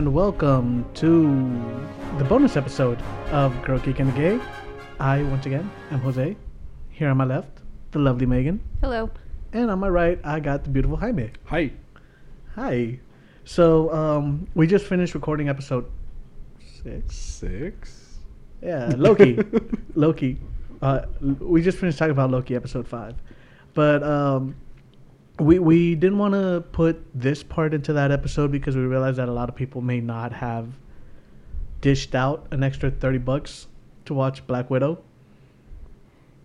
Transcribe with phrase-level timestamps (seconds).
[0.00, 1.24] and welcome to
[2.16, 2.98] the bonus episode
[3.32, 4.40] of Girl Geek and the Gay.
[4.98, 6.38] I, once again, am Jose.
[6.88, 7.60] Here on my left,
[7.90, 8.62] the lovely Megan.
[8.80, 9.10] Hello.
[9.52, 11.32] And on my right, I got the beautiful Jaime.
[11.44, 11.72] Hi.
[12.54, 12.98] Hi.
[13.44, 15.84] So, um, we just finished recording episode
[16.82, 17.14] six.
[17.14, 18.20] Six.
[18.62, 19.38] Yeah, Loki.
[19.94, 20.38] Loki.
[20.80, 21.02] Uh,
[21.40, 23.16] we just finished talking about Loki episode five,
[23.74, 24.56] but um,
[25.40, 29.28] we we didn't want to put this part into that episode because we realized that
[29.28, 30.68] a lot of people may not have
[31.80, 33.66] dished out an extra thirty bucks
[34.04, 35.02] to watch Black Widow.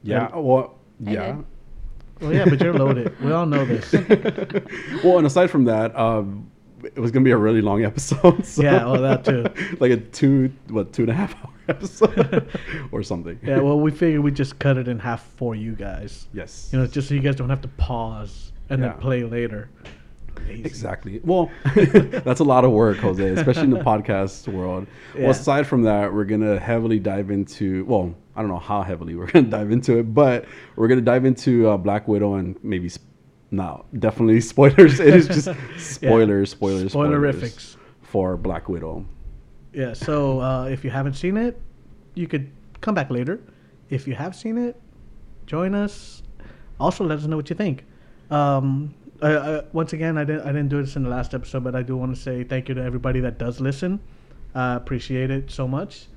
[0.04, 0.27] Yeah.
[0.34, 0.76] And- well.
[0.99, 1.38] Yeah.
[2.21, 3.20] Well, yeah, but you're loaded.
[3.21, 3.91] we all know this.
[5.04, 6.49] well, and aside from that, um,
[6.82, 8.46] it was gonna be a really long episode.
[8.46, 9.46] So Yeah, well, that too.
[9.82, 12.49] like a two, what, two and a half hour episode
[12.93, 13.37] or something.
[13.43, 16.27] Yeah, well, we figured we'd just cut it in half for you guys.
[16.34, 16.70] Yes.
[16.71, 18.90] You know, just so you guys don't have to pause and Yeah.
[18.90, 19.70] then play later.
[20.48, 20.63] Lazy.
[20.63, 21.21] Exactly.
[21.24, 24.85] Well, that's a lot of work, Jose, especially in the podcast world.
[25.16, 25.21] Yeah.
[25.24, 27.86] Well, aside from that, we're gonna heavily dive into.
[27.86, 31.26] Well, I don't know how heavily we're gonna dive into it, but we're gonna dive
[31.26, 32.90] into uh, Black Widow and maybe.
[32.91, 33.08] Sp-
[33.52, 34.99] no, definitely spoilers.
[34.99, 37.77] It is just spoilers, spoilers, spoilers Spoilerifics.
[38.02, 39.05] for Black Widow.
[39.71, 41.60] Yeah, so uh, if you haven't seen it,
[42.16, 43.40] you could come back later.
[43.90, 44.76] If you have seen it,
[45.46, 46.24] join us.
[46.80, 47.86] Also, let us know what you think.
[48.31, 51.63] Um, I, I, once again, I didn't I didn't do this in the last episode,
[51.63, 53.99] but I do want to say thank you to everybody that does listen.
[54.54, 56.07] Uh, appreciate it so much.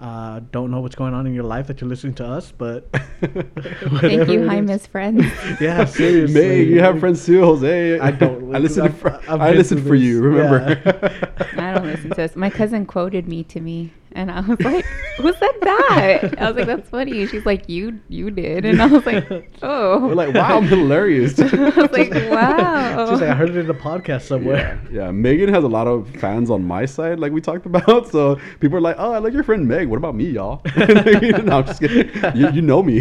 [0.00, 2.88] Uh, don't know what's going on in your life that you're listening to us, but
[3.20, 5.24] Thank you, hi, Miss Friends.
[5.60, 6.40] Yeah, seriously.
[6.40, 7.98] May, you have friends too, Jose.
[7.98, 8.54] I don't.
[8.54, 8.86] I listened.
[8.86, 10.04] I've- For, I've I been listened through for this.
[10.04, 10.20] you.
[10.22, 11.10] Remember?
[11.56, 12.36] I don't listen to this.
[12.36, 14.84] My cousin quoted me to me, and I was like,
[15.18, 18.86] "Who said that?" I was like, "That's funny." She's like, "You, you did," and I
[18.86, 19.24] was like,
[19.62, 21.38] "Oh." We're like, wow, I'm hilarious.
[21.40, 24.80] I was like, "Wow." She's like, I heard it in a podcast somewhere.
[24.90, 25.10] Yeah, yeah.
[25.12, 28.08] Megan has a lot of fans on my side, like we talked about.
[28.18, 29.86] So people are like, "Oh, I like your friend Meg.
[29.88, 32.10] What about me, y'all?" no, I'm just kidding.
[32.34, 33.00] You, you know me.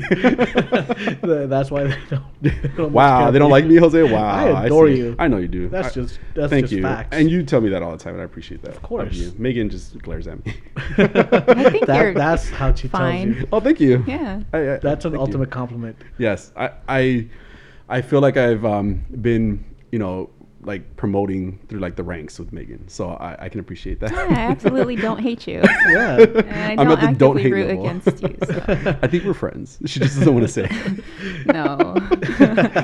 [1.22, 2.24] That's why they don't.
[2.42, 3.78] They don't wow, they don't like me.
[3.78, 4.02] Jose.
[4.04, 4.98] Wow, I adore see.
[4.98, 5.16] you.
[5.18, 5.68] I know you do.
[5.70, 6.82] That's I- just that's thank just you.
[6.84, 7.10] facts.
[7.16, 8.76] And you tell me that all the time, and I appreciate that.
[8.76, 9.14] Of course.
[9.14, 9.34] you.
[9.38, 10.54] Megan just glares at me.
[11.16, 13.34] I think that, you're that's how she fine.
[13.34, 13.48] tells you.
[13.52, 14.04] oh, thank you.
[14.08, 14.42] Yeah.
[14.54, 15.20] I- I- That's an thank you.
[15.20, 15.96] ultimate compliment.
[16.18, 17.28] Yes, I, I,
[17.90, 20.30] I feel like I've um, been, you know,
[20.64, 24.12] like promoting through like the ranks with Megan, so I, I can appreciate that.
[24.12, 25.62] Yeah, I absolutely don't hate you.
[25.90, 26.18] Yeah.
[26.20, 27.86] And I I'm don't at the don't hate root level.
[27.88, 28.36] against you.
[28.46, 28.98] So.
[29.02, 29.78] I think we're friends.
[29.86, 30.70] She just doesn't want to say.
[31.46, 31.94] No.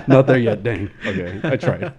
[0.08, 0.64] Not there yet.
[0.64, 0.90] Dang.
[1.06, 1.94] Okay, I tried.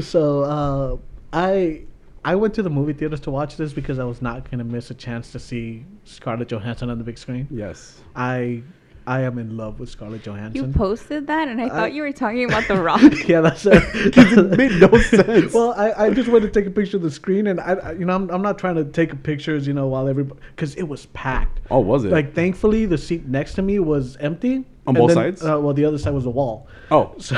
[0.00, 0.96] so uh,
[1.32, 1.82] I
[2.24, 4.90] I went to the movie theaters to watch this because I was not gonna miss
[4.90, 7.48] a chance to see Scarlett Johansson on the big screen.
[7.50, 8.00] yes.
[8.14, 8.62] I
[9.10, 10.64] I am in love with Scarlett Johansson.
[10.66, 13.02] You posted that, and I I- thought you were talking about The Rock.
[13.28, 15.52] yeah, that's it made no sense.
[15.52, 17.92] Well, I, I just wanted to take a picture of the screen, and I, I
[17.92, 20.84] you know I'm, I'm not trying to take pictures, you know, while everybody because it
[20.84, 21.60] was packed.
[21.72, 22.12] Oh, was it?
[22.12, 24.64] Like, thankfully, the seat next to me was empty.
[24.86, 25.42] On and both then, sides?
[25.44, 26.68] Uh, well, the other side was a wall.
[26.90, 27.36] oh, So,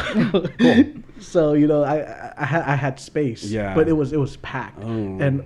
[0.60, 0.84] Cool.
[1.20, 3.44] so you know, I, I I had I had space.
[3.44, 3.74] Yeah.
[3.74, 4.88] But it was it was packed, Oh.
[4.88, 5.42] and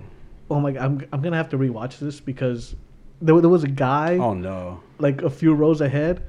[0.51, 2.75] oh my god, I'm I'm gonna have to rewatch this because
[3.21, 4.81] there there was a guy oh no.
[4.99, 6.21] like a few rows ahead,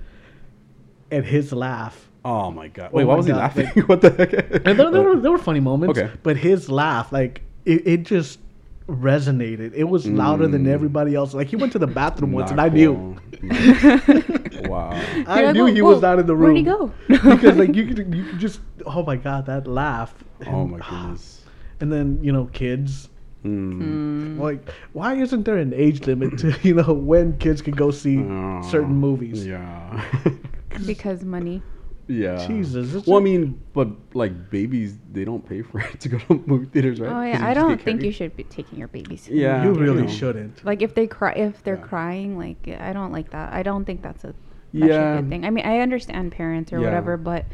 [1.10, 2.08] and his laugh.
[2.24, 2.90] Oh my god.
[2.92, 3.66] Oh Wait, why my was he laughing?
[3.76, 4.32] like- what the heck?
[4.66, 6.10] And there, there, were, there were funny moments, Okay.
[6.22, 8.40] but his laugh, like it, it just
[8.88, 9.72] resonated.
[9.74, 10.68] It was louder than Mm.
[10.72, 11.34] everybody else.
[11.34, 12.94] Like he went to the bathroom once, and I knew.
[12.94, 13.16] cool.
[13.42, 13.84] Nice.
[14.68, 14.90] wow.
[15.26, 16.54] I like, knew "Whoa, he was not in the room.
[16.54, 16.92] where'd he go?"
[17.36, 20.12] because like you could you could just oh my god that laugh.
[20.46, 21.42] Oh my goodness.
[21.80, 23.08] And then you know kids.
[23.44, 24.38] Mm.
[24.38, 28.18] Like, why isn't there an age limit to you know when kids can go see
[28.18, 29.46] Oh, certain movies?
[29.46, 30.04] Yeah.
[30.86, 31.62] because money.
[32.08, 32.46] yeah.
[32.46, 36.18] Jesus, Well, I a- mean, but like babies, they don't pay for it to go
[36.18, 37.10] to movie theaters, right?
[37.10, 39.28] Oh 'Cause yeah, I don't think you should be taking your babies.
[39.28, 39.64] Yeah.
[39.64, 40.08] you really know.
[40.08, 40.64] shouldn't.
[40.64, 41.82] Like if they cry, if they're Yeah.
[41.92, 43.52] crying, like I don't like that.
[43.52, 44.34] I don't think that's a
[44.74, 45.16] that's Yeah.
[45.20, 45.44] good thing.
[45.46, 46.86] I mean, I understand parents or Yeah.
[46.86, 47.44] whatever, but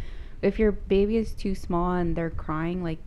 [0.42, 2.98] if your baby is too small and they're crying, like,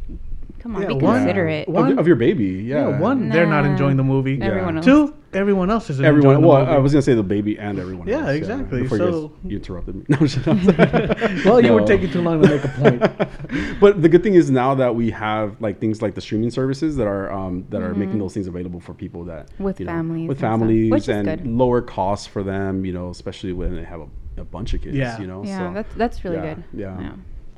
[0.60, 1.68] come on, Yeah, be one- considerate.
[1.68, 2.90] Of- One- of, your baby, yeah.
[2.90, 4.36] Yeah, one, they're not enjoying the movie.
[4.36, 4.46] Yeah.
[4.48, 4.86] Everyone else.
[4.86, 6.18] Two, everyone else is Everyone.
[6.18, 6.72] enjoying the Well, movie.
[6.72, 8.08] I was gonna say the baby and everyone.
[8.08, 8.82] Yeah, else, exactly.
[8.84, 10.04] Before you, So- guys, you interrupted me.
[10.10, 10.18] No,
[11.52, 11.86] well, you were No.
[11.88, 13.80] taking too long to make a point.
[13.80, 16.96] but the good thing is now that we have like things like the streaming services
[16.98, 18.20] that are um, that are making Mhm.
[18.20, 21.04] those things available for people that With you know, families with and stuff, families which
[21.04, 21.48] is and good.
[21.48, 22.86] lower costs for them.
[22.86, 24.96] You know, especially when they have a, a bunch of kids.
[24.96, 25.20] Yeah.
[25.20, 25.44] You know.
[25.44, 26.64] yeah, so, that's that's really yeah, good.
[26.74, 27.12] yeah.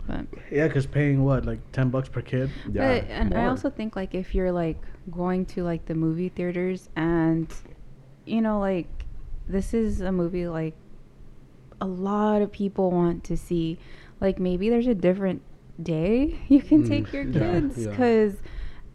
[0.10, 2.50] But, yeah, because paying what like ten bucks per kid.
[2.72, 3.00] yeah.
[3.02, 6.90] but and I also think like if you're like going to like the movie theaters
[6.96, 7.48] and
[8.26, 8.88] you know like
[9.48, 10.76] this is a movie like
[11.82, 13.78] a lot of people want to see
[14.20, 15.42] like maybe there's a different
[15.82, 17.90] day you can Mm, take your yeah, kids yeah.
[17.90, 18.42] because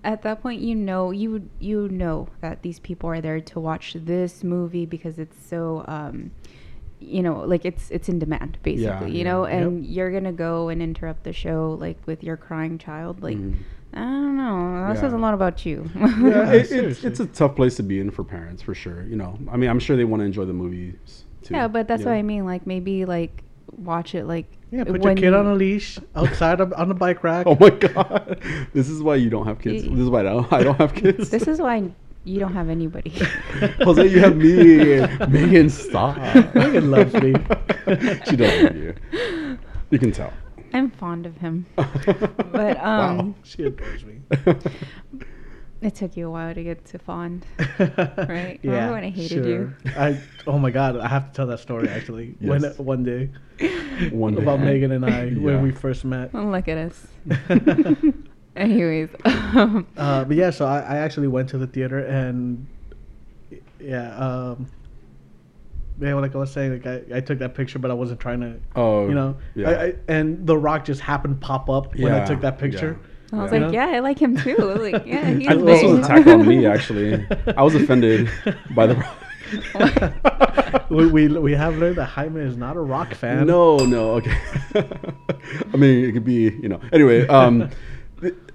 [0.02, 3.94] at that point you know you you know that these people are there to watch
[3.98, 6.30] this movie because it's so um
[7.04, 9.24] you know like it's it's in demand basically you yeah.
[9.30, 9.52] know Yep.
[9.62, 13.56] and you're gonna go and interrupt the show like with your crying child like Mhm.
[13.94, 17.54] i don't know that says a lot about you Yeah, it, it's, it's a tough
[17.56, 19.02] place to be in for parents for sure.
[19.04, 21.54] You know, I mean, I'm sure they want to enjoy the movies too.
[21.54, 22.10] yeah but that's Yeah.
[22.10, 23.42] what i mean like maybe like
[23.90, 26.88] watch it like Yeah, put when your kid you- on a leash outside of, on
[26.88, 27.44] the bike rack.
[27.50, 28.38] Oh my god,
[28.72, 29.82] this is why you don't have kids.
[29.84, 31.30] This is why I don't, I don't have kids.
[31.30, 31.76] this is why
[32.24, 33.10] you don't have anybody
[33.84, 35.00] Jose, you have me.
[35.28, 36.16] Megan, stop.
[36.54, 37.34] Megan loves me.
[38.26, 38.94] she does love you.
[39.90, 40.32] You can tell.
[40.72, 43.18] i'm fond of him but Wow.
[43.20, 44.16] um She adores me.
[45.82, 47.44] it took you a while to get to fond
[47.78, 48.58] right?
[48.64, 49.72] Remember when I hated you?
[49.96, 52.34] I oh my god, I have to tell that story actually.
[52.40, 52.78] When Yes.
[52.78, 53.30] one day
[54.10, 54.42] One day.
[54.42, 55.38] about Megan and I Yeah.
[55.46, 56.32] when we first met.
[56.34, 57.06] Look at us.
[58.56, 62.66] Anyways, um, Uh, but yeah, so I, I actually went to the theater and
[63.80, 64.66] yeah, um,
[66.00, 68.40] yeah, like I was saying, like I, I took that picture, but I wasn't trying
[68.40, 69.70] to, Oh, you know, yeah.
[69.70, 72.98] I, I, and The Rock just happened to pop up when I took that picture.
[73.32, 73.58] I was Yeah.
[73.58, 74.56] like, yeah, I like him too.
[74.60, 75.64] I was like, yeah, he's I, big.
[75.66, 77.26] this was an attack on me, actually.
[77.56, 78.30] I was offended
[78.74, 79.04] by the.
[80.90, 83.46] we, we we have learned that Jaime is not a Rock fan.
[83.46, 84.36] No, no, okay.
[85.72, 86.80] I mean, it could be, you know.
[86.92, 87.72] Anyway, um, it-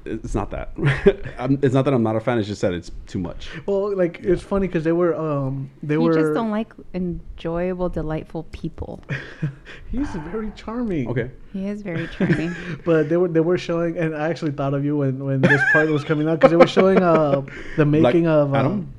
[0.06, 0.72] it's not that.
[1.40, 2.38] I'm, it's not that I'm not a fan.
[2.40, 3.50] It's just that it's too much.
[3.66, 6.14] Well, like it's funny because they were um they you were.
[6.14, 9.02] just don't like enjoyable, delightful people.
[9.92, 11.08] He's very charming.
[11.10, 11.32] Okay.
[11.54, 12.56] He is very charming.
[12.86, 15.62] But they were they were showing, and I actually thought of you when when this
[15.72, 17.42] part was coming out because they were showing uh
[17.78, 18.94] the making of uh, Adam?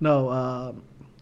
[0.00, 0.72] No, uh,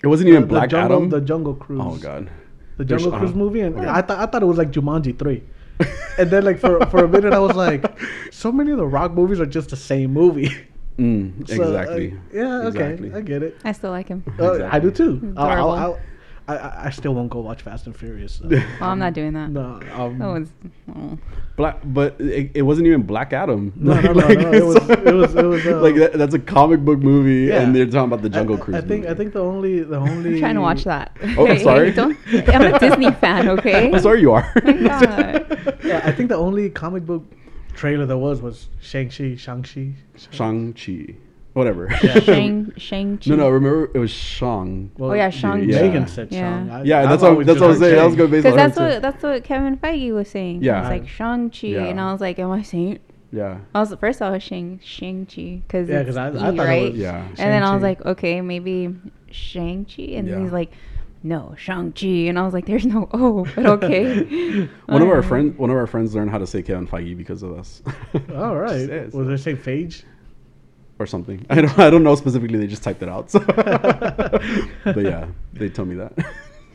[0.03, 1.09] It wasn't even the Black jungle, Adam.
[1.09, 1.81] the Jungle Cruise.
[1.83, 2.29] oh God.
[2.77, 3.39] the There's- Jungle Cruise uh-huh.
[3.39, 3.87] movie, and Okay.
[3.89, 5.43] I thought I thought it was like Jumanji three.
[6.19, 7.85] and then like for for a minute I was like,
[8.31, 10.51] so many of the Rock movies are just the same movie.
[10.97, 12.15] Mm, So, uh, exactly.
[12.33, 12.59] yeah.
[12.59, 12.69] Okay.
[12.69, 13.13] Exactly.
[13.15, 13.57] I get it.
[13.65, 14.23] I still like him.
[14.39, 15.35] Uh, I do too.
[15.37, 15.99] I'll, I'll, I'll,
[16.47, 18.35] I, I I still won't go watch Fast and Furious.
[18.35, 18.49] so.
[18.81, 19.51] Well, I'm not doing that.
[19.51, 19.81] no.
[19.95, 20.49] Um, That was.
[20.95, 21.19] Oh.
[21.57, 23.73] Black, but it, it wasn't even Black Adam.
[23.77, 26.39] No, no, no, no, it was- it was- it was, uh, like that, that's a
[26.39, 27.61] comic book movie, Yeah.
[27.63, 28.77] and they're talking about the I- Jungle I, Cruise.
[28.77, 31.17] I think I think the only the only I'm trying to watch that.
[31.39, 31.93] Oh, Hey, sorry.
[31.93, 32.19] Don't,
[32.49, 33.91] I'm a Disney fan, okay?
[33.93, 34.53] I'm sorry, you are.
[34.57, 34.71] Oh.
[34.71, 37.23] Yeah, I think the only comic book
[37.75, 39.93] trailer there was was Shang Chi, Shang Chi.
[40.31, 41.15] Shang Chi,
[41.55, 41.89] whatever.
[42.23, 43.31] Shang Shang Chi.
[43.31, 43.49] no, no.
[43.49, 44.91] Remember, it was Shang.
[44.99, 45.65] Well, Oh, yeah, Shang-Chi.
[45.73, 45.83] Yeah.
[45.83, 46.67] Megan said Yeah.
[46.69, 46.87] Shang.
[46.87, 47.91] Yeah, I've that's what that's what I was saying.
[47.95, 48.17] heard That was Shang.
[48.19, 49.01] good based Because on that's what too.
[49.01, 50.63] that's what Kevin Feige was saying.
[50.63, 50.75] Yeah.
[50.75, 51.85] He was like Shang Chi, Yeah.
[51.85, 52.99] and I was like, am I saying?
[53.33, 53.59] Yeah.
[53.75, 56.57] I was first I was Shang Shang Chi because Yeah, it's 'cause I- I E,
[56.57, 57.25] thought it was- Yeah.
[57.31, 58.95] And then I was like, okay, maybe
[59.31, 60.43] Shang Chi, and then Yeah.
[60.45, 60.71] he's like,
[61.25, 64.69] no Shang Chi, and I was like, there's no O, but okay.
[64.87, 65.25] One of our Alright.
[65.25, 67.83] friends, one of our friends learned how to say Kevin Feige because of us.
[68.37, 68.71] All right.
[68.87, 69.15] Just is.
[69.15, 70.05] Was there say Phage?
[71.05, 71.45] Or something.
[71.51, 72.59] I don't, I don't know specifically.
[72.59, 73.31] They just typed it out.
[73.31, 73.39] So.
[73.47, 76.13] but yeah, they told me that.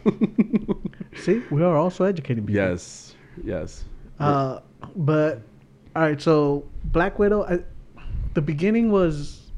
[1.17, 2.61] See, we are also educating people.
[2.61, 3.83] yes, yes.
[4.19, 4.59] Uh,
[4.95, 5.42] but
[5.95, 6.21] all right.
[6.21, 7.44] So Black Widow.
[7.44, 7.59] I,
[8.35, 9.51] the beginning was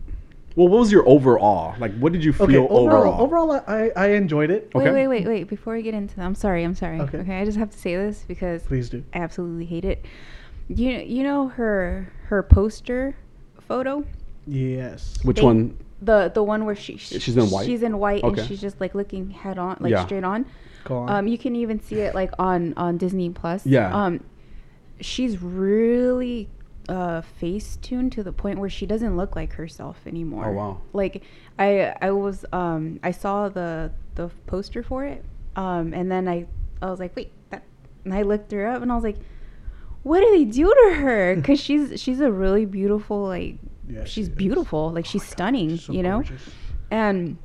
[0.56, 1.76] Well, what was your overall?
[1.78, 2.58] Like, what did you feel okay.
[2.58, 3.52] Overall, overall?
[3.52, 4.72] overall, I I enjoyed it.
[4.74, 4.86] Okay.
[4.86, 5.44] Wait, wait, wait, wait.
[5.48, 7.00] Before we get into that, I'm sorry, I'm sorry.
[7.02, 7.20] Okay.
[7.20, 7.38] Okay.
[7.42, 9.04] I just have to say this because Please do.
[9.14, 10.06] I absolutely hate it.
[10.70, 13.16] You you know her her poster
[13.68, 14.06] photo,
[14.48, 15.18] Yes.
[15.24, 15.78] Which They- one?
[16.04, 17.66] the the one where she She's in white?
[17.68, 18.40] She's in white Okay.
[18.42, 20.04] and she's just like looking head on, like Yeah.
[20.06, 20.46] straight on.
[20.84, 21.10] Go on.
[21.10, 23.66] Um, you can even see it like on on Disney Plus.
[23.68, 23.94] Yeah.
[23.96, 24.22] Um,
[25.00, 26.50] she's really
[26.90, 30.48] uh face tuned to the point where she doesn't look like herself anymore.
[30.48, 30.78] Oh, wow.
[30.94, 31.24] Like
[31.60, 35.24] I I was um I saw the the poster for it
[35.56, 36.48] um and then I
[36.82, 37.64] I was like wait that
[38.04, 39.18] and I looked her up and I was like
[40.04, 43.58] what do they do to her because she's she's a really beautiful like
[43.92, 44.36] Yeah, she's is.
[44.36, 46.50] beautiful like she's oh stunning So you know gorgeous.
[46.92, 47.38] and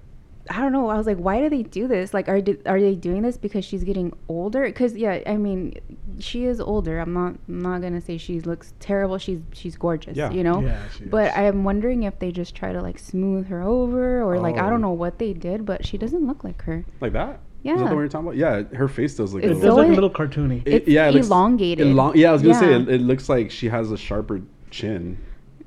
[0.48, 0.88] I don't know.
[0.90, 2.14] I was like, why do they do this?
[2.14, 4.62] Like, are di- are they doing this because she's getting older?
[4.64, 5.74] Because yeah, I mean,
[6.20, 7.00] she is older.
[7.00, 9.18] I'm not I'm not gonna say she looks terrible.
[9.18, 10.16] She's she's gorgeous.
[10.16, 10.30] Yeah.
[10.30, 10.60] You know.
[10.60, 11.36] Yeah, she but is.
[11.36, 14.70] I'm wondering if they just try to like smooth her over or like I Oh.
[14.70, 16.84] don't know what they did, but she doesn't look like her.
[17.00, 17.78] Like that Yeah.
[17.78, 18.36] the one you're talking about?
[18.36, 19.42] Yeah, her face does look.
[19.42, 20.62] It's a It little, does look so a little cartoony.
[20.64, 21.88] It- it's yeah, it looks elongated.
[21.88, 25.18] elong- yeah, I was gonna say it, it looks like she has a sharper chin.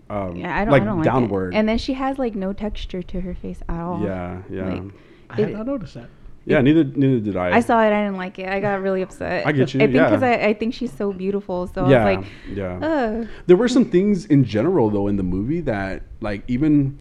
[0.10, 1.54] Um, Yeah, I don't like I don't like downward.
[1.54, 1.58] It.
[1.58, 4.02] And then she has like no texture to her face at all.
[4.04, 4.84] yeah, yeah, Like,
[5.30, 6.10] I had not noticed that.
[6.46, 6.62] yeah.
[6.62, 7.58] Neither neither did I.
[7.58, 7.88] I saw it.
[7.94, 8.50] I didn't like it.
[8.50, 9.46] I got really upset.
[9.46, 10.30] I get you, I think because yeah.
[10.30, 11.68] I, I think she's so beautiful.
[11.68, 12.80] So yeah, I was like, yeah.
[12.82, 13.28] Ugh.
[13.46, 17.00] There were some things in general though in the movie that like even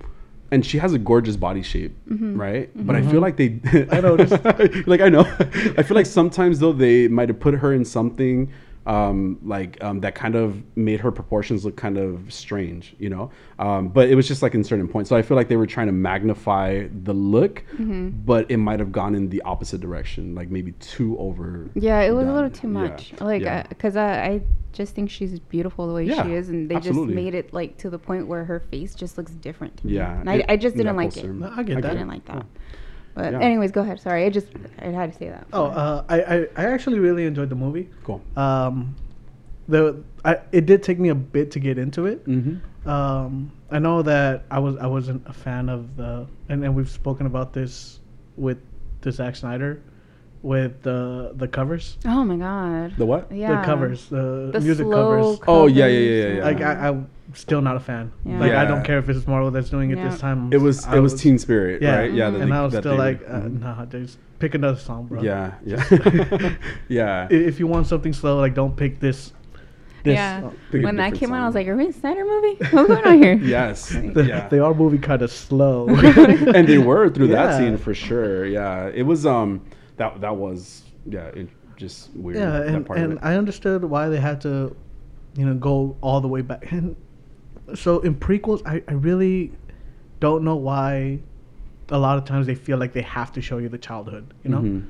[0.50, 2.38] and she has a gorgeous body shape, Mm-hmm.
[2.40, 2.70] right?
[2.86, 3.60] But I feel like they
[3.92, 4.32] I noticed.
[4.86, 5.20] like I know.
[5.78, 8.50] I feel like sometimes though they might have put her in something
[8.88, 13.30] um, like um, that kind of made her proportions look kind of strange, you know.
[13.58, 15.10] Um, but it was just like in certain points.
[15.10, 18.08] So I feel like they were trying to magnify the look, Mm-hmm.
[18.24, 21.68] but it might have gone in the opposite direction, like maybe too over.
[21.74, 22.72] Yeah, it was a little too Yeah.
[22.72, 23.12] much.
[23.20, 23.64] Like, Yeah.
[23.68, 24.42] because I, I
[24.72, 27.14] just think she's beautiful the way Yeah, she is, and they absolutely.
[27.14, 29.76] just made it like to the point where her face just looks different.
[29.78, 29.94] To me.
[29.94, 31.30] Yeah, and I, it- I just didn't like poster.
[31.30, 31.34] it.
[31.34, 31.92] No, I get I that.
[31.92, 32.46] didn't like that.
[33.14, 33.40] But Yeah.
[33.40, 34.00] anyways, go ahead.
[34.00, 34.48] Sorry, I just
[34.80, 35.46] I had to say that.
[35.52, 37.88] Oh, uh, I, I I actually really enjoyed the movie.
[38.04, 38.20] Cool.
[38.36, 38.94] Um,
[39.68, 42.26] the I, it did take me a bit to get into it.
[42.26, 42.88] Mm-hmm.
[42.88, 46.88] Um, I know that I was I wasn't a fan of the and, and we've
[46.88, 48.00] spoken about this
[48.36, 48.58] with
[49.02, 49.82] the Zack Snyder
[50.42, 52.94] with the the covers, oh my god.
[52.96, 53.30] The what?
[53.32, 53.60] yeah.
[53.60, 55.44] the covers, the, The music slow covers.
[55.48, 56.44] Oh, yeah, yeah, yeah, covers, yeah.
[56.44, 58.12] Like I, I'm still not a fan.
[58.24, 58.38] Yeah.
[58.40, 60.08] Like I don't care if it's Marvel that's doing it Yeah.
[60.08, 60.52] this time.
[60.52, 62.12] It was I it was, Teen Spirit, Yeah, right?
[62.12, 63.60] Yeah, that and I was still they- like, uh, mhm.
[63.60, 65.22] nah, just pick another song, bro.
[65.22, 65.82] Yeah, yeah,
[66.88, 67.26] yeah.
[67.30, 69.32] If you want something slow, like don't pick this.
[70.04, 70.42] this yeah.
[70.44, 72.54] uh, When that different came out, I was like, "Are we in a Snyder movie?
[72.70, 74.48] What's going on here?" yes, the, yeah.
[74.48, 75.88] They are moving kind of slow.
[75.88, 78.46] and they were through that scene for sure.
[78.46, 79.62] Yeah, it was um
[79.98, 82.38] that that was yeah it, just weird.
[82.38, 83.18] yeah, that and, part and.
[83.22, 84.74] I understood why they had to,
[85.36, 86.70] you know, go all the way back.
[86.72, 86.96] And
[87.74, 89.52] so in prequels, I, I really
[90.20, 91.20] don't know why
[91.90, 94.50] a lot of times they feel like they have to show you the childhood, you
[94.50, 94.60] know?
[94.62, 94.86] Mhm.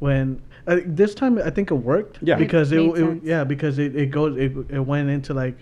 [0.00, 2.36] When uh, this time I think it worked Yeah.
[2.36, 5.56] Because it, made it yeah because it, it goes it, it went into like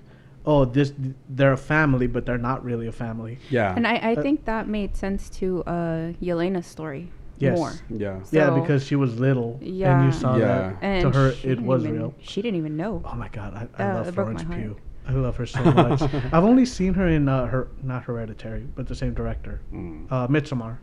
[0.47, 0.93] oh this
[1.29, 4.45] they're a family but they're not really a family yeah, And I, I Uh, think
[4.47, 7.59] that made sense to uh, Yelena's story Yes.
[7.59, 7.73] more.
[7.91, 10.47] yeah, yeah because she was little and you saw Yeah.
[10.47, 13.03] that And to her it was even- real She didn't even know.
[13.05, 14.63] Oh my god, I, I That- love that broke my Florence.
[14.65, 14.77] Pugh.
[15.07, 16.01] I love her so much.
[16.33, 20.07] I've only seen her in uh, her not Hereditary, but the same director, Mm.
[20.11, 20.79] uh, Midsommar.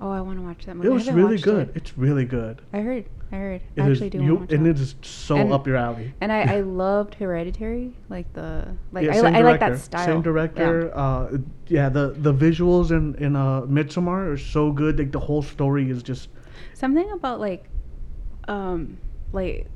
[0.00, 0.88] Oh, I want to watch that movie.
[0.88, 1.68] It was really good.
[1.70, 1.76] it.
[1.76, 2.60] It's really good.
[2.72, 3.06] I heard.
[3.34, 3.60] I heard.
[3.76, 4.70] It I is actually do you, want to watch and that.
[4.70, 6.14] it is so And- up your alley.
[6.20, 10.06] And I, I loved Hereditary, like the like Yeah, I, li- I like that style.
[10.06, 10.96] Same director.
[10.96, 11.38] Uh,
[11.68, 14.98] yeah, the the visuals in in uh, Midsommar are so good.
[14.98, 16.28] Like the whole story is just
[16.74, 17.64] Something about like,
[18.48, 18.98] um,
[19.32, 19.66] like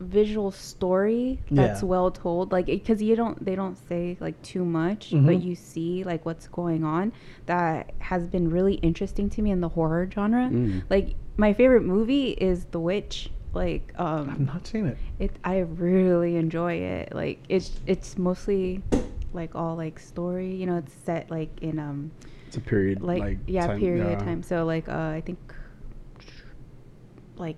[0.00, 1.88] visual story that's Yeah.
[1.88, 5.24] well told like because you don't they don't say like too much Mhm.
[5.26, 7.12] but you see like what's going on
[7.46, 10.82] that has been really interesting to me in the horror genre Mm.
[10.90, 14.98] like my favorite movie is the witch like um I've not seen it.
[15.20, 18.82] it i really enjoy it like it's it's mostly
[19.32, 22.10] like all like story you know it's set like in um
[22.48, 24.24] It's a period like, like, yeah time- period yeah.
[24.24, 25.38] time so like uh i think
[27.36, 27.56] like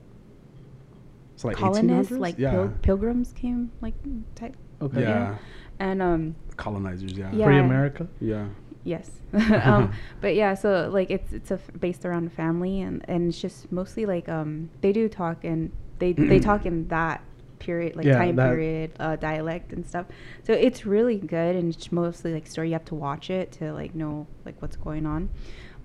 [1.37, 2.19] It's like colonists 1800s?
[2.19, 3.95] like yeah, pil- pilgrims came like
[4.35, 5.03] type Okay.
[5.03, 5.37] yeah, yeah.
[5.79, 7.13] and um colonizers.
[7.13, 7.45] Yeah, Yeah.
[7.47, 8.09] Free America.
[8.21, 8.47] yeah.
[8.85, 9.11] yes
[9.69, 13.41] um but yeah so like it's it's a f- based around family and and it's
[13.41, 17.21] just mostly like um they do talk and they they talk in that
[17.59, 20.07] period like Yeah, time period uh dialect and stuff
[20.45, 23.73] so it's really good and it's mostly like story you have to watch it to
[23.73, 25.29] like know like what's going on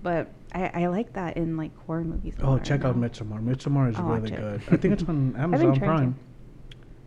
[0.02, 3.08] but i i like that in like horror movies Oh, check out now.
[3.08, 3.42] Midsommar.
[3.42, 4.62] Midsommar is I'll really good.
[4.70, 5.86] I think it's on Amazon trying to.
[5.86, 6.16] Prime.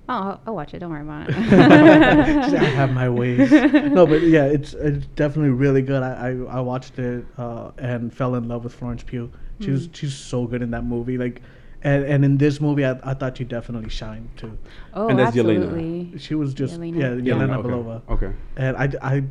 [0.10, 1.40] oh I'll, I'll watch it don't worry about Just,
[2.56, 3.52] I have my ways.
[3.52, 6.02] no, but yeah, it's it's definitely really good.
[6.04, 9.32] I I, I watched it uh, and fell in love with Florence Pugh.
[9.60, 9.96] She's Mm.
[9.96, 11.18] she's so good in that movie.
[11.18, 11.42] Like,
[11.84, 14.58] and, and in this movie, I, I thought she definitely shined too.
[14.94, 16.20] oh And that's Yelena.
[16.20, 17.00] She was just Yelena.
[17.00, 17.70] yeah, Yeah, Yelena okay.
[17.70, 18.32] Belova, Okay.
[18.58, 19.24] and I, I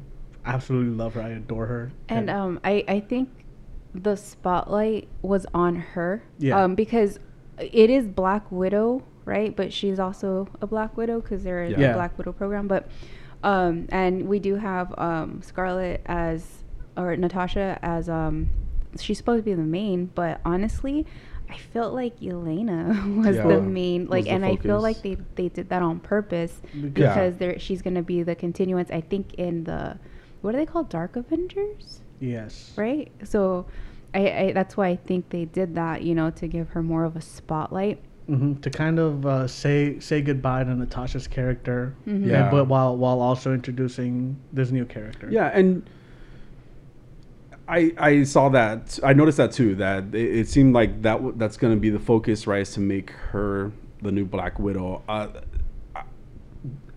[0.47, 1.21] absolutely love her.
[1.23, 1.93] I adore her.
[2.09, 3.29] And um, I, I think
[3.95, 6.23] the spotlight was on her.
[6.39, 6.63] Yeah.
[6.63, 7.19] Um, because
[7.59, 9.55] it is Black Widow, right?
[9.55, 11.77] But she's also a Black Widow because they're Yeah.
[11.77, 11.93] the Yeah.
[11.95, 12.67] Black Widow program.
[12.69, 12.89] But
[13.43, 16.65] um, and we do have um Scarlett as
[16.97, 18.49] or Natasha as um,
[18.99, 21.07] she's supposed to be the main, but honestly.
[21.47, 23.47] I felt like Elena was Yeah.
[23.47, 26.91] the main, like, the and I feel like they, they did that on purpose Because-
[26.95, 28.91] because they're, she's gonna be the continuance.
[28.91, 29.99] I think in the,
[30.41, 32.01] what are they called, Dark Avengers?
[32.21, 33.11] Yes, right?
[33.25, 33.67] So,
[34.15, 37.05] I, I that's why I think they did that, you know, to give her more
[37.05, 37.99] of a spotlight.
[38.27, 42.27] hmm to kind of uh, say say goodbye to Natasha's character, Mhm.
[42.27, 42.43] Yeah.
[42.43, 45.29] and, but while while also introducing this new character.
[45.31, 45.83] Yeah, and
[47.69, 48.99] I I saw that.
[49.03, 49.75] I noticed that too.
[49.77, 52.63] That it, it seemed like that w- that's going to be the focus, right?
[52.63, 55.03] Is to make her the new Black Widow.
[55.09, 55.29] Uh,
[55.97, 56.03] I,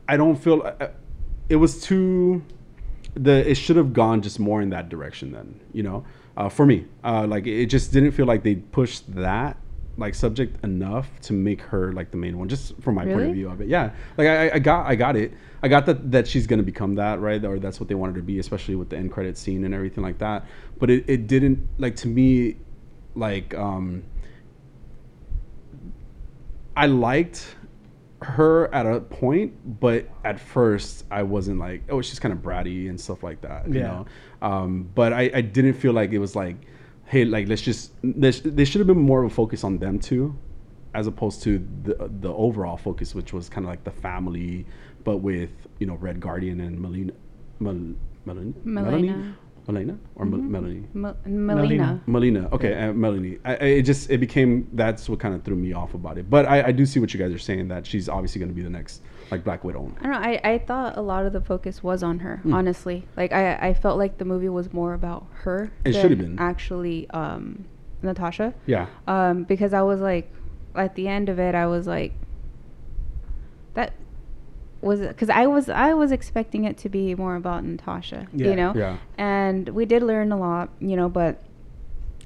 [0.09, 0.87] I don't feel uh,
[1.49, 2.41] it was too.
[3.17, 5.31] The it should have gone just more in that direction.
[5.31, 6.05] Then you know,
[6.35, 9.57] uh, for me, uh, like it just didn't feel like they pushed that
[9.97, 12.47] like subject enough to make her like the main one.
[12.47, 13.91] Just from my point of view of it, yeah.
[14.17, 15.33] Like I, I got I got it.
[15.63, 17.43] I got that that she's gonna become that, right?
[17.43, 20.03] Or that's what they wanted to be, especially with the end credit scene and everything
[20.03, 20.45] like that.
[20.79, 22.57] But it, it didn't like to me
[23.15, 24.03] like um
[26.75, 27.55] I liked
[28.21, 32.89] her at a point, but at first I wasn't like, oh, she's kind of bratty
[32.89, 33.67] and stuff like that.
[33.67, 33.87] You Yeah.
[33.87, 34.05] know?
[34.41, 36.55] Um, but I, I didn't feel like it was like,
[37.05, 39.99] hey, like let's just let's, they should have been more of a focus on them
[39.99, 40.35] too,
[40.93, 44.65] as opposed to the the overall focus, which was kind of like the family,
[45.03, 47.13] but with you know Red Guardian and Melina,
[47.59, 47.77] Mel,
[48.25, 49.33] Melanie, Melanie, Melena.
[49.67, 50.83] Melena or Mel- Melanie.
[50.95, 51.55] M- Melina.
[51.61, 52.01] Melina.
[52.05, 52.49] Melina.
[52.53, 53.37] Okay, uh, Melanie.
[53.43, 56.29] I, I, it just it became that's what kind of threw me off about it.
[56.29, 58.55] But I, I do see what you guys are saying that she's obviously going to
[58.55, 59.91] be the next like Black Widow.
[59.99, 60.17] I don't know.
[60.19, 62.53] I, I thought a lot of the focus was on her, Hmm.
[62.53, 63.03] honestly.
[63.17, 66.39] Like, I, I felt like the movie was more about her It should've been.
[66.39, 67.65] actually um,
[68.01, 68.53] Natasha.
[68.65, 68.87] Yeah.
[69.05, 70.31] Um, because I was like,
[70.75, 72.13] at the end of it, I was like,
[73.73, 73.93] that
[74.87, 78.47] was because I was I was expecting it to be more about Natasha, Yeah.
[78.49, 78.73] you know.
[78.75, 78.97] Yeah.
[79.17, 81.33] And we did learn a lot, you know, but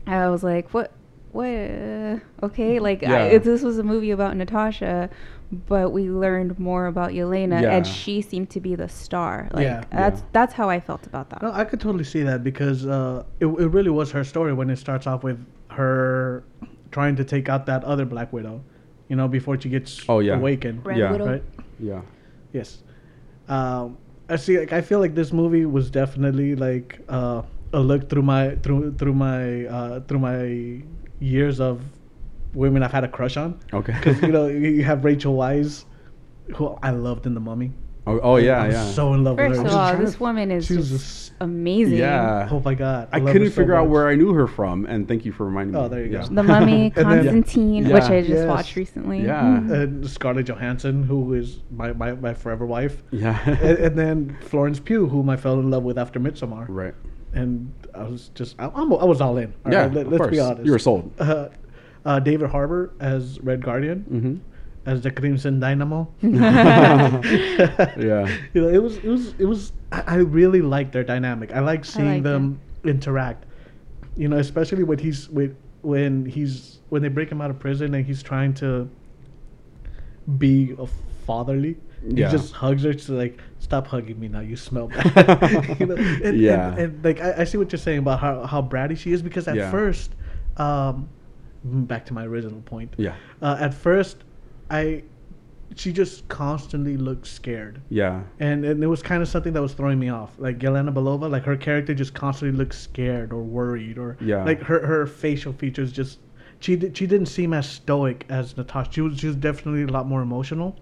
[0.08, 0.92] I was like, what,
[1.32, 1.46] what?
[1.48, 3.24] uh, Okay, like Yeah.
[3.24, 5.10] I, this was a movie about Natasha,
[5.68, 7.76] but we learned more about Yelena, Yeah.
[7.76, 9.48] and she seemed to be the star.
[9.54, 9.84] Like Yeah.
[9.92, 10.28] that's Yeah.
[10.38, 11.42] that's how I felt about that.
[11.42, 14.70] No, I could totally see that because uh, it, it really was her story when
[14.70, 15.40] it starts off with
[15.70, 16.44] her
[16.92, 18.62] trying to take out that other Black Widow,
[19.08, 20.36] you know, before she gets Oh, yeah.
[20.36, 20.86] awakened.
[20.86, 21.12] Red Yeah.
[21.12, 21.26] Widow.
[21.32, 21.44] Right?
[21.80, 22.02] Yeah.
[22.54, 22.84] Yes.
[23.48, 23.98] Um,
[24.30, 24.60] I see.
[24.60, 27.42] Like, I feel like this movie was definitely like uh,
[27.74, 30.84] a look through my through through my uh, through my
[31.20, 31.82] years of
[32.54, 33.60] women I've had a crush on.
[33.74, 33.94] Okay.
[33.94, 35.86] Because you know you you have Rachel Weisz,
[36.56, 37.72] who I loved in The Mummy.
[38.08, 38.86] Oh, oh yeah, I was yeah.
[38.92, 39.68] so in love First with her.
[39.68, 42.00] of all, this to- woman is she just just- amazing.
[42.00, 42.48] Yeah.
[42.52, 43.10] Oh my god!
[43.12, 45.32] I love her couldn't so figure out where I knew her from, and thank you
[45.32, 45.80] for reminding me.
[45.80, 46.26] Oh, there you go.
[46.26, 47.94] The Mummy, And then- Constantine, Yeah.
[47.94, 48.48] which I just Yes.
[48.48, 49.22] watched recently.
[49.24, 49.58] Yeah.
[49.58, 53.04] And Scarlett Johansson, who is my, my, my forever wife.
[53.12, 53.40] Yeah.
[53.46, 56.66] and, and then Florence Pugh, whom I fell in love with after Midsommar.
[56.70, 56.96] right.
[57.34, 59.54] And I was just, I, I'm, I was all in.
[59.66, 60.66] All Yeah, right, let, of us be honest.
[60.66, 61.12] You were sold.
[61.20, 61.48] Uh,
[62.04, 64.36] uh, David Harbour as Red Guardian, Mm-hmm.
[64.86, 66.08] As the Crimson Dynamo.
[66.22, 68.28] Yeah.
[68.54, 69.74] You know, it was, it was, it was.
[69.92, 71.54] I, I really liked their dynamic.
[71.54, 73.46] I like seeing liked them interact.
[74.18, 77.96] You know, especially when he's with when he's when they break him out of prison
[77.96, 78.90] and he's trying to
[80.38, 80.88] be a
[81.26, 81.78] fatherly.
[82.04, 82.28] Yeah.
[82.28, 84.40] He just hugs her to like, stop hugging me now.
[84.40, 85.80] You smell bad.
[85.80, 85.96] you know?
[85.96, 86.70] and, Yeah.
[86.70, 89.22] And, and like I, I see what you're saying about how how bratty she is
[89.22, 89.72] because at Yeah.
[89.72, 90.12] first,
[90.58, 91.08] um,
[91.64, 92.94] back to my original point.
[92.98, 93.16] Yeah.
[93.42, 94.18] Uh, at first,
[94.72, 95.04] I,
[95.76, 98.24] she just constantly looked scared Yeah.
[98.40, 100.32] and, and it was kind of something that was throwing me off.
[100.38, 104.44] Like Yelena Belova, like her character just constantly looked scared or worried, or Yeah.
[104.44, 106.20] like her her facial features just
[106.60, 108.92] she did, she didn't seem as stoic as Natasha.
[108.92, 110.76] She was she was definitely a lot more emotional.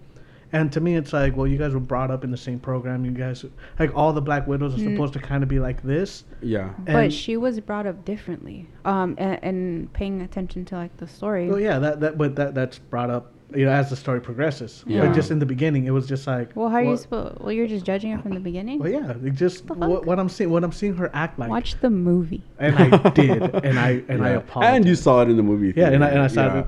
[0.52, 3.04] And to me, it's like, well, you guys were brought up in the same program.
[3.04, 3.44] You guys,
[3.78, 4.94] like, all the Black Widows are Mm.
[4.94, 6.24] supposed to kind of be like this.
[6.42, 6.70] Yeah.
[6.86, 8.66] but she was brought up differently.
[8.84, 11.48] Um, and, and paying attention to like the story.
[11.48, 14.84] Well, yeah, that that but that that's brought up, you know, as the story progresses.
[14.86, 15.06] Yeah.
[15.06, 17.40] But just in the beginning, it was just like, Well, how are you well, supposed?
[17.40, 18.78] Well, you're just judging her from the beginning.
[18.78, 21.50] Well, yeah, it just The what, what I'm seeing, what I'm seeing her act like,
[21.50, 22.42] Watch the movie.
[22.58, 24.36] and I did, and I and I Yeah.
[24.38, 24.76] apologize.
[24.76, 25.72] And you saw it in the movie.
[25.76, 26.66] Yeah, and I- and I saw it.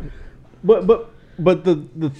[0.64, 2.12] But but but the the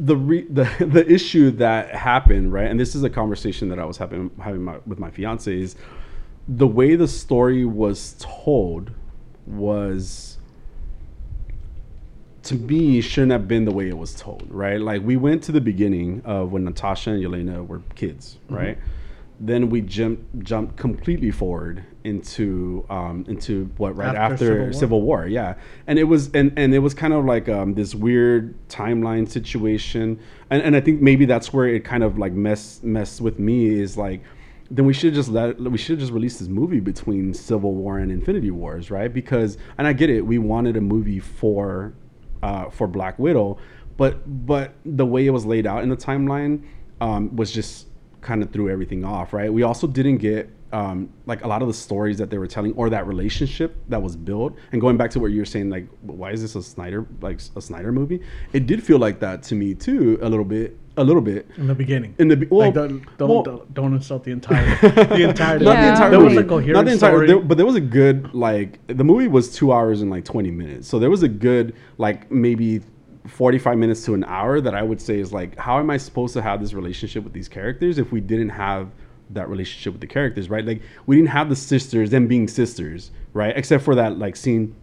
[0.00, 3.84] the re, the the issue that happened right, and this is a conversation that I
[3.84, 5.76] was having having my, with my fiance is
[6.48, 8.90] the way the story was told
[9.46, 10.37] was
[12.44, 14.80] to me shouldn't have been the way it was told, right?
[14.80, 18.78] Like we went to the beginning of when Natasha and Yelena were kids, right?
[19.40, 24.72] Then we jumped jumped completely forward into um, into what right After after, Civil War.
[24.72, 25.54] Civil War, yeah.
[25.86, 30.18] And it was and, and it was kind of like um, this weird timeline situation,
[30.50, 33.68] and and I think maybe that's where it kind of like mess messed with me
[33.68, 34.22] is like
[34.70, 38.10] then we should just let we should just release this movie between Civil War and
[38.10, 39.12] Infinity Wars, right?
[39.12, 41.94] Because and I get it, we wanted a movie for
[42.42, 43.58] uh, for Black Widow,
[43.96, 46.64] but but the way it was laid out in the timeline
[47.00, 47.88] um, was just
[48.20, 49.52] kind of threw everything off, right?
[49.52, 52.72] We also didn't get um, like a lot of the stories that they were telling
[52.74, 54.54] or that relationship that was built.
[54.72, 57.40] And going back to what you were saying, like why is this a Snyder like
[57.56, 58.20] a Snyder movie?
[58.52, 61.48] It did feel like that to me too, a little bit, a little bit.
[61.56, 62.14] in the beginning.
[62.18, 65.58] In the be- well, like don't don't, well- don't don't insult the entire the entire.
[65.58, 65.92] not the Yeah.
[65.92, 68.78] entire There was a coherent not the entire, there- but there was a good like
[68.88, 72.30] the movie was two hours and like twenty minutes, so there was a good like
[72.30, 72.80] maybe
[73.26, 75.96] forty five minutes to an hour that I would say is like how am I
[75.96, 78.90] supposed to have this relationship with these characters if we didn't have
[79.30, 80.64] that relationship with the characters, right?
[80.64, 83.56] Like we didn't have the sisters, them being sisters, right?
[83.56, 84.74] Except for that like scene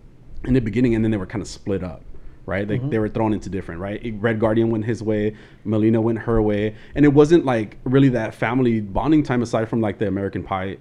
[0.46, 2.02] in the beginning, and then they were kind of split up.
[2.48, 3.00] Right, like they mm-hmm.
[3.00, 3.82] were thrown into different.
[3.82, 8.10] Right, Red Guardian went his way, Melina went her way, and it wasn't like really
[8.10, 10.78] that family bonding time aside from like the American Pie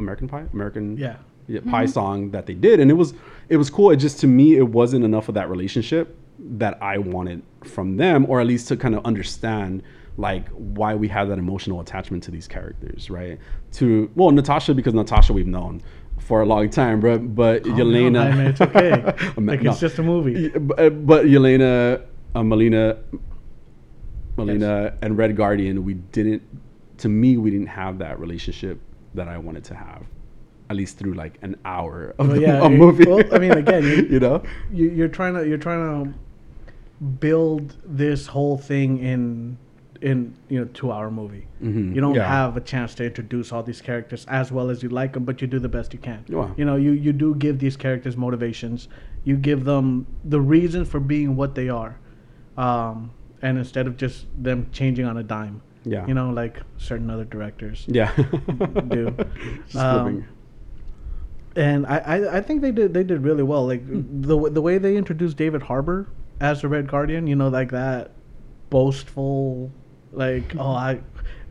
[0.00, 1.16] American Pie, American Yeah.
[1.46, 1.92] yeah, Pie mm-hmm.
[1.92, 3.14] song that they did, and it was
[3.48, 3.90] it was cool.
[3.90, 8.26] It just to me it wasn't enough of that relationship that I wanted from them,
[8.28, 9.82] or at least to kind of understand
[10.18, 13.38] like why we have that emotional attachment to these characters, right?
[13.72, 15.80] To well, Natasha because Natasha we've known
[16.18, 18.90] for a long time, but but Calm Yelena, down, Jaime, it's okay.
[19.40, 19.70] Like no.
[19.70, 20.48] it's just a movie.
[20.50, 22.02] But, uh, but Yelena,
[22.34, 22.98] uh, Melina,
[24.36, 26.42] Melina, and Red Guardian, we didn't.
[26.98, 28.80] To me, we didn't have that relationship
[29.14, 30.02] that I wanted to have,
[30.68, 33.04] at least through like an hour of Well, yeah, a movie.
[33.06, 36.18] well, I mean, again, you- you know, You, you're trying to you're trying to
[37.20, 39.56] build this whole thing in
[40.00, 41.46] in you know two hour movie.
[41.62, 41.94] Mhm.
[41.94, 42.28] You don't Yeah.
[42.28, 45.40] have a chance to introduce all these characters as well as you like them, but
[45.42, 46.24] you do the best you can.
[46.56, 48.88] You know, you you do give these characters motivations.
[49.24, 51.96] You give them the reason for being what they are,
[52.56, 53.10] um,
[53.42, 55.60] and instead of just them changing on a dime.
[55.84, 56.06] Yeah.
[56.06, 57.84] You know, like certain other directors.
[57.88, 58.12] yeah,
[58.88, 59.14] do.
[59.76, 60.24] Um,
[61.56, 63.66] and I, I, I think they did they did really well.
[63.66, 66.06] Like the the way they introduced David Harbour
[66.40, 68.12] as the Red Guardian, you know, like that
[68.70, 69.70] boastful,
[70.12, 71.00] like oh I,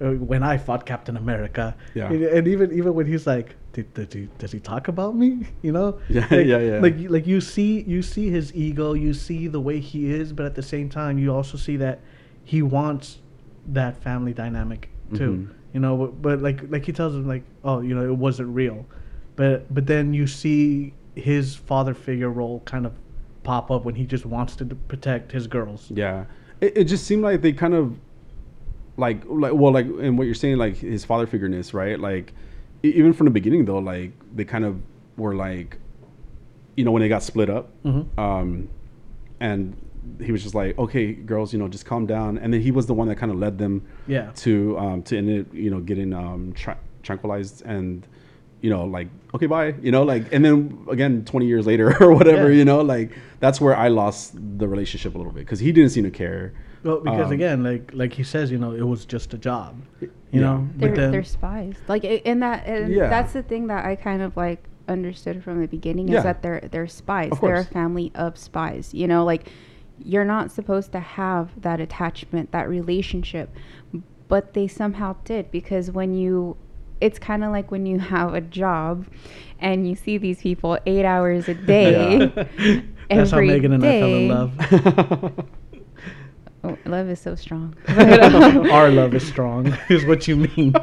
[0.01, 2.11] uh, when I fought Captain America, Yeah.
[2.11, 5.47] and, even even when he's like, did, does he does he talk about me?
[5.61, 6.79] You know, Yeah, like, yeah, yeah.
[6.79, 10.45] Like like you see you see his ego, you see the way he is, but
[10.45, 11.99] at the same time, you also see that
[12.43, 13.19] he wants
[13.67, 15.31] that family dynamic too.
[15.31, 15.53] Mhm.
[15.73, 18.49] You know, but, but like like he tells him like, oh, you know, it wasn't
[18.55, 18.85] real,
[19.35, 22.93] but but then you see his father figure role kind of
[23.43, 25.91] pop up when he just wants to protect his girls.
[25.93, 26.25] Yeah,
[26.61, 27.95] it, it just seemed like they kind of
[28.97, 32.33] like like well like and what you're saying like his father figureness right like
[32.83, 34.79] even from the beginning though like they kind of
[35.17, 35.77] were like
[36.75, 38.05] you know when they got split up Mhm.
[38.17, 38.69] um
[39.39, 39.75] and
[40.21, 42.85] he was just like okay girls you know just calm down and then he was
[42.87, 44.31] the one that kind of led them Yeah.
[44.37, 48.07] to um to end it you know getting um tra- tranquilized and
[48.61, 52.13] you know like okay bye you know like and then again 20 years later or
[52.13, 52.57] whatever Yeah.
[52.59, 55.91] you know like that's where i lost the relationship a little bit because he didn't
[55.91, 56.53] seem to care
[56.83, 59.81] Well, because Um, again, like like he says, you know, it was just a job.
[60.01, 60.39] You Yeah.
[60.41, 63.09] know, they're, then they're spies like in that and Yeah.
[63.09, 66.17] that's the thing that i kind of like understood from the beginning Yeah.
[66.17, 69.49] is that they're they're spies Of they're a family of spies you know like
[70.03, 73.49] you're not supposed to have that attachment that relationship
[74.27, 76.55] but they somehow did because when you
[76.99, 79.05] it's kind of like when you have a job
[79.59, 82.19] and you see these people eight hours a day
[83.09, 85.47] that's how every Megan and I fell in love.
[86.67, 90.73] Oh, love is so strong Our love is strong, is what you mean.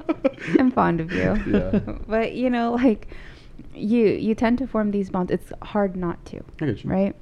[0.58, 1.36] I'm fond of you.
[1.46, 1.80] Yeah.
[2.06, 3.08] but you know, like
[3.74, 5.32] you you tend to form these bonds.
[5.32, 6.90] It's hard not to, I get you.
[6.90, 7.16] right?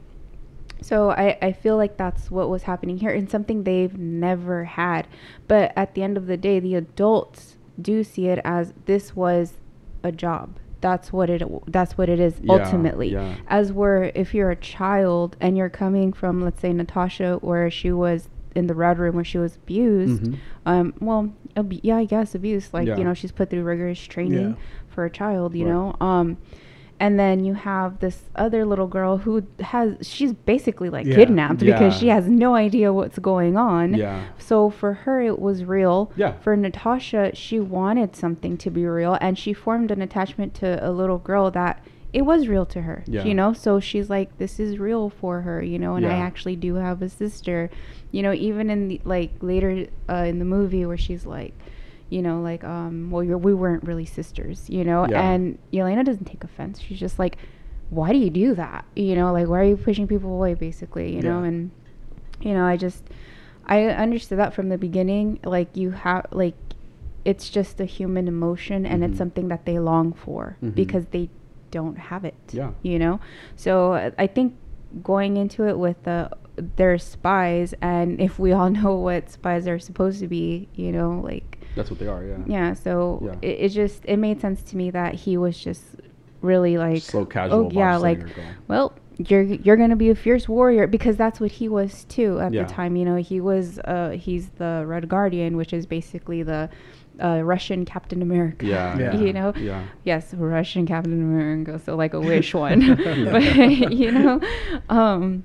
[0.82, 5.06] So I, I feel like that's what was happening here and something they've never had.
[5.48, 9.54] But at the end of the day, the adults do see it as this was
[10.02, 10.58] a job.
[10.84, 11.42] That's what it
[11.72, 13.08] that's what it is Yeah, ultimately.
[13.12, 13.36] yeah.
[13.48, 17.90] As where if you're a child and you're coming from let's say Natasha where she
[17.90, 20.36] was in the red room where she was abused, Mhm.
[20.66, 22.68] um, well, ab- yeah, I guess abuse.
[22.74, 22.98] Like Yeah.
[22.98, 25.54] you know, she's put through rigorous training for a child.
[25.54, 25.72] You Right.
[25.72, 26.36] know, um,
[27.00, 31.16] and then you have this other little girl who has she's basically like Yeah.
[31.16, 33.94] kidnapped because she has no idea what's going on.
[33.94, 34.22] Yeah.
[34.38, 36.12] So for her, it was real.
[36.16, 36.32] Yeah.
[36.40, 40.90] For Natasha, she wanted something to be real, and she formed an attachment to a
[40.92, 43.02] little girl that it was real to her.
[43.08, 43.24] Yeah.
[43.24, 45.60] You know, so she's like, this is real for her.
[45.62, 47.70] You know, and I actually do have a sister.
[48.12, 51.54] You know, even in the like later uh, in the movie where she's like.
[52.10, 55.06] You know, like, um, well, you're, we weren't really sisters, you know?
[55.08, 55.20] Yeah.
[55.22, 56.78] And Yelena doesn't take offense.
[56.80, 57.38] She's just like,
[57.90, 58.84] why do you do that?
[58.94, 61.42] You know, like, why are you pushing people away, basically, you know?
[61.42, 61.70] And,
[62.40, 63.04] you know, I just,
[63.66, 65.40] I understood that from the beginning.
[65.44, 66.54] Like, you have, like,
[67.24, 69.08] it's just a human emotion and Mhm.
[69.08, 70.74] it's something that they long for Mhm.
[70.74, 71.30] because they
[71.70, 72.34] don't have it.
[72.52, 72.72] Yeah.
[72.82, 73.18] You know?
[73.56, 74.54] So I think
[75.02, 76.30] going into it with the,
[76.76, 81.20] they're spies, and if we all know what spies are supposed to be, you know,
[81.24, 82.24] like, That's what they are.
[82.24, 82.36] Yeah.
[82.46, 83.34] yeah, so Yeah.
[83.42, 85.84] It, it just it made sense to me that he was just
[86.42, 87.66] really like So casual.
[87.66, 91.50] Oh yeah, like letting well, you're you're gonna be a fierce warrior because that's what
[91.52, 92.64] he was too at Yeah.
[92.64, 92.96] the time.
[92.96, 96.68] You know, he was uh he's the Red Guardian, which is basically the
[97.22, 98.66] uh, Russian Captain America.
[98.66, 98.98] Yeah.
[98.98, 99.14] Yeah.
[99.24, 99.52] you know.
[99.56, 99.84] Yeah.
[100.02, 102.96] Yes, Russian Captain America, so like a wish one,
[103.30, 104.40] but you know,
[104.88, 105.44] um,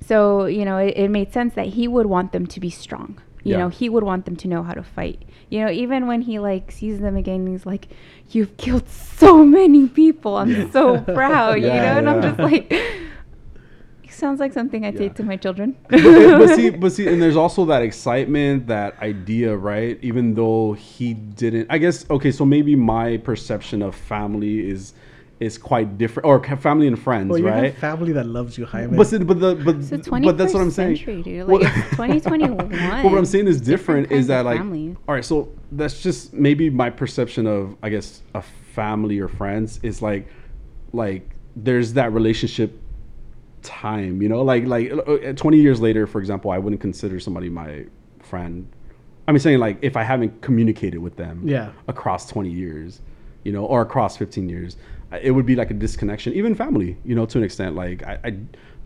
[0.00, 3.18] so you know, it, it made sense that he would want them to be strong.
[3.46, 3.58] You Yeah.
[3.62, 5.20] know, he would want them to know how to fight.
[5.50, 7.84] You know, even when he like sees them again, he's like,
[8.32, 8.88] "You've killed
[9.22, 10.32] so many people.
[10.42, 10.70] I'm Yeah.
[10.70, 10.84] so
[11.18, 12.66] proud." you know, Yeah, and I'm just like,
[14.06, 15.76] it sounds like something I'd say to my children.
[15.88, 16.02] but,
[16.40, 19.98] but see, but see, and there's also that excitement, that idea, right?
[20.02, 22.08] Even though he didn't, I guess.
[22.10, 24.92] Okay, so maybe my perception of family is
[25.38, 27.64] is quite different, or family and friends, Well, right?
[27.64, 28.96] have family that loves you, Jaime.
[28.96, 30.96] But, but the but, It's the but that's what I'm saying.
[30.96, 31.46] century, dude.
[31.46, 32.56] Well- Like, it's 2021.
[32.68, 34.96] But what I'm saying is different, kinds is that like families.
[35.06, 38.40] all right, so that's just maybe my perception of I guess a
[38.74, 40.26] family or friends is like
[40.92, 42.78] like there's that relationship
[43.62, 47.48] time, you know, like like uh, 20 years later, for example, I wouldn't consider somebody
[47.50, 47.84] my
[48.20, 48.66] friend.
[49.28, 51.72] I mean, saying like if I haven't communicated with them, Yeah.
[51.88, 53.00] across 20 years,
[53.44, 56.32] you know, or across 15 years, I- it would be like a disconnection.
[56.34, 57.74] Even family, you know, to an extent.
[57.76, 58.36] Like I, I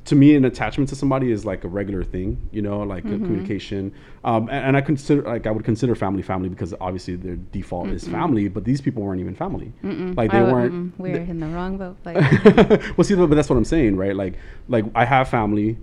[0.06, 3.08] to me, an attachment to somebody is like a regular thing, you know, like a
[3.18, 3.92] communication.
[4.24, 7.88] Um, and, and I consider like I would consider family family because obviously their default
[7.88, 9.72] is family, but these people weren't even family.
[10.16, 10.98] Like they Oh, weren't.
[10.98, 11.96] we're in the wrong boat.
[12.04, 12.16] Like,
[12.96, 14.16] well, see, but that's what I'm saying, right?
[14.16, 14.34] Like,
[14.68, 15.76] like I have family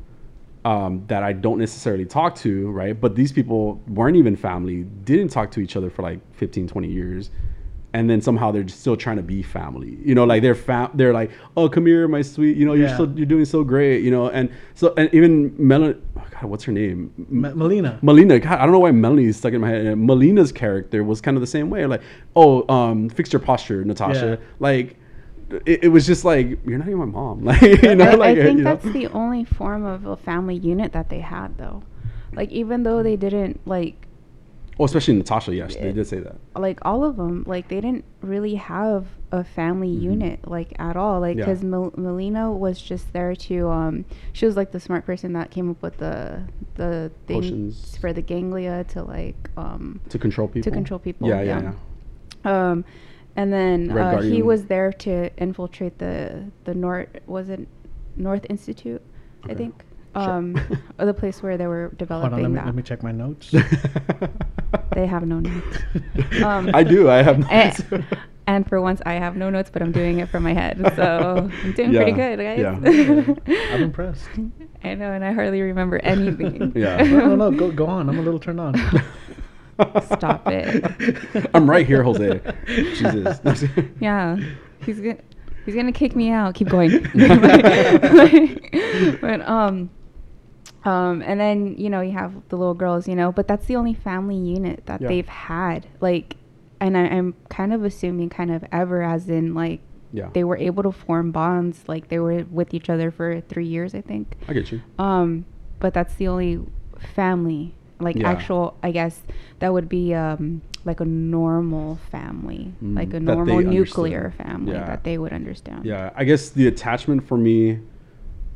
[0.65, 2.99] um, that I don't necessarily talk to, right?
[2.99, 6.87] But these people weren't even family, didn't talk to each other for like 15, 20
[6.87, 7.29] years.
[7.97, 10.91] And then somehow they're just still trying to be family, you know, like they're fam-
[10.93, 12.93] they're like, oh, come here, my sweet, you know, you're Yeah.
[12.93, 16.63] still you're doing so great, you know, and so and even Melanie, oh God, what's
[16.65, 17.11] her name?
[17.29, 17.97] Me- Melina.
[18.03, 19.85] Melina, God, I don't know why Melanie is stuck in my head.
[19.87, 21.87] And Melina's character was kind of the same way.
[21.87, 22.01] Like,
[22.35, 24.37] oh, um, fix your posture, Natasha.
[24.39, 24.47] Yeah.
[24.59, 24.95] Like,
[25.65, 27.43] it, it was just like you're not even my mom.
[27.49, 28.75] Like, you know, I, like I think you know?
[28.75, 31.81] that's the only form of a family unit that they had, though.
[32.33, 34.06] Like, even though they didn't like
[34.79, 35.55] Oh, especially Natasha.
[35.55, 36.35] Yes, they did say that.
[36.55, 41.19] like all of them like they didn't really have a family unit like at all
[41.19, 41.39] like Mm-hmm.
[41.39, 41.45] Yeah.
[41.45, 45.49] because Mel- Melina was just there to um she was like the smart person that
[45.51, 46.43] came up with the
[46.75, 47.97] the things Potions.
[47.97, 50.63] for the ganglia to like um To control people.
[50.69, 51.73] to control people Yeah, yeah,
[52.45, 52.69] yeah.
[52.71, 52.85] um
[53.35, 57.67] and then uh, he was there to infiltrate the the north was it
[58.15, 59.01] north institute
[59.45, 59.73] i think.
[60.17, 62.83] Um or the place where they were Hold developing on, let me, that let me
[62.83, 63.51] check my notes.
[64.93, 65.77] they have no notes
[66.43, 67.09] Um, I do.
[67.09, 67.47] I have.
[67.49, 68.13] and, notes.
[68.47, 70.77] and for once, I have no notes, but I'm doing it from my head.
[70.95, 72.59] So I'm doing pretty good, guys.
[72.59, 73.73] yeah.
[73.73, 74.27] I'm impressed.
[74.83, 76.71] I know, and I hardly remember anything.
[76.75, 76.97] Yeah.
[77.03, 78.09] No, no, no, go, go on.
[78.09, 78.75] I'm a little turned on.
[80.15, 81.49] Stop it.
[81.53, 82.41] I'm right here, Jose.
[82.65, 83.63] Jesus.
[83.99, 84.37] Yeah,
[84.85, 85.17] he's gonna
[85.65, 86.55] he's gonna kick me out.
[86.55, 86.91] Keep going.
[89.21, 89.89] but um.
[90.85, 93.75] Um, and then you know you have the little girls, you know, but that's the
[93.75, 95.07] only family unit that Yeah.
[95.09, 96.35] they've had, like,
[96.79, 99.81] and I, I'm kind of assuming kind of ever, as in like
[100.13, 100.29] Yeah.
[100.33, 103.93] they were able to form bonds, like they were with each other for three years,
[103.95, 104.35] I think.
[104.47, 104.81] I get you.
[104.97, 105.45] Um,
[105.79, 106.61] but that's the only
[107.15, 108.29] family, like Yeah.
[108.31, 109.21] actual, I guess
[109.59, 114.47] that would be um like a normal family, Mm, like a normal nuclear understood.
[114.47, 115.85] family that they would understand.
[115.85, 117.79] Yeah, I guess the attachment for me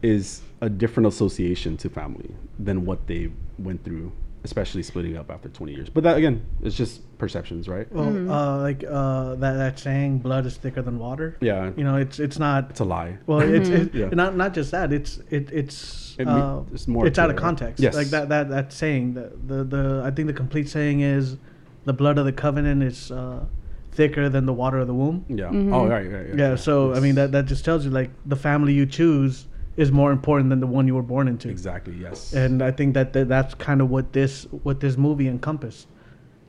[0.02, 4.12] is a different association to family than what they went through,
[4.44, 5.90] especially splitting up after 20 years.
[5.90, 7.92] But that again, it's just perceptions, right?
[7.92, 8.30] Well, Mm-hmm.
[8.32, 11.72] uh, like uh, that that saying, "Blood is thicker than water." Yeah.
[11.76, 12.70] You know, it's it's not.
[12.72, 13.18] It's a lie.
[13.26, 13.82] Well, it's, Mm-hmm.
[13.82, 14.10] it's Yeah.
[14.14, 14.94] not not just that.
[14.94, 17.42] It's it it's It me- uh, there's more it's out it, of right?
[17.48, 17.80] context.
[17.82, 17.96] Yes.
[17.96, 19.14] Like that that that saying.
[19.16, 21.38] The, the the I think the complete saying is,
[21.86, 23.46] the blood of the covenant is uh,
[23.92, 25.26] thicker than the water of the womb.
[25.28, 25.46] yeah.
[25.50, 25.74] Mhm.
[25.74, 26.38] Oh, right, right, right.
[26.38, 26.56] Yeah.
[26.56, 29.48] So I mean that that just tells you like the family you choose
[29.82, 31.50] is more important than the one you were born into.
[31.50, 31.96] Exactly.
[31.96, 32.34] Yes.
[32.34, 35.88] And I think that, that that's kind of what this what this movie encompassed.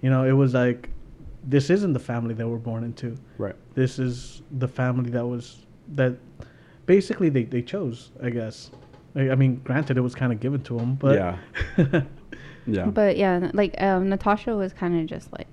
[0.02, 0.90] You know, it was like
[1.44, 3.16] this isn't the family that we're born into.
[3.38, 3.56] right.
[3.74, 6.12] This is the family that was that
[6.86, 8.70] basically they, they chose, I guess.
[9.16, 12.02] I, I mean, granted, it was kind of given to them, but Yeah.
[12.66, 12.86] Yeah.
[12.86, 15.48] But yeah, like um, Natasha was kind of just like,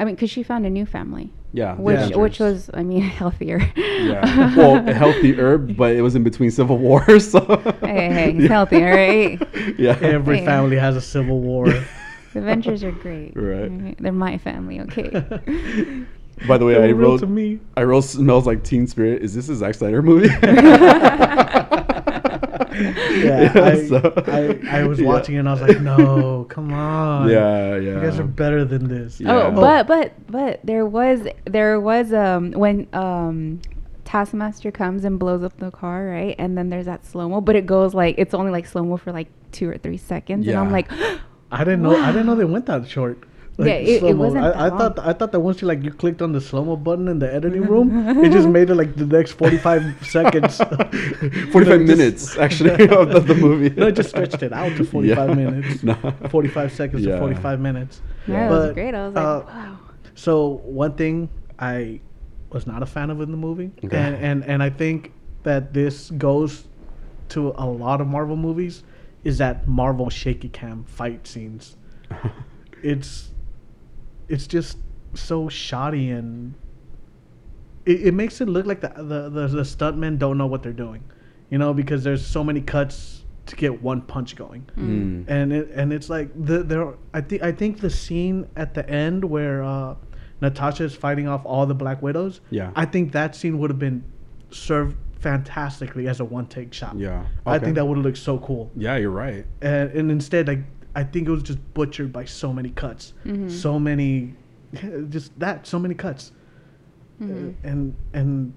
[0.00, 1.74] I mean, because she found a new family, yeah.
[1.74, 2.16] which Avengers.
[2.18, 3.60] which was, I mean, healthier.
[3.76, 4.56] Yeah.
[4.56, 7.30] well, a healthy herb, but it was in between civil wars.
[7.30, 7.40] So.
[7.82, 9.78] Hey, hey, it's healthy, all right?
[9.78, 9.98] Yeah.
[10.00, 10.46] every Hey.
[10.46, 11.66] family has a civil war.
[12.32, 13.32] The Avengers are great.
[13.36, 13.94] Right.
[13.98, 15.10] They're my family, okay?
[16.48, 17.60] By the way, They I wrote to me.
[17.76, 19.20] I wrote smells like Teen Spirit.
[19.22, 20.28] Is this a Zack Snyder movie?
[23.24, 25.06] Yeah, I, so- I, I was yeah.
[25.06, 27.28] watching it and I was like, no, come on.
[27.28, 27.94] Yeah, yeah.
[27.96, 29.20] You guys are better than this.
[29.20, 29.32] Yeah.
[29.34, 29.50] Oh, Oh.
[29.52, 33.60] but but but there was there was um when um
[34.04, 36.34] Taskmaster comes and blows up the car, right?
[36.38, 38.96] And then there's that slow mo, but it goes like it's only like slow mo
[38.96, 40.90] for like two or three seconds, and I'm like,
[41.52, 41.94] I didn't know.
[41.96, 43.22] I didn't know they went that short.
[43.58, 44.98] Yeah, it- it wasn't I, I thought.
[44.98, 47.32] I thought that once you like you clicked on the slow mo button in the
[47.32, 50.56] editing room, it just made it like the next forty five seconds.
[51.52, 53.68] 45 You just- minutes, actually, of the, the movie.
[53.70, 55.34] No, it just stretched it out to forty five Yeah.
[55.34, 55.82] minutes.
[55.82, 55.94] No.
[56.30, 57.14] Forty five seconds Yeah.
[57.14, 58.00] to forty five minutes.
[58.26, 58.94] yeah, it was great.
[58.94, 59.78] I was like, uh, wow.
[60.14, 62.00] So one thing I
[62.50, 63.96] was not a fan of in the movie, Okay.
[63.96, 66.64] and, and and I think that this goes
[67.30, 68.84] to a lot of Marvel movies,
[69.22, 71.76] is that Marvel shaky cam fight scenes.
[72.82, 73.29] It's
[74.30, 74.78] it's just
[75.14, 76.54] so shoddy and
[77.84, 80.72] it, it makes it look like the, the the the stuntmen don't know what they're
[80.72, 81.02] doing,
[81.50, 85.24] you know, because there's so many cuts to get one punch going, Mm.
[85.28, 86.94] and it and it's like the there.
[87.12, 89.94] I think I think the scene at the end where uh,
[90.40, 92.40] Natasha is fighting off all the Black Widows.
[92.50, 92.70] Yeah.
[92.76, 94.04] I think that scene would have been
[94.50, 96.96] served fantastically as a one take shot.
[96.96, 97.26] Yeah.
[97.44, 99.44] I think that would have looked so cool Yeah, you're right.
[99.60, 100.62] and, and instead I,
[100.94, 103.12] I think it was just butchered by so many cuts.
[103.48, 104.34] So many
[105.08, 106.32] just that so many cuts.
[107.22, 108.54] Uh, and and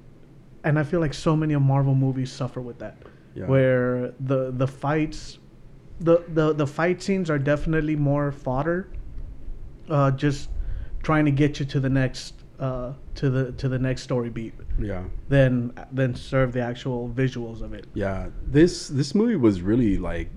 [0.63, 2.95] and i feel like so many of marvel movies suffer with that.
[3.35, 3.47] Yeah.
[3.47, 5.39] where the the fights
[5.99, 8.87] the, the the fight scenes are definitely more fodder
[9.89, 10.49] uh just
[11.01, 14.53] trying to get you to the next uh to the to the next story beat
[14.79, 15.03] Yeah.
[15.29, 17.85] than than serve the actual visuals of it.
[17.95, 20.29] Yeah, this this movie was really like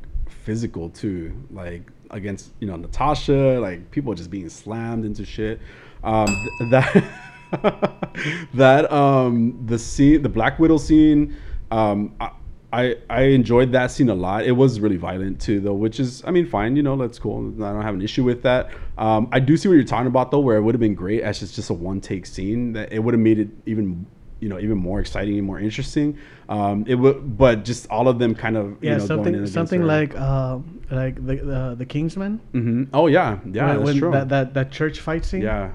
[0.47, 5.61] physical too, like against you know Natasha, like people just being slammed into shit.
[6.05, 6.29] Um,
[6.59, 11.37] th- that that um the scene, the Black Widow scene,
[11.73, 12.31] um, I,
[12.73, 14.47] I I enjoyed that scene a lot.
[14.47, 17.53] It was really violent too, though, which is I mean fine, you know that's cool.
[17.63, 18.71] I don't have an issue with that.
[18.97, 21.23] Um, I do see what you're talking about though, where it would have been great
[21.23, 22.73] as just just a one take scene.
[22.73, 24.07] That it would have made it even
[24.41, 26.19] you know even more exciting and more interesting.
[26.49, 29.47] Um, it would, but just all of them kind of yeah you know, going in
[29.47, 29.87] something something her.
[29.87, 30.59] like uh
[30.91, 32.89] like the uh, the kingsman Mhm.
[32.93, 34.11] Oh yeah, yeah, when, that's when true.
[34.13, 35.43] That, that that church fight scene.
[35.43, 35.71] yeah,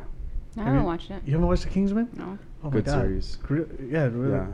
[0.56, 1.22] I Have haven't you- watched it.
[1.26, 2.08] You haven't watched the Kingsman?
[2.16, 2.38] No.
[2.64, 3.38] Oh Good series.
[3.90, 4.32] Yeah, really.
[4.32, 4.48] yeah.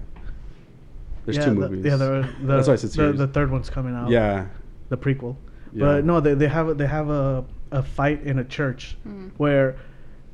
[1.25, 1.85] There's yeah, two the- movies.
[1.85, 2.05] Yeah, the,
[2.41, 3.17] the, That's why I said series.
[3.19, 4.09] the third one's coming out.
[4.09, 4.45] yeah,
[4.89, 5.35] the prequel.
[5.73, 5.85] Yeah.
[5.85, 9.31] But no, they, they have a, they have a, a fight in a church Mm.
[9.37, 9.75] where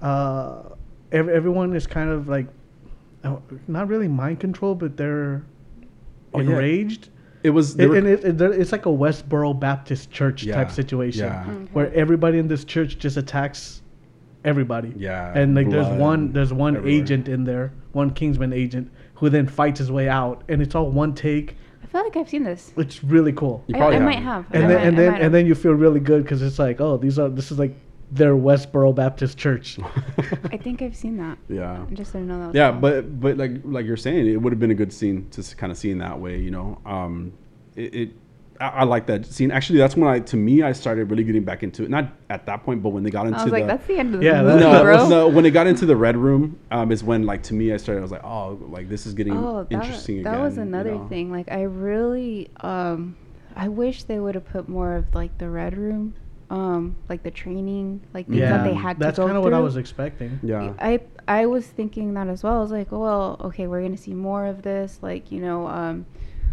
[0.02, 0.62] uh,
[1.12, 2.46] ev- everyone is kind of like
[3.68, 5.44] not really mind control, but they're
[6.36, 6.50] Oh, yeah.
[6.50, 7.10] enraged.
[7.44, 7.76] it was.
[7.78, 11.42] It, were- and it, it, it's like a Westboro Baptist church Yeah, type situation yeah.
[11.48, 11.70] Okay.
[11.74, 13.82] where everybody in this church just attacks
[14.44, 14.94] everybody.
[14.98, 17.02] Yeah, And like there's one there's one everywhere.
[17.04, 20.90] agent in there, one Kingsman agent who then fights his way out and it's all
[20.90, 21.56] one take.
[21.84, 22.74] I feel like I've seen this.
[22.76, 23.64] It's really cool.
[23.68, 24.26] You I, probably I might haven't.
[24.26, 24.46] have.
[24.56, 26.82] And I then might- and then and then you feel really good cuz it's like,
[26.82, 27.76] oh, these are this is like
[28.14, 29.80] their Westboro Baptist church.
[30.52, 31.38] I think I've seen that.
[31.50, 31.84] yeah.
[31.90, 32.48] I just didn't know that.
[32.48, 32.82] Was yeah called.
[32.82, 35.72] but but like like you're saying it would have been a good scene to kind
[35.72, 37.34] of see in that way you know um
[37.76, 38.10] it, it
[38.62, 41.44] I, I like that scene actually that's when i to me i started really getting
[41.44, 43.64] back into it not at that point but when they got into I was like,
[43.64, 45.10] the that's the end of the Yeah, movie, no, bro.
[45.10, 47.78] no, when it got into the red room, um, is when like to me I
[47.78, 48.02] started.
[48.02, 50.42] I was like, oh, like this is getting Oh, that, interesting that again.
[50.44, 51.08] was you another know?
[51.08, 51.32] thing.
[51.32, 53.16] Like, I really, um,
[53.56, 56.14] I wish they would have put more of like the red room,
[56.54, 58.58] um, like the training, like things yeah.
[58.58, 60.40] that they had That's to go That's kind of what I was expecting.
[60.44, 62.58] Yeah, I I was thinking that as well.
[62.58, 66.06] I was like, well, okay, we're gonna see more of this, like you know, um,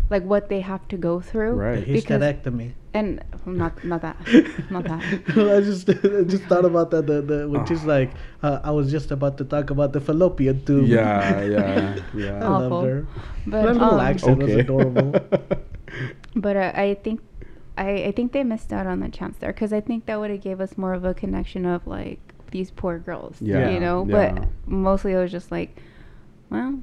[0.08, 1.52] like what they have to go through.
[1.52, 1.84] Right.
[1.86, 2.72] Because- hysterectomy.
[2.92, 4.16] And not not that,
[4.70, 5.00] not that.
[5.36, 7.64] I just I just thought about that the, the when Oh.
[7.64, 8.10] she's like
[8.42, 10.88] uh, I was just about to talk about the fallopian tube.
[10.88, 12.42] Yeah, yeah, I yeah.
[12.42, 12.68] Awful.
[12.68, 13.06] loved her.
[13.46, 14.60] But, That little um, accent was okay.
[14.66, 15.14] adorable.
[16.34, 17.20] But uh, I think,
[17.80, 20.30] I, I think they missed out on the chance there because I think that would
[20.30, 24.06] have gave us more of a connection of like these poor girls, Yeah, you know.
[24.06, 24.32] yeah.
[24.34, 25.80] But mostly it was just like,
[26.50, 26.78] well,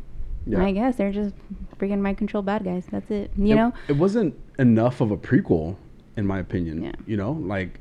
[0.47, 0.65] Yeah.
[0.65, 1.35] I guess they're just
[1.77, 2.85] freaking mind control bad guys.
[2.89, 3.73] That's it, you it, know.
[3.87, 5.75] it wasn't enough of a prequel,
[6.15, 6.83] in my opinion.
[6.83, 6.93] Yeah.
[7.05, 7.79] You know, like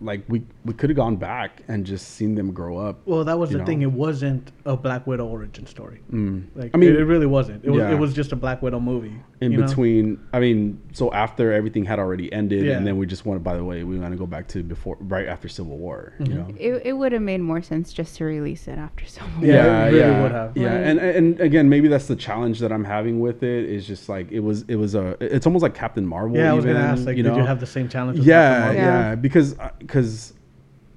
[0.00, 3.00] like we we could have gone back and just seen them grow up.
[3.04, 3.64] Well, that was the know.
[3.64, 3.82] thing.
[3.82, 6.00] It wasn't a Black Widow origin story.
[6.12, 6.44] Mm.
[6.54, 7.64] Like I mean, it, it really wasn't.
[7.64, 9.14] It was it was just a Black Widow movie.
[9.40, 9.66] In you know?
[9.66, 12.76] between i mean so after everything had already ended Yeah.
[12.76, 14.96] and then we just wanted by the way we want to go back to before
[15.00, 16.34] right after civil war you Mhm.
[16.34, 19.44] know It, it would have made more sense just to release it after so long.
[19.44, 20.56] Yeah, it really would have.
[20.56, 20.86] yeah Right.
[20.88, 24.30] and and again maybe that's the challenge that i'm having with it is just like
[24.32, 27.06] it was it was a it's almost like captain marvel Yeah, I was gonna ask.
[27.06, 28.18] Like, you did you have the same challenge?
[28.18, 28.82] as yeah, Captain Marvel?
[28.82, 29.14] yeah, Yeah.
[29.14, 30.34] because because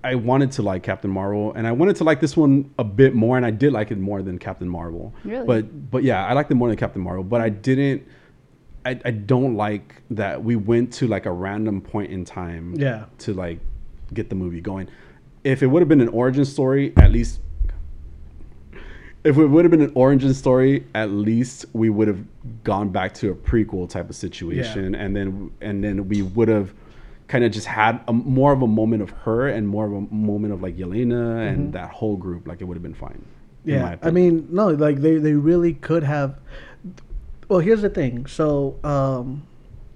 [0.04, 3.14] I wanted to like Captain Marvel, and I wanted to like this one a bit
[3.14, 5.14] more, and I did like it more than Captain Marvel.
[5.24, 5.46] Really?
[5.46, 8.02] But but yeah, I liked it more than Captain Marvel, but I didn't.
[8.86, 12.76] I, I don't like that we went to like a random point in time.
[12.76, 13.06] Yeah.
[13.20, 13.60] To like
[14.14, 14.90] get the movie going.
[15.44, 17.40] If it would have been an origin story, at least.
[19.24, 22.24] If it would have been an origin story, at least we would have
[22.64, 26.74] gone back to a prequel type of situation, and then and then we would have
[27.28, 30.02] kind of just had a, more of a moment of her and more of a
[30.14, 31.40] moment of like Yelena mm-hmm.
[31.40, 32.48] and that whole group.
[32.48, 33.24] Like it would have been fine.
[33.64, 36.40] Yeah, I mean, no, like they, they really could have.
[37.52, 38.28] Well, here's the thing.
[38.28, 39.46] So, um,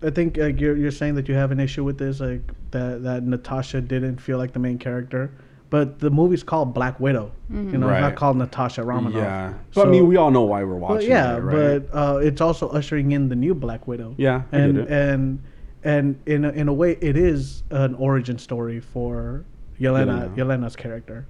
[0.03, 2.41] I think like you're you're saying that you have an issue with this, like
[2.72, 5.32] that that Natasha didn't feel like the main character,
[5.70, 7.32] but the movie's called Black Widow.
[7.49, 9.16] You know, it's not called Natasha Romanoff.
[9.16, 11.10] Yeah, but I mean, we all know why we're Well, watching.
[11.10, 11.89] yeah, it, right?
[11.89, 14.16] but uh, it's also ushering in the new Black Widow.
[14.18, 14.91] Yeah, I and get it.
[14.91, 15.43] and
[15.86, 19.45] and in a, in a way, it is an origin story for
[19.80, 20.36] Yelena Yelena.
[20.36, 21.26] Yelena's character.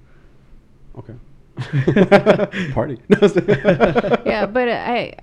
[0.98, 1.14] okay.
[2.72, 2.98] Party.
[4.26, 5.14] yeah, but I,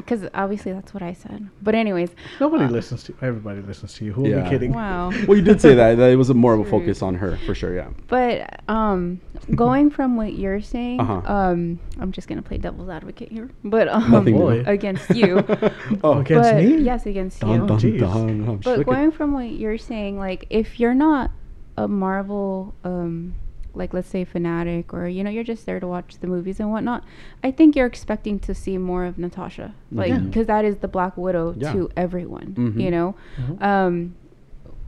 [0.00, 1.48] because obviously that's what I said.
[1.62, 3.18] But anyways, Nobody uh, listens to you.
[3.22, 4.12] everybody listens to you.
[4.12, 4.44] Who are Yeah.
[4.44, 4.72] we kidding?
[4.72, 5.10] Wow.
[5.26, 5.96] well, you did say that.
[5.96, 7.74] That it was a more of a focus on her for sure.
[7.74, 7.88] Yeah.
[8.08, 9.20] But um,
[9.54, 11.22] going from what you're saying, Uh-huh.
[11.32, 15.44] um, I'm just gonna play devil's advocate here, but um, Nothing against you.
[16.04, 16.34] oh, Okay.
[16.34, 16.78] Against but, me?
[16.78, 17.66] Yes, against Dun, you.
[17.66, 18.86] dun, dun, But shook.
[18.86, 21.30] going from what you're saying, like if you're not
[21.76, 23.34] a Marvel, um,
[23.74, 26.70] like let's say fanatic, or you know you're just there to watch the movies and
[26.70, 27.04] whatnot,
[27.44, 30.26] I think you're expecting to see more of Natasha, like Mhm.
[30.26, 31.72] because that is the Black Widow Yeah.
[31.72, 32.80] to everyone, Mhm.
[32.80, 33.14] you know.
[33.38, 33.62] Mhm.
[33.62, 34.14] Um,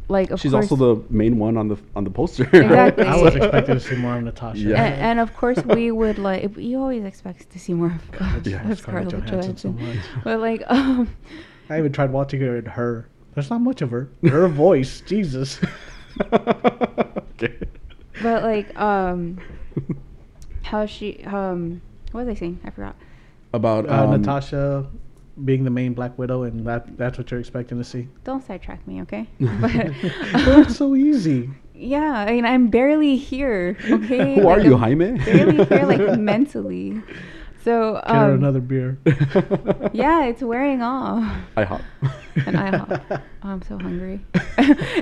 [0.08, 2.44] like of She's course, also the main one on the on the poster.
[2.52, 3.04] Exactly.
[3.14, 4.58] I was expecting to see more of Natasha.
[4.58, 4.82] Yeah.
[4.84, 8.46] and, and of course we would like you always expect to see more of, God,
[8.46, 10.24] Yeah, of Scarlett Scarlett Johansson so Johansson, much.
[10.24, 11.08] but like um,
[11.70, 13.08] I even tried watching her in her.
[13.34, 14.10] There's not much of her.
[14.28, 15.58] Her voice, Jesus.
[16.32, 17.54] okay.
[18.22, 19.38] But like um,
[20.62, 21.80] how she um,
[22.12, 22.60] what was I saying?
[22.64, 22.96] I forgot.
[23.54, 24.86] About Uh, um, Natasha
[25.44, 28.08] being the main Black Widow, and that that's what you're expecting to see.
[28.24, 29.26] Don't sidetrack me, okay?
[29.38, 29.72] But
[30.32, 31.50] But it's so easy.
[31.74, 34.34] yeah, I mean I'm barely here, okay?
[34.40, 35.18] Who are you, I'm Jaime?
[35.24, 37.02] Barely here, like mentally.
[37.64, 38.98] So Get her um, another beer.
[39.92, 41.22] yeah, it's wearing off.
[41.56, 41.80] I hop.
[42.34, 43.20] An IHOP.
[43.44, 44.18] Oh, I'm so hungry.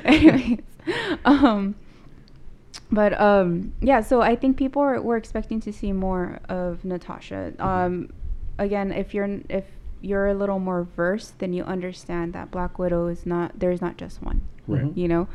[0.05, 0.59] Anyways,
[1.25, 1.75] um,
[2.93, 4.01] but um, yeah.
[4.01, 7.53] So I think people are, were expecting to see more of Natasha.
[7.57, 7.63] Mm-hmm.
[7.63, 8.11] Um,
[8.59, 9.65] again, if you're if
[10.03, 13.97] you're a little more versed, then you understand that Black Widow is not there's not
[13.97, 14.43] just one.
[14.67, 14.97] Right.
[14.97, 15.29] You know,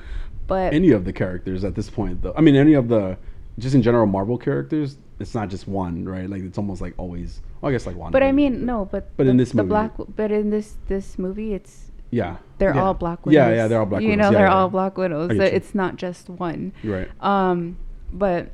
[0.48, 3.18] but any of the characters at this point though i mean any of the
[3.58, 7.42] just in general marvel characters it's not just one right like it's almost like always
[7.62, 9.58] well, i guess like one but I mean no, but But the, in this the
[9.58, 12.84] movie- Black but in this this movie it's yeah they're Yeah.
[12.84, 13.36] all Black Widows.
[13.36, 14.04] Yeah, yeah, they're all Black widows.
[14.04, 14.24] You Widows.
[14.24, 14.56] know, Yeah, they're yeah.
[14.56, 15.32] all Black Widows.
[15.32, 15.50] I So you.
[15.50, 16.72] it's not just one.
[16.84, 17.78] right Um,
[18.14, 18.48] but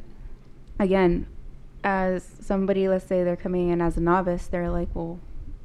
[0.79, 1.27] again,
[1.83, 5.19] as somebody, let's say they're coming in as a novice, they're like, well,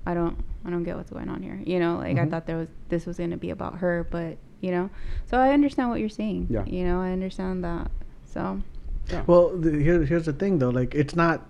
[0.07, 1.61] I don't, I don't get what's going on here.
[1.65, 2.31] You know, like I Mhm.
[2.31, 4.89] thought there was this was going to be about her, but you know,
[5.27, 6.47] so I understand what you're saying.
[6.51, 6.65] Yeah.
[6.67, 7.91] You know, I understand that.
[8.25, 8.63] So
[9.11, 9.23] yeah.
[9.27, 10.71] Well, the, here, here's the thing though.
[10.71, 11.47] Like, it's not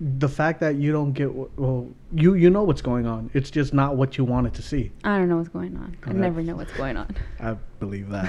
[0.00, 1.28] the fact that you don't get.
[1.28, 3.30] wh- Well, you you know what's going on.
[3.32, 4.90] It's just not what you wanted to see.
[5.04, 5.96] I don't know what's going on.
[6.04, 6.18] I Okay.
[6.18, 7.14] never know what's going on.
[7.40, 8.28] I believe that.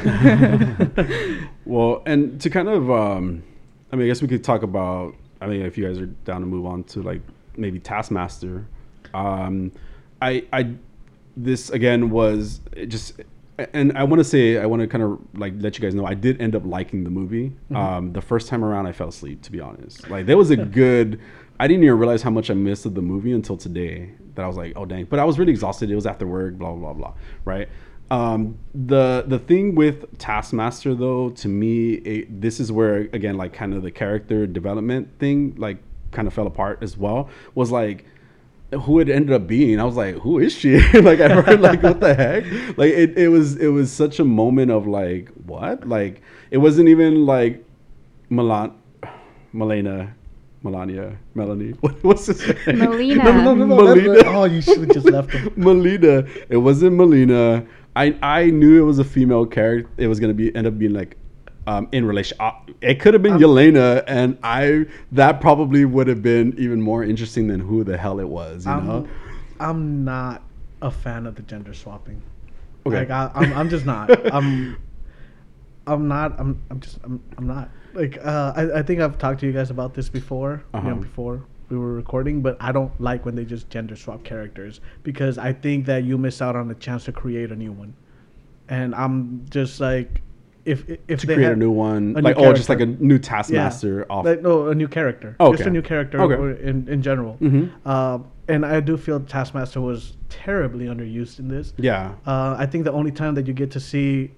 [1.66, 3.44] well and to kind of um
[3.92, 6.42] i mean i guess we could talk about i mean if you guys are down
[6.42, 7.22] to move on to like
[7.58, 8.66] maybe taskmaster
[9.14, 9.72] um
[10.22, 10.70] i i
[11.38, 13.14] this again was just
[13.74, 16.06] and i want to say i want to kind of like let you guys know
[16.06, 19.42] i did end up liking the movie um the first time around i fell asleep
[19.42, 21.20] to be honest like there was a good
[21.60, 24.48] i didn't even realize how much i missed of the movie until today that i
[24.48, 26.94] was like oh dang but i was really exhausted it was after work blah blah
[26.94, 27.14] blah
[27.46, 27.70] right
[28.12, 33.54] um, the the thing with Taskmaster though, to me, it, this is where again, like
[33.54, 35.78] kind of the character development thing, like
[36.12, 37.30] kind of fell apart as well.
[37.56, 38.06] Was like
[38.72, 39.80] who it ended up being.
[39.80, 40.80] I was like, who is she?
[41.02, 42.44] like I heard like what the heck?
[42.78, 45.88] Like it, it was it was such a moment of like what?
[45.88, 47.66] Like it wasn't even like
[48.30, 48.74] Milan,
[49.54, 50.14] Melena.
[50.66, 51.72] Melania, Melanie.
[51.80, 52.80] What, what's his name?
[52.80, 53.24] Melina.
[53.24, 53.76] no, no, no, no.
[53.76, 54.24] Melina.
[54.26, 55.54] Oh, you should have just left him.
[55.56, 56.26] Melina.
[56.50, 57.66] It wasn't Melina.
[57.96, 59.90] I I knew it was a female character.
[59.98, 61.18] It was gonna be end up being like
[61.68, 62.38] um, in relation.
[62.40, 62.52] Uh,
[62.82, 67.48] it could have been Yelena, and I that probably would have been even more interesting
[67.48, 68.66] than who the hell it was.
[68.66, 69.08] You know?
[69.60, 70.42] I'm, I'm not
[70.82, 72.22] a fan of the gender swapping.
[72.88, 73.00] Okay.
[73.00, 74.10] Like I, I'm, I'm just not.
[74.34, 74.78] I'm,
[75.86, 76.40] I'm not.
[76.40, 76.98] I'm, I'm just.
[77.04, 77.70] I'm, I'm not.
[77.96, 80.64] Like uh, I, I think I've talked to you guys about this before.
[80.74, 80.90] Uh-huh.
[80.90, 84.82] know, before we were recording, but I don't like when they just gender swap characters
[85.04, 87.96] because I think that you miss out on the chance to create a new one.
[88.70, 90.22] And I'm just like,
[90.66, 92.86] if if to they create a new one, a new like oh, just like a
[92.86, 94.26] new Taskmaster off.
[94.26, 95.36] Like, no, a new character.
[95.40, 96.34] Oh, Just a new character Okay.
[96.36, 97.38] or in, in general.
[97.42, 97.72] Mhm.
[97.86, 101.74] Uh, and I do feel Taskmaster was terribly underused in this.
[101.78, 104.32] yeah, Uh, I think the only time that you get to see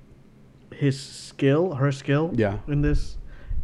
[0.72, 2.58] his skill, her skill, Yeah.
[2.68, 3.18] in this,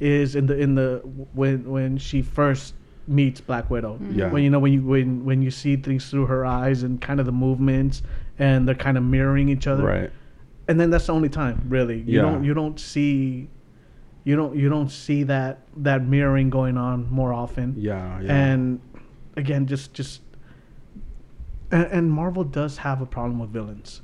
[0.03, 0.99] is in the in the
[1.33, 2.73] when when she first
[3.07, 3.93] meets Black Widow.
[3.95, 4.19] Mm-hmm.
[4.19, 4.29] Yeah.
[4.29, 7.19] When you know when you when when you see things through her eyes and kind
[7.19, 8.01] of the movements
[8.39, 9.83] and they're kind of mirroring each other.
[9.83, 10.11] right.
[10.67, 11.99] And then that's the only time, really.
[11.99, 12.21] You Yeah.
[12.23, 13.49] don't you don't see.
[14.23, 17.75] You don't you don't see that that mirroring going on more often.
[17.77, 18.33] Yeah, yeah.
[18.33, 18.79] And
[19.35, 20.21] again, just just
[21.71, 24.01] and, and Marvel does have a problem with villains.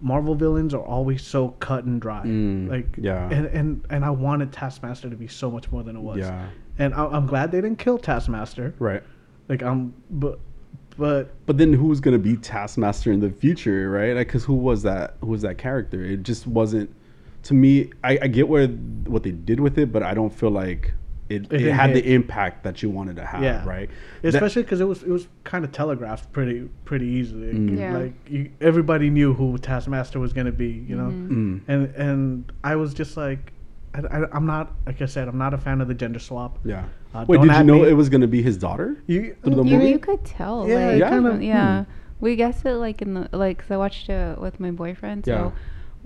[0.00, 2.22] Marvel villains are always so cut and dry.
[2.22, 3.28] Mm, like yeah.
[3.30, 6.18] and, and and I wanted Taskmaster to be so much more than it was.
[6.18, 6.48] Yeah.
[6.78, 8.74] And I, I'm glad they didn't kill Taskmaster.
[8.78, 9.02] right.
[9.48, 10.38] Like I'm, but
[10.96, 14.14] but But then who's gonna be Taskmaster in the future, right?
[14.14, 15.16] Like, cause who was that?
[15.20, 16.02] Who was that character?
[16.02, 16.94] It just wasn't.
[17.44, 20.50] To me, I, I get where what they did with it, but I don't feel
[20.50, 20.92] like
[21.30, 22.04] it, It it, had hit.
[22.04, 23.64] the impact that you wanted to have, Yeah.
[23.66, 23.88] right?
[24.22, 27.52] Especially because it was it was kind of telegraphed pretty pretty easily.
[27.52, 27.78] Mm.
[27.78, 27.96] Yeah.
[27.98, 31.10] Like you, everybody knew who Taskmaster was gonna be, you know.
[31.10, 31.60] Mm.
[31.68, 33.52] And and I was just like,
[33.94, 36.58] I, I, am not like I said, I'm not a fan of the gender swap.
[36.64, 36.84] yeah.
[37.14, 37.88] Uh, Wait, did you know me.
[37.88, 39.02] it was gonna be his daughter?
[39.06, 39.90] You, Through the You, movie?
[39.90, 40.68] you could tell.
[40.68, 41.08] Yeah, like, Yeah?
[41.10, 41.42] kind of.
[41.42, 41.84] yeah.
[42.20, 43.58] We guessed it like in the like.
[43.58, 45.24] Cause I watched it with my boyfriend.
[45.24, 45.52] So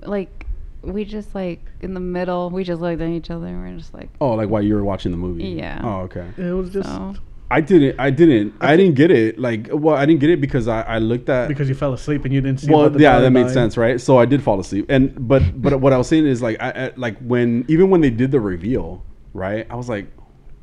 [0.02, 0.43] like
[0.84, 3.94] we just like in the middle, we just looked at each other and we're just
[3.94, 5.44] like, Oh, like while you were watching the movie?
[5.44, 5.80] Yeah.
[5.82, 6.26] Oh, okay.
[6.36, 7.14] It was just so.
[7.50, 8.00] I didn't.
[8.00, 8.54] I didn't.
[8.60, 9.38] I didn't get it.
[9.38, 11.46] Like, well, I didn't get it because I, I looked at.
[11.46, 12.70] because you fell asleep and you didn't see.
[12.72, 13.52] well, the yeah, that made dying.
[13.52, 14.00] sense, right?
[14.00, 16.86] So I did fall asleep, and but but what I was saying is like, I,
[16.86, 19.04] I like when even when they did the reveal,
[19.34, 19.66] right?
[19.70, 20.06] I was like,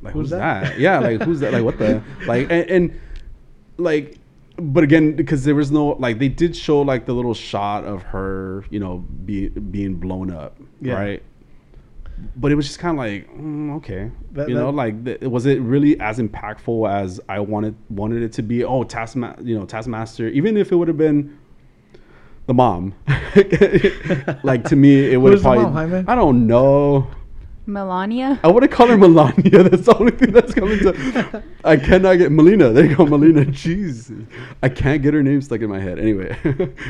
[0.02, 0.64] like who's, Who's that?
[0.64, 0.78] that?
[0.80, 1.52] Yeah, like who's that?
[1.52, 3.00] Like what the like and, and
[3.78, 4.18] like,
[4.62, 8.02] but again, because there was no like they did show like the little shot of
[8.04, 10.94] her, you know, be, being blown up, Yeah.
[10.94, 11.22] right?
[12.36, 15.46] But it was just kind of like, mm, okay, That- you know, like th- was
[15.46, 18.62] it really as impactful as I wanted wanted it to be?
[18.64, 20.28] Oh, Taskmaster, you know, Taskmaster.
[20.28, 21.36] Even if it would have been
[22.46, 22.94] the mom,
[24.44, 25.64] like to me, it would have probably.
[25.64, 27.08] mom, I don't know.
[27.66, 28.40] Melania.
[28.42, 29.62] I want to call her Melania.
[29.68, 31.42] That's the only thing that's coming to.
[31.64, 32.70] I cannot get Melina.
[32.70, 33.44] There you go, Melina.
[33.44, 34.26] Jeez,
[34.62, 35.98] I can't get her name stuck in my head.
[36.00, 36.36] Anyway,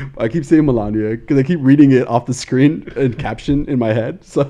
[0.17, 3.77] I keep saying Melania because I keep reading it off the screen and caption in
[3.77, 4.23] my head.
[4.23, 4.43] So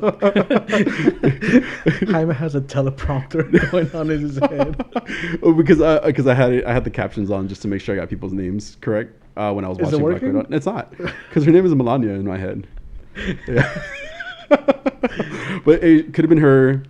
[2.07, 4.81] Jaime has a teleprompter going on in his head.
[5.43, 7.81] Oh, because I because I had it, I had the captions on just to make
[7.81, 10.33] sure I got people's names correct uh, when I was Is it watching Black working?
[10.37, 10.55] Widow.
[10.55, 12.65] It's not because her name is Melania in my head.
[13.47, 13.83] Yeah.
[15.65, 16.83] but it could have been her.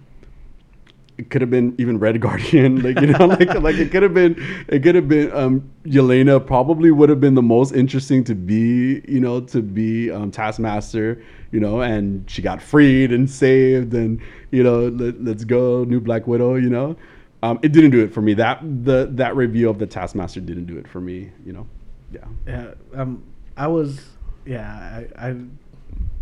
[1.18, 4.14] It could have been even Red Guardian, like you know, like like it could have
[4.14, 4.36] been,
[4.68, 6.46] it could have been um Yelena.
[6.46, 11.24] Probably would have been the most interesting to be, you know, to be um, Taskmaster,
[11.52, 14.20] you know, and she got freed and saved, and
[14.52, 16.96] you know, let, let's go, new Black Widow, you know.
[17.44, 18.34] Um, it didn't do it for me.
[18.34, 21.68] That the that review of the Taskmaster didn't do it for me, you know.
[22.14, 22.26] Yeah.
[22.48, 23.24] Yeah, um,
[23.58, 24.00] I was,
[24.46, 25.36] yeah, I, I,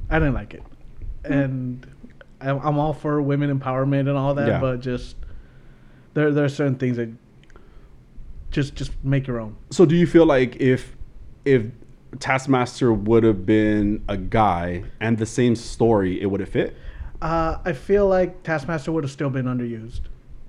[0.09, 0.63] I didn't like it,
[1.23, 1.85] and
[2.39, 4.59] I'm, I'm all for women empowerment and all that, Yeah.
[4.59, 5.15] but just
[6.13, 7.09] there, there are certain things that
[8.51, 9.55] just, just make your own.
[9.69, 10.95] So do you feel like if
[11.45, 11.65] if
[12.19, 16.75] Taskmaster would have been a guy and the same story, it would have fit?
[17.21, 20.01] Uh, I feel like Taskmaster would have still been underused.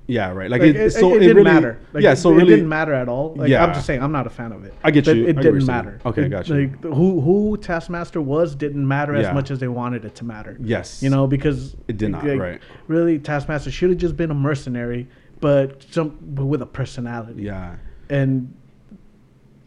[0.09, 0.51] Yeah, right.
[0.51, 1.79] Like, Like, it, it, so it, it didn't really, matter.
[1.93, 3.35] Like, yeah, it, so it really, didn't matter at all.
[3.35, 3.65] Like, Yeah.
[3.65, 4.75] I'm just saying, I'm not a fan of it.
[4.83, 5.27] I get But you.
[5.29, 6.01] It get didn't matter.
[6.05, 6.55] Okay, It- got you.
[6.67, 9.29] Like, who who Taskmaster was didn't matter Yeah.
[9.29, 10.57] as much as they wanted it to matter.
[10.61, 11.03] Yes.
[11.03, 12.61] You know, because It did not, right.
[12.89, 15.09] Really, Taskmaster should have just been a mercenary,
[15.41, 17.43] but some but with a personality.
[17.45, 17.77] Yeah,
[18.11, 18.53] And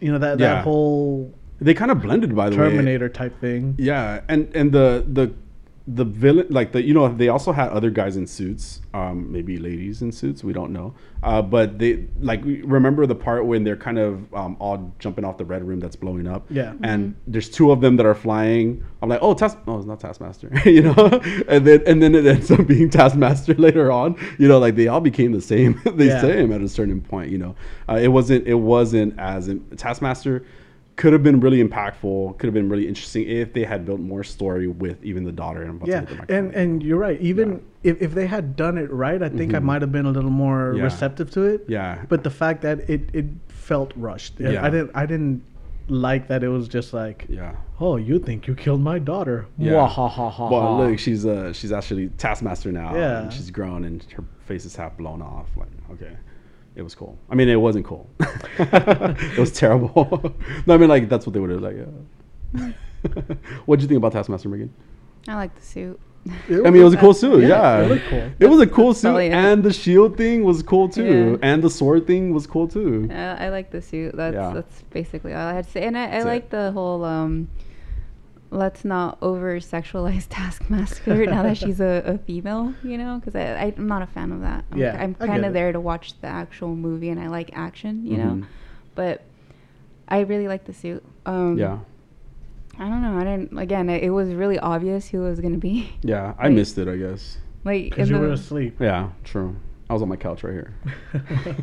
[0.01, 0.55] you know that Yeah.
[0.55, 2.69] that whole they kind of blended by the way.
[2.69, 3.75] Terminator type thing.
[3.77, 5.31] Yeah, and and the the
[5.88, 9.57] the villain like the you know they also had other guys in suits, um, maybe
[9.57, 10.43] ladies in suits.
[10.43, 14.57] We don't know, uh, but they like remember the part when they're kind of um,
[14.59, 16.47] all jumping off the red room that's blowing up.
[16.49, 16.73] Yeah.
[16.81, 18.83] and there's two of them that are flying.
[19.03, 20.95] I'm like, oh, Task, no, it's not Taskmaster, you know.
[21.47, 24.15] and then and then it ends up being Taskmaster later on.
[24.39, 26.21] You know, like they all became the same, the Yeah.
[26.21, 27.29] same at a certain point.
[27.29, 27.55] You know,
[27.88, 30.43] uh, it wasn't it wasn't as in, Taskmaster
[30.95, 34.23] could have been really impactful, could have been really interesting if they had built more
[34.23, 35.63] story with even the daughter.
[35.63, 37.19] And Yeah, and and you're right.
[37.21, 40.11] Even if, if they had done it right, I think I might have been a
[40.11, 40.77] little more Mm-hmm.
[40.77, 40.83] Yeah.
[40.83, 41.65] receptive to it.
[41.67, 42.03] Yeah.
[42.07, 44.39] But the fact that it, it felt rushed.
[44.39, 44.51] Yeah.
[44.51, 44.65] Yeah.
[44.65, 45.43] I didn't I didn't
[45.87, 47.55] like that it was just like, yeah.
[47.79, 49.45] oh, you think you killed my daughter?
[49.57, 49.73] Yeah.
[49.73, 52.95] Wah, ha, ha, ha, Well, look, she's uh she's actually Taskmaster now.
[52.95, 53.21] Yeah.
[53.23, 55.47] and she's grown and her face is half blown off.
[55.57, 56.15] Like, okay,
[56.76, 57.17] it was cool.
[57.30, 58.09] I mean, it wasn't cool.
[58.59, 60.36] it was terrible.
[60.65, 61.78] no, I mean, like that's what they would have like.
[61.78, 62.71] Yeah.
[63.65, 64.73] what did you think about Taskmaster, Megan?
[65.28, 65.99] I like the suit.
[66.49, 67.41] I mean, it was a cool suit.
[67.43, 68.32] Yeah, Yeah, it looked cool.
[68.39, 69.34] It was a cool suit, probably it.
[69.34, 71.47] and the shield thing was cool too, Yeah.
[71.47, 73.07] and the sword thing was cool too.
[73.11, 74.15] Uh, I like the suit.
[74.15, 74.51] That's Yeah.
[74.53, 75.84] that's basically all I had to say.
[75.84, 77.47] And I, I like the whole um,
[78.51, 82.73] let's not over sexualize Taskmaster now that she's a, a female.
[82.83, 84.65] You know, because I I'm not a fan of that.
[84.71, 88.05] I'm, Yeah, I'm kind of there to watch the actual movie, and I like action.
[88.05, 88.39] You Mhm.
[88.39, 88.47] know,
[88.95, 89.23] but
[90.07, 91.03] I really like the suit.
[91.25, 91.79] Um, Yeah,
[92.77, 93.17] I don't know.
[93.17, 93.57] I didn't.
[93.57, 95.89] Again, it, it was really obvious who it was gonna be.
[96.01, 96.87] yeah, I Like- missed it.
[96.87, 97.37] I guess.
[97.63, 98.77] Like Because in you were asleep.
[98.79, 99.55] Yeah, true.
[99.89, 100.73] I was on my couch right here.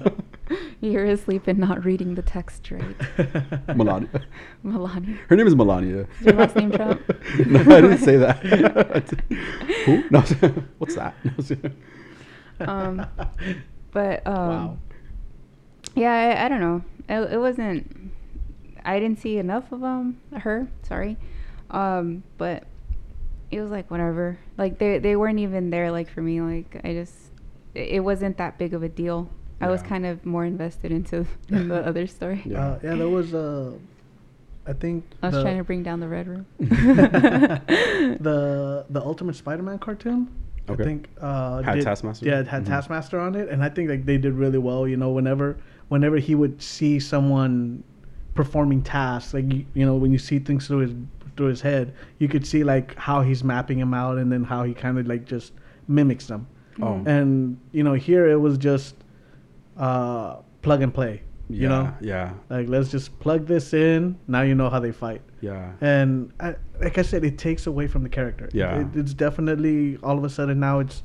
[0.81, 2.97] you're asleep and not reading the text right.
[3.77, 4.09] Melania.
[4.63, 5.19] Melania.
[5.29, 6.07] Her name is Melania.
[6.21, 7.01] Is your last name Trump?
[7.47, 8.39] no, I didn't say that.
[9.87, 10.05] Who?
[10.11, 10.21] No.
[10.79, 11.15] What's that?
[12.61, 13.07] Um,
[13.91, 14.79] But um, wow.
[15.95, 16.83] yeah, I, I don't know.
[17.09, 18.13] It, it wasn't.
[18.85, 20.69] I didn't see enough of um her.
[20.83, 21.17] Sorry,
[21.71, 22.65] um, but
[23.51, 24.39] it was like whatever.
[24.57, 25.91] Like they they weren't even there.
[25.91, 27.15] Like for me, like I just
[27.75, 29.29] it it wasn't that big of a deal.
[29.61, 32.43] I was kind of more invested into in the other story.
[32.45, 32.67] Yeah.
[32.67, 33.73] Uh, yeah, there was uh,
[34.67, 36.47] I think I was trying to bring down the red room.
[36.59, 37.63] the
[38.91, 40.29] the Ultimate Spider-Man cartoon.
[40.69, 40.83] Okay.
[40.83, 42.27] I think uh, Had Taskmaster?
[42.27, 42.69] Yeah, it had Mhm.
[42.69, 44.87] Taskmaster on it, and I think like they did really well.
[44.87, 45.57] You know, whenever
[45.89, 47.83] whenever he would see someone
[48.35, 50.95] performing tasks, like you, you know, when you see things through his
[51.37, 54.63] through his head, you could see like how he's mapping them out, and then how
[54.63, 55.53] he kind of like just
[55.89, 56.47] mimics them.
[56.81, 57.03] Oh.
[57.07, 58.95] And you know, here it was just
[59.77, 61.23] uh, plug and play.
[61.49, 62.33] You yeah, know, Yeah.
[62.49, 64.19] like let's just plug this in.
[64.27, 65.21] Now you know how they fight.
[65.41, 65.73] Yeah.
[65.81, 68.49] And I, like I said, it takes away from the character.
[68.53, 68.81] Yeah.
[68.81, 71.03] It, it's definitely all of a sudden now it's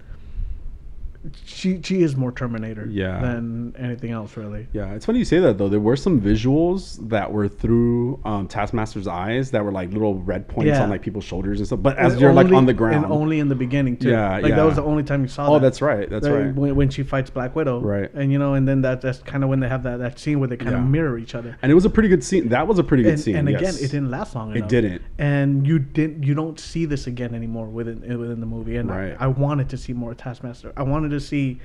[1.46, 2.88] she she is more Terminator.
[2.90, 3.20] Yeah.
[3.20, 4.68] Than anything else really.
[4.74, 5.70] Yeah, it's funny you say that though.
[5.70, 10.48] There were some visuals that were through um, Taskmaster's eyes that were like little red
[10.48, 10.84] points Yeah.
[10.84, 11.82] on like people's shoulders and stuff.
[11.82, 14.10] But as And you're like on the ground, And only in the beginning too.
[14.10, 14.56] Yeah, Like yeah.
[14.56, 15.60] that was the only time you saw oh, that.
[15.62, 16.10] that's right.
[16.10, 16.54] That's right.
[16.54, 17.80] When, when she fights Black Widow.
[17.82, 18.14] Right.
[18.14, 20.40] And you know, and then that that's kind of when they have that, that scene
[20.40, 20.78] where they kind Yeah.
[20.80, 21.58] of mirror each other.
[21.62, 22.50] And it was a pretty good scene.
[22.50, 23.36] That was a pretty good and, scene.
[23.36, 23.82] and again, yes.
[23.82, 25.02] it didn't last long It didn't.
[25.18, 26.24] And you didn't.
[26.24, 28.78] You don't see this again anymore within within the movie.
[28.78, 29.16] And Right.
[29.20, 30.72] I, I wanted to see more Taskmaster.
[30.78, 31.60] I wanted to see,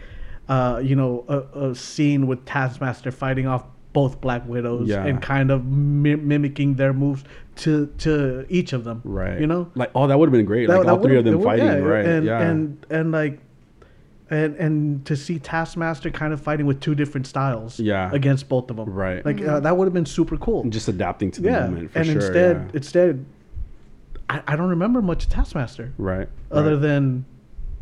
[0.48, 5.04] uh, you know, a, a scene with Taskmaster fighting off both Black Widows Yeah.
[5.04, 7.24] and kind of mi- mimicking their moves
[7.56, 9.02] to to each of them.
[9.04, 9.38] Right.
[9.40, 9.70] You know.
[9.74, 10.66] Like, oh, that would have been great.
[10.68, 11.66] That- like that all three of them would- fighting.
[11.66, 12.04] yeah, right.
[12.06, 12.40] And yeah.
[12.40, 13.38] and and like.
[14.30, 18.08] And, and to see Taskmaster kind of fighting with two different styles Yeah.
[18.14, 19.22] against both of them Right.
[19.26, 21.90] like uh, that would have been super cool And just adapting to the yeah, moment
[21.92, 22.14] for and sure.
[22.16, 22.70] instead, yeah.
[22.72, 23.26] instead,
[24.30, 26.28] I, I don't remember much Taskmaster right.
[26.50, 26.80] other right.
[26.80, 27.26] than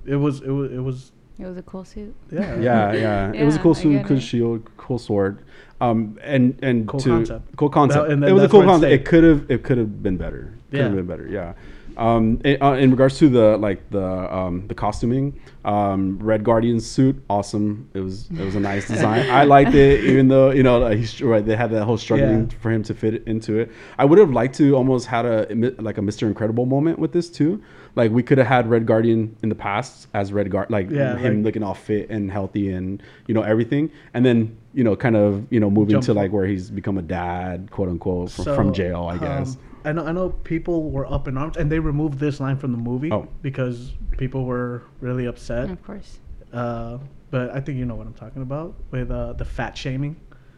[0.04, 2.14] it was it was it was It was a cool suit.
[2.30, 4.20] yeah yeah, yeah, It was a cool I suit, cool it.
[4.20, 5.38] shield, cool sword,
[5.80, 7.56] um, and and Cool to, concept.
[7.56, 8.08] cool concept.
[8.08, 8.92] That- and it was a cool concept.
[8.92, 10.52] It could have it could have been better.
[10.70, 10.84] Could Yeah.
[10.84, 11.26] have been better.
[11.28, 11.52] Yeah.
[11.96, 16.80] Um, in, uh, in regards to the like the um, the costuming, um, Red Guardian
[16.80, 17.88] suit, awesome.
[17.94, 19.28] It was it was a nice design.
[19.28, 21.44] I liked it, even though you know like, he's right.
[21.44, 22.58] They had that whole struggling Yeah.
[22.60, 23.70] for him to fit into it.
[23.98, 25.46] I would have liked to almost had a
[25.78, 27.60] like a Mister Incredible moment with this too.
[27.96, 31.16] Like we could have had Red Guardian in the past as Red Guard, like Yeah,
[31.16, 34.94] him like- looking all fit and healthy and you know everything, and then you know
[34.96, 38.30] kind of you know moving Jump to like where he's become a dad, quote unquote,
[38.30, 39.54] from, So, from jail, I guess.
[39.56, 42.56] um, I know I know people were up in arms and they removed this line
[42.56, 43.26] from the movie Oh.
[43.42, 45.70] because people were really upset.
[45.70, 46.20] Of course.
[46.52, 46.98] Uh,
[47.30, 50.16] but I think you know what I'm talking about with uh, the fat shaming.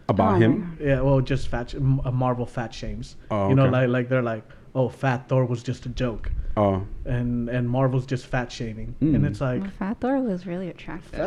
[0.09, 1.71] About Oh, him, Yeah, well, just fat.
[1.71, 3.17] Sh- uh, Marvel fat shames.
[3.31, 4.43] Oh, You know, like like they're like,
[4.75, 9.15] oh, Fat Thor was just a joke, oh, and and Marvel's just fat shaming, Mm.
[9.17, 11.21] and it's like, Well, Fat Thor was really attractive.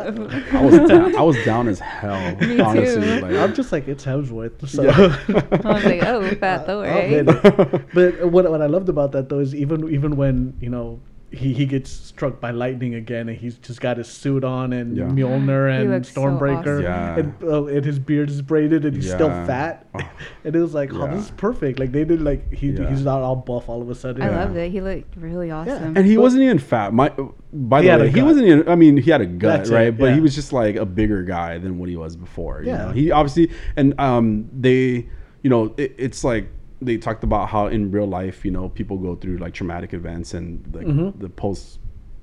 [0.54, 2.36] I was down, I was down as hell.
[2.36, 3.20] Me honestly, too.
[3.20, 4.68] like, I'm just like it's Hemsworth.
[4.68, 4.82] So.
[4.82, 4.92] Yeah.
[5.64, 7.20] I was like, oh, Fat Thor, I'll eh?
[7.20, 7.42] admit
[7.94, 11.00] but what what I loved about that though is even even when you know
[11.32, 14.96] he, he gets struck by lightning again and he's just got his suit on and
[14.96, 15.04] Yeah.
[15.06, 16.82] Mjolnir and looks so Stormbreaker awesome.
[16.82, 17.18] Yeah.
[17.18, 20.00] and, uh, and his beard is braided and he's still fat Oh.
[20.44, 21.14] and it was like oh Yeah.
[21.14, 22.88] this is perfect like they did like he Yeah.
[22.88, 24.36] he's not all buff all of a sudden I Yeah.
[24.44, 24.70] loved it.
[24.70, 25.96] He looked really awesome.
[25.96, 26.94] and he But- wasn't even fat.
[26.94, 27.12] My,
[27.52, 28.68] by the had way, he wasn't even.
[28.68, 29.96] I mean, he had a gut, That's it, right?
[29.98, 32.62] But he was just like a bigger guy than what he was before.
[32.62, 32.76] You Yeah.
[32.86, 32.92] know?
[32.92, 35.08] he obviously and um they,
[35.42, 36.48] you know, it, it's like
[36.80, 40.34] they talked about how in real life, you know, people go through like traumatic events
[40.34, 41.18] and like Mhm.
[41.18, 41.78] the post.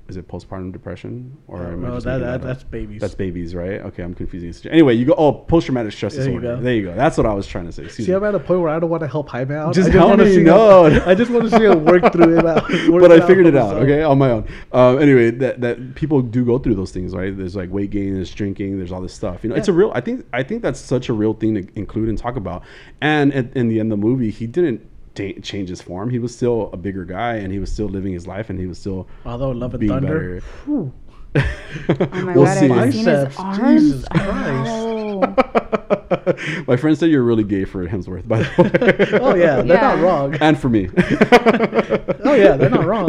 [0.06, 3.00] Is it postpartum depression or Oh, am I no, just that- that- that's babies.
[3.00, 3.80] That's babies, right?
[3.80, 4.70] Okay, I'm confusing.
[4.70, 5.14] Anyway, you go.
[5.16, 6.56] Oh, post traumatic stress There you disorder.
[6.56, 6.62] go.
[6.62, 6.94] There you go.
[6.94, 7.84] That's what I was trying to say.
[7.84, 8.16] Excuse See, me.
[8.18, 9.72] I'm at a point where I don't want to help Jaime out.
[9.72, 10.84] Just I help me, see him- no.
[11.06, 12.64] I just want to see him work through it out.
[12.90, 14.46] but I figured it out, okay, on my own.
[14.72, 17.34] Um, anyway, that that people do go through those things, right?
[17.34, 19.42] There's like weight gain, there's drinking, there's all this stuff.
[19.42, 19.90] You know, it's a real.
[19.94, 22.62] I think I think that's such a real thing to include and talk about.
[23.00, 26.10] And at, in the end of the movie, he didn't ta- change his form.
[26.10, 28.66] He was still a bigger guy, and he was still living his life, and he
[28.66, 30.46] was still Although Love and being Thunder, better.
[30.64, 30.92] whew,
[31.36, 32.68] Oh my we'll god, see.
[32.68, 33.82] have seen his arms?
[33.82, 34.70] Jesus Christ.
[34.70, 35.34] Oh.
[36.66, 39.18] My friend said you're really gay for Hemsworth, by the way.
[39.20, 40.34] oh yeah, they're not wrong.
[40.40, 40.88] and for me.
[42.24, 43.08] Oh yeah, they're not wrong.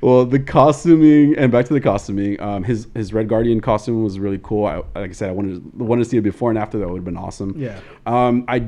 [0.00, 2.40] well, the costuming and back to the costuming.
[2.40, 4.64] Um, his his Red Guardian costume was really cool.
[4.66, 6.78] I, like I said, I wanted to, wanted to see it before and after.
[6.78, 7.54] That would have been awesome.
[7.58, 7.78] Yeah.
[8.06, 8.66] Um, I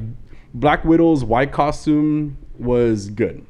[0.54, 3.44] Black Widow's white costume was good,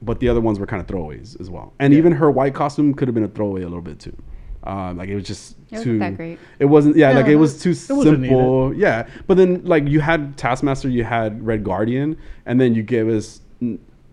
[0.00, 1.72] but the other ones were kind of throwaways as well.
[1.78, 1.98] And Yeah.
[1.98, 4.16] even her white costume could have been a throwaway a little bit too.
[4.64, 5.98] Um, like it was just It wasn't too.
[5.98, 6.38] that great.
[6.60, 6.96] It wasn't.
[6.96, 8.74] Yeah, Yeah, like it was too it wasn't simple.
[8.74, 13.08] Yeah, but then like you had Taskmaster, you had Red Guardian, and then you gave
[13.08, 13.40] us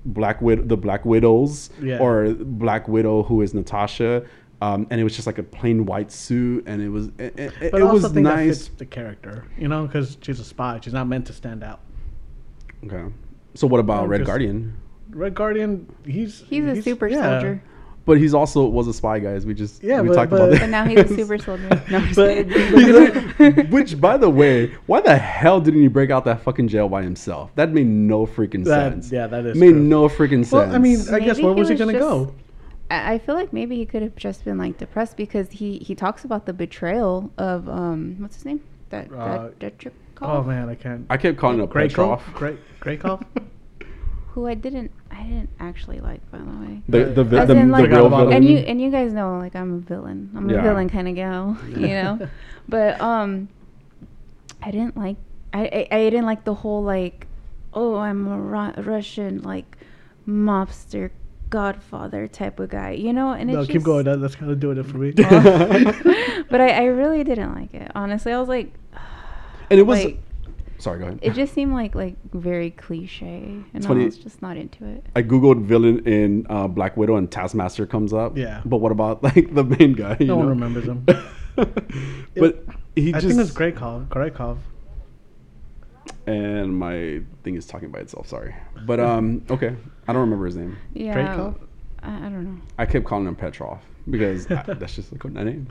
[0.05, 1.99] Black Widow, the Black Widows, Yeah.
[1.99, 4.23] or Black Widow who is Natasha,
[4.61, 7.53] um, and it was just like a plain white suit, and it was it, it,
[7.71, 8.67] But it I also was think that nice.
[8.67, 10.79] fits the character, you know, because she's a spy.
[10.81, 11.79] She's not meant to stand out.
[12.85, 13.11] Okay,
[13.55, 14.75] so what about Red just- Guardian?
[15.11, 17.61] Red Guardian, he's He's a super soldier.
[18.05, 19.45] But he's also was a spy, guys.
[19.45, 21.67] We just Yeah, we but- talked but- about But now he's a super soldier.
[21.91, 26.25] No, But- He's like- which, by the way, why the hell didn't he break out
[26.25, 27.51] that fucking jail by himself?
[27.55, 29.11] That made no freaking That- sense.
[29.11, 29.79] yeah, that is made true.
[29.83, 30.51] no freaking sense.
[30.53, 32.33] Well, I mean, I guess where he was he was gonna just- go?
[32.89, 35.95] I I feel like maybe he could have just been like depressed because he he
[35.95, 40.67] talks about the betrayal of um what's his name that Uh, that Detrikov, Oh man,
[40.69, 41.05] I can't.
[41.09, 42.19] I kept calling him Greykov?
[42.19, 42.33] Petrov.
[42.33, 43.23] Grey Greykov?
[44.33, 46.81] who I didn't I didn't actually like by the way.
[46.89, 48.33] The the, vi- the, in, the real Forgot villain.
[48.33, 50.29] and you and you guys know like I'm a villain.
[50.35, 50.59] I'm Yeah.
[50.59, 52.27] a villain kind of gal, you know.
[52.67, 53.49] but um,
[54.61, 55.17] I didn't like
[55.53, 57.25] I, I I didn't like the whole like,
[57.73, 59.77] oh I'm a Ru- Russian like
[60.27, 61.09] mobster
[61.49, 63.31] godfather type of guy, you know.
[63.33, 64.05] And no, it's keep just- going.
[64.05, 65.11] That, that's kind of doing it for me.
[66.49, 67.91] but I, I really didn't like it.
[67.95, 68.73] Honestly, I was like,
[69.69, 70.03] and it was.
[70.03, 70.19] like
[70.77, 71.19] sorry, go ahead.
[71.21, 73.43] it just seemed like like very cliche,
[73.73, 75.05] and I funny- was just not into it.
[75.15, 78.37] I googled villain in uh, Black Widow and Taskmaster comes up.
[78.37, 78.61] Yeah.
[78.65, 80.17] But what about like the main guy?
[80.19, 80.49] you No one know?
[80.51, 81.05] remembers him.
[81.55, 82.63] but
[82.95, 84.07] he I just think it's Greykov.
[84.07, 84.57] Greykov.
[86.29, 88.27] And my thing is talking by itself.
[88.27, 88.55] Sorry,
[88.85, 89.75] but um, okay,
[90.07, 90.77] I don't remember his name.
[90.93, 91.59] Yeah, Dreykov?
[92.03, 92.61] I, I don't know.
[92.77, 95.67] I kept calling him Petrov because I, that's just like a name.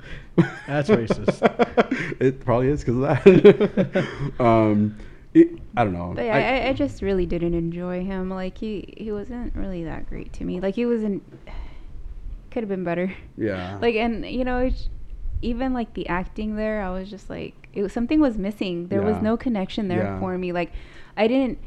[0.67, 2.17] That's racist.
[2.21, 4.07] it probably is because of that.
[4.41, 4.97] um,
[5.35, 6.13] it, I don't know.
[6.15, 8.31] But yeah, I, I, just really didn't enjoy him.
[8.31, 10.61] Like he he wasn't really that great to me.
[10.61, 11.23] Like he wasn't.
[12.51, 13.15] Could have been better.
[13.37, 13.79] yeah.
[13.81, 14.89] Like and you know, it's,
[15.43, 18.89] even like the acting there, I was just like, it was something was missing.
[18.89, 19.09] There Yeah.
[19.13, 20.21] was no connection there Yeah.
[20.21, 20.53] for me.
[20.53, 20.73] Like,
[21.17, 21.59] I didn't.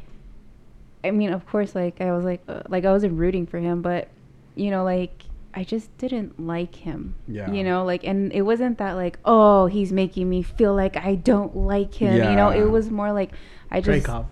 [1.04, 3.82] I mean, of course, like I was like, uh, like I wasn't rooting for him,
[3.82, 4.08] but
[4.54, 7.14] you know, like I just didn't like him.
[7.28, 7.50] Yeah.
[7.50, 11.14] You know, like, and it wasn't that like, oh, he's making me feel like I
[11.16, 12.14] don't like him.
[12.14, 13.32] You know, it was more like
[13.70, 14.26] I just Dreykov.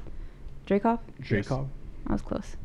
[0.66, 0.98] Dreykov.
[1.20, 1.68] Jacob.
[2.06, 2.56] I was close.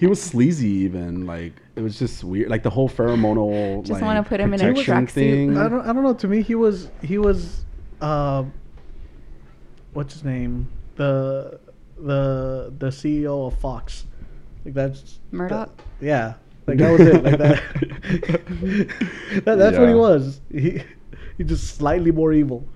[0.00, 0.06] Cool.
[0.06, 2.48] He was sleazy, even like it was just weird.
[2.48, 3.82] Like the whole pheromonal.
[3.82, 5.10] Just like, wanna put him in a protection tracksuit.
[5.10, 5.58] thing.
[5.58, 5.82] I don't.
[5.82, 6.14] I don't know.
[6.14, 6.90] To me, he was.
[7.02, 7.64] He was.
[8.00, 8.44] Uh,
[9.92, 10.70] what's his name?
[10.96, 11.60] The
[11.98, 14.06] the the CEO of Fox.
[14.64, 15.76] Like that's Murdoch?
[15.76, 16.34] that- yeah.
[16.66, 17.22] Like that was it.
[17.22, 17.62] Like that.
[19.44, 20.40] that that's what he was.
[20.50, 20.82] He
[21.36, 22.66] he just slightly more evil.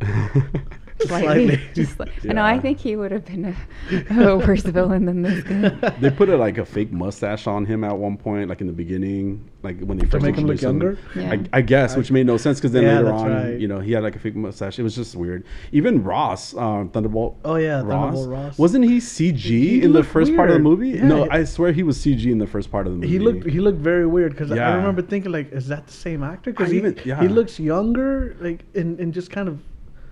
[1.06, 1.46] Slightly.
[1.48, 1.60] Slightly.
[1.74, 2.44] just like, I know.
[2.44, 3.44] I think he would have been
[3.90, 5.90] a, a worse villain than this guy.
[6.00, 8.72] they put a like a fake mustache on him at one point, like in the
[8.72, 10.98] beginning, like when they first make him look younger?
[11.14, 11.32] Yeah.
[11.32, 13.60] I, I guess, which made no sense because then Yeah, later on, right.
[13.60, 14.78] you know, he had like a fake mustache.
[14.78, 15.44] It was just weird.
[15.72, 17.38] Even Ross, uh, Thunderbolt.
[17.44, 18.58] Oh, yeah, Thunderbolt Ross.
[18.58, 20.90] Wasn't he CG He in the looked first part of the movie?
[20.90, 21.06] Yeah.
[21.06, 23.08] No, I swear he was CG in the first part of the movie.
[23.12, 26.22] He looked he looked very weird because I remember thinking like, is that the same
[26.22, 26.50] actor?
[26.50, 27.20] Because he even- yeah.
[27.20, 29.58] he looks younger, like and, and just kind of.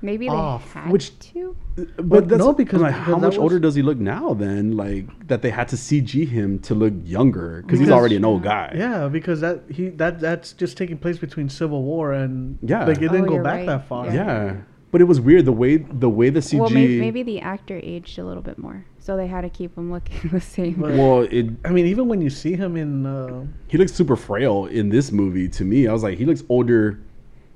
[0.00, 1.56] Maybe they Off, had which- to.
[1.76, 4.34] But Well, that's, no, because- like, how much was- older does he look now?
[4.34, 8.24] Then, like that they had to CG him to look younger because he's already an
[8.24, 8.72] old guy.
[8.76, 12.84] Yeah, because that he that that's just taking place between Civil War and Yeah.
[12.84, 13.66] like it Oh, didn't go back right.
[13.66, 14.06] that far.
[14.06, 14.12] Yeah.
[14.14, 14.56] yeah.
[14.90, 16.58] But it was weird the way the way the CG.
[16.60, 19.76] Well, maybe, maybe the actor aged a little bit more, so they had to keep
[19.76, 20.74] him looking the same.
[20.80, 24.16] But- Well, it I mean, even when you see him in, uh, he looks super
[24.16, 25.86] frail in this movie to me.
[25.88, 27.00] I was like, he looks older,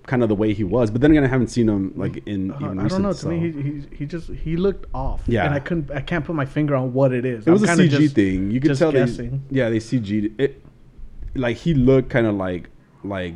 [0.07, 0.91] kind of the way he was.
[0.91, 2.51] But then again, I haven't seen him like in.
[2.51, 3.13] uh, even I don't know.
[3.13, 5.23] To me, he, he he just he looked off.
[5.27, 5.45] Yeah.
[5.47, 7.47] and I couldn't I can't put my finger on what it is.
[7.47, 8.51] it was I'm a kinda CG just- thing.
[8.51, 9.43] You could tell guessing.
[9.51, 9.59] they.
[9.59, 10.65] Yeah, they CG'd it.
[11.35, 12.69] Like he looked kind of like
[13.05, 13.35] like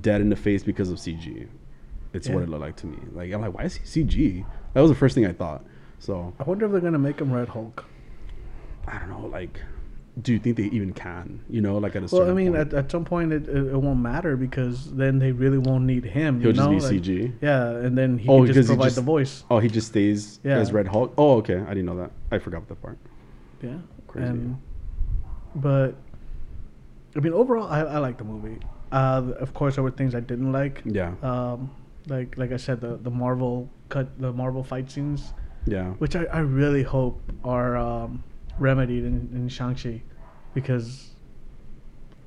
[0.00, 1.46] dead in the face because of CG.
[2.14, 2.98] It's what it looked like to me.
[3.12, 4.44] Like I'm like, why is he CG?
[4.74, 5.64] That was the first thing I thought.
[5.98, 7.84] So I wonder if they're gonna make him Red Hulk.
[8.86, 9.26] I don't know.
[9.28, 9.60] Like,
[10.20, 11.40] do you think they even can?
[11.48, 12.72] You know, like at a Well, I mean, point.
[12.72, 16.04] at, at some point it, it, it won't matter because then they really won't need
[16.04, 16.38] him.
[16.40, 16.74] He'll you just know?
[16.76, 17.32] be like- CG?
[17.40, 19.44] Yeah, and then he Oh, just provide just- the voice.
[19.50, 20.58] Oh, he just stays Yeah.
[20.58, 21.14] as Red Hulk.
[21.16, 21.56] Oh, okay.
[21.66, 22.10] I didn't know that.
[22.30, 22.98] I forgot that part.
[23.62, 24.28] Yeah, Crazy.
[24.28, 24.56] And,
[25.54, 25.94] but
[27.16, 28.58] I mean, overall, I, I like the movie.
[28.90, 30.82] Uh, of course, there were things I didn't like.
[30.84, 31.14] Yeah.
[31.22, 31.70] Um,
[32.08, 35.32] like like I said, the the Marvel cut, the Marvel fight scenes,
[35.66, 35.90] yeah.
[35.92, 38.24] which I, I really hope are um,
[38.58, 40.02] remedied in, in Shang Chi,
[40.54, 41.10] because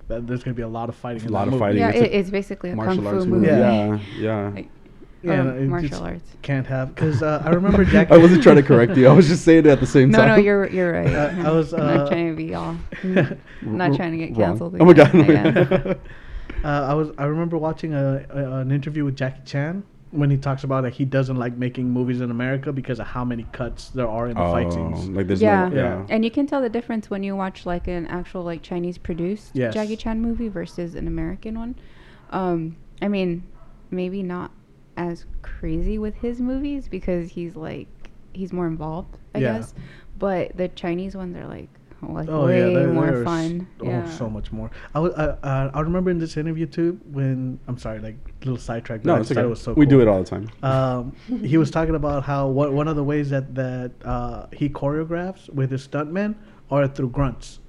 [0.07, 1.23] that, there's gonna be a lot of fighting.
[1.23, 1.59] A in lot of movie.
[1.61, 1.80] fighting.
[1.82, 3.47] yeah, It's it, it's basically a kung Martial fu arts movie.
[3.47, 3.47] movie.
[3.47, 3.99] Yeah.
[4.17, 4.51] Yeah.
[4.55, 4.61] Yeah.
[5.23, 6.30] Yeah, um, no, it martial arts.
[6.43, 8.11] Can't have because uh, I remember Jack.
[8.11, 9.07] I wasn't trying to correct you.
[9.07, 10.28] I was just saying it at the same No, time.
[10.28, 11.07] no, no, you're you're right.
[11.11, 12.78] Uh, I was, I'm uh, not trying to be all.
[13.63, 14.49] not trying to get Wrong.
[14.51, 14.76] canceled.
[14.80, 15.15] Oh my god.
[15.15, 15.61] again, no.
[15.61, 15.99] again.
[16.63, 20.38] uh, I was I remember watching a, a an interview with Jackie Chan when he
[20.38, 23.89] talks about that he doesn't like making movies in America because of how many cuts
[23.89, 25.10] there are in the fight Oh, scenes.
[25.10, 25.68] like there's Yeah.
[25.70, 25.76] no.
[25.76, 26.06] Yeah.
[26.10, 29.51] And you can tell the difference when you watch like an actual like Chinese produced
[29.56, 29.74] Yes.
[29.74, 31.76] Jackie Chan movie versus an American one.
[32.30, 33.43] Um, I mean,
[33.91, 34.51] maybe not
[34.97, 37.88] as crazy with his movies because he's like
[38.34, 39.53] he's more involved, I Yeah.
[39.58, 39.74] guess.
[40.18, 41.70] But the Chinese ones are like,
[42.14, 43.68] like Oh way yeah, there, more there's fun.
[43.82, 44.10] Oh, yeah.
[44.10, 44.70] so much more.
[44.93, 48.58] I was, I, uh, I remember in this interview too when I'm sorry, like little
[48.60, 49.01] sidetrack.
[49.03, 49.41] but No, I it's okay.
[49.41, 50.49] it was so we do it all the time.
[50.64, 54.70] Um, he was talking about how what, one of the ways that that uh, he
[54.70, 56.36] choreographs with his stuntmen
[56.72, 57.60] are through grunts.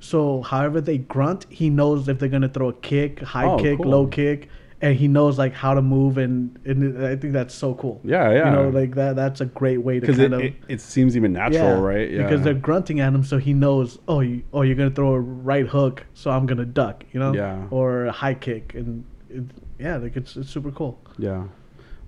[0.00, 3.78] So however they grunt, he knows if they're gonna throw a kick, high Oh, kick,
[3.78, 3.90] cool.
[3.90, 4.48] low kick,
[4.80, 6.18] and he knows like how to move.
[6.18, 8.00] And, and I think that's so cool.
[8.04, 8.50] Yeah, yeah.
[8.50, 9.16] You know, like that.
[9.16, 12.10] That's a great way to kind it, of it, it seems even natural, right?
[12.10, 12.22] Yeah.
[12.22, 13.98] because they're grunting at him, so he knows.
[14.06, 17.04] Oh, you, oh, you're gonna throw a right hook, so I'm gonna duck.
[17.12, 17.66] You know, Yeah.
[17.70, 19.44] or a high kick, and it,
[19.78, 20.98] yeah, like it's it's super cool.
[21.18, 21.44] yeah.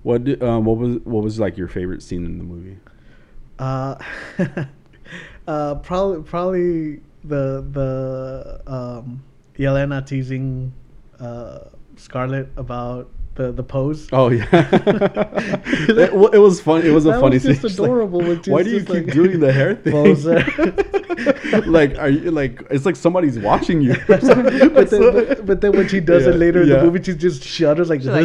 [0.03, 2.77] What um, what was what was like your favorite scene in the movie?
[3.59, 3.95] Uh,
[5.47, 9.23] uh, probably probably the the um,
[9.57, 10.73] Yelena teasing
[11.19, 11.59] uh,
[11.97, 14.09] Scarlett about the the pose.
[14.11, 16.85] Oh yeah, it, it was fun.
[16.85, 17.69] It was a That funny was just scene.
[17.71, 20.85] It's like, adorable Why do you keep like- doing the hair thing?
[21.67, 22.63] Like, are you like?
[22.71, 23.95] It's like somebody's watching you.
[24.07, 24.43] but, then,
[25.13, 27.89] but, but then when she does Yeah, it later in the movie, she just shudders
[27.89, 28.01] like.
[28.03, 28.23] Like,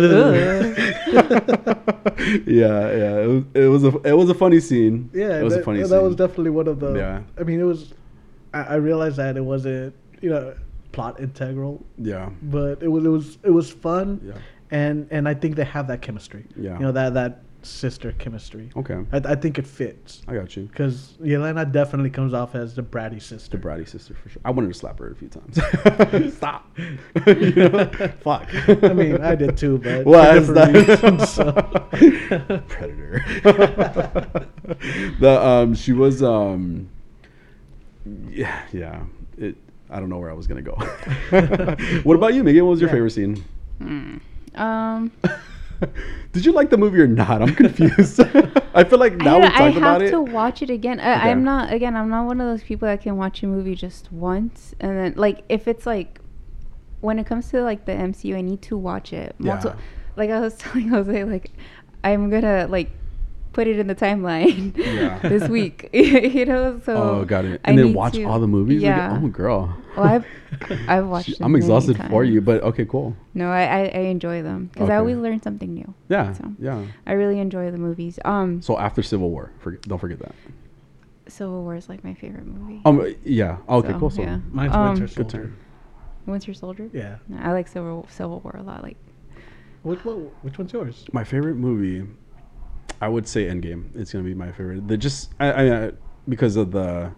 [2.47, 3.21] yeah, yeah.
[3.21, 5.11] It was, it was a it was a funny scene.
[5.13, 6.03] Yeah, it was that, a funny that scene.
[6.03, 6.95] was definitely one of the.
[6.95, 7.23] Yeah.
[7.39, 7.93] I mean, it was.
[8.55, 10.55] I, I realized that it wasn't, you know,
[10.97, 14.33] plot integral, yeah, but it was it was it was fun, yeah.
[14.71, 16.47] and and I think they have that chemistry.
[16.57, 16.73] Yeah.
[16.79, 18.71] You know that that sister chemistry.
[18.75, 20.63] Okay, I, I think it fits I got you.
[20.63, 23.59] because Yelena definitely comes off as the bratty sister.
[23.59, 24.41] The bratty sister for sure.
[24.45, 26.35] I wanted to slap her a few times.
[26.37, 26.75] Stop.
[28.23, 28.49] Fuck.
[28.83, 31.53] I mean, I did too, but for Was different that reasons, so.
[32.69, 33.23] predator?
[35.21, 36.89] the um, she was um,
[38.31, 39.03] yeah, yeah.
[39.91, 40.75] I don't know where I was gonna go.
[42.03, 42.65] what about you, Megan?
[42.65, 42.95] What was your Yeah.
[42.95, 43.45] favorite scene?
[43.79, 44.17] Hmm.
[44.61, 45.13] Um,
[46.33, 47.43] Did you like the movie or not?
[47.43, 48.21] I'm confused.
[48.75, 50.07] I feel like now we talked about it.
[50.07, 50.99] I have to watch it again.
[51.01, 51.31] I, Okay.
[51.31, 51.95] I'm not again.
[51.97, 55.15] I'm not one of those people that can watch a movie just once and then
[55.17, 56.21] like if it's like
[57.01, 59.35] when it comes to like the MCU, I need to watch it.
[59.39, 59.75] multi- Yeah.
[60.17, 61.51] Like I was telling Jose, like
[62.03, 62.91] I'm gonna like
[63.57, 65.19] put it in the timeline Yeah.
[65.33, 65.89] this week.
[65.95, 67.59] you know, so oh, got it.
[67.65, 68.83] I And then watch to- all the movies.
[68.83, 69.19] Like, Yeah.
[69.23, 69.75] oh, girl.
[69.97, 70.27] well, I've
[70.95, 71.39] I've watched.
[71.39, 73.17] Them I'm exhausted for you, but okay, cool.
[73.33, 74.95] no, I I, I enjoy them because Okay.
[74.95, 75.89] I always learn something new.
[76.09, 76.45] Yeah, So.
[76.59, 76.85] yeah.
[77.07, 78.19] I really enjoy the movies.
[78.25, 80.35] Um, So after Civil War, forget, don't forget that.
[81.29, 82.81] Civil War is like my favorite movie.
[82.85, 83.57] Um, yeah.
[83.69, 84.11] Okay, So, cool.
[84.11, 84.39] So yeah.
[84.53, 85.53] Mine's Um, Winter Soldier.
[86.27, 86.91] Winter Soldier.
[86.93, 87.17] Yeah.
[87.29, 88.83] No, I like Civil Civil War a lot.
[88.83, 88.99] Like
[89.83, 90.31] Which one?
[90.43, 91.05] Which one's yours?
[91.13, 92.07] My favorite movie,
[93.01, 93.95] I would say Endgame.
[93.95, 94.89] It's gonna be my favorite.
[94.89, 95.93] The just I, I
[96.29, 97.13] because of the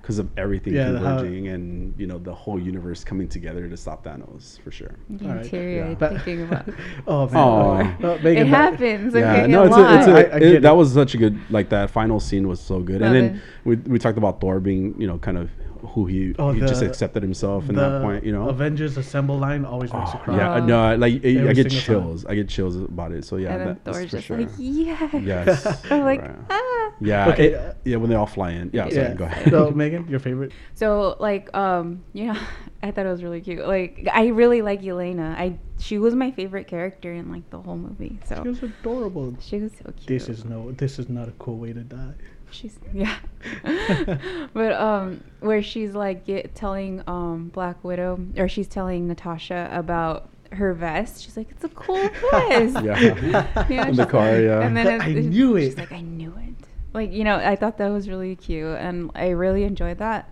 [0.00, 3.68] because of everything Yeah, the how- converging and you know the whole universe coming together
[3.68, 4.94] to stop Thanos for sure.
[5.10, 6.08] I'm getting Alright, teary-eyed yeah.
[6.10, 6.68] Thinking about.
[7.08, 7.96] oh man.
[8.04, 9.14] Oh, Megan, it that- happens.
[9.14, 10.18] yeah, okay, no, it's a, it's a, lot.
[10.18, 13.02] I- I it- that was such a good like that final scene was so good.
[13.02, 13.42] and then it.
[13.64, 15.50] we we talked about Thor being you know kind of
[15.86, 18.24] who he Oh, he just accepted himself in that point.
[18.24, 18.48] You know.
[18.48, 20.36] Avengers Assemble line always makes you Oh, cry.
[20.36, 21.80] yeah, no, I- like I, I get single time.
[21.80, 22.26] chills.
[22.26, 23.24] I get chills about it.
[23.24, 24.38] So yeah, and then that- that's Thor's for just sure.
[24.38, 25.14] like, yes.
[25.22, 25.84] Yes.
[25.90, 26.36] I'm like, right.
[26.50, 26.92] ah.
[27.00, 27.28] Yeah.
[27.28, 27.48] Okay.
[27.52, 28.70] it- yeah, when they all fly in.
[28.72, 28.88] Yeah.
[28.88, 29.14] Sorry, Yeah.
[29.14, 29.50] go ahead.
[29.50, 30.52] So Megan, your favorite?
[30.74, 32.38] So like, um, you know,
[32.82, 33.66] I thought it was really cute.
[33.66, 35.34] Like, I really like Elena.
[35.38, 38.18] I she was my favorite character in like the whole movie.
[38.26, 39.36] So She was adorable.
[39.40, 40.06] she was so cute.
[40.06, 40.70] This is no.
[40.72, 42.14] This is not a cool way to die.
[42.50, 43.16] She's yeah,
[44.54, 50.28] but um, where she's like get, telling um Black Widow, or she's telling Natasha about
[50.52, 51.22] her vest.
[51.24, 51.96] She's like, "It's a cool
[52.30, 52.98] vest." Yeah.
[53.68, 54.60] You know, In the car, like- yeah.
[54.60, 56.54] And then I knew it- She's like, "I knew it."
[56.94, 60.30] Like you know, I thought that was really cute, and I really enjoyed that.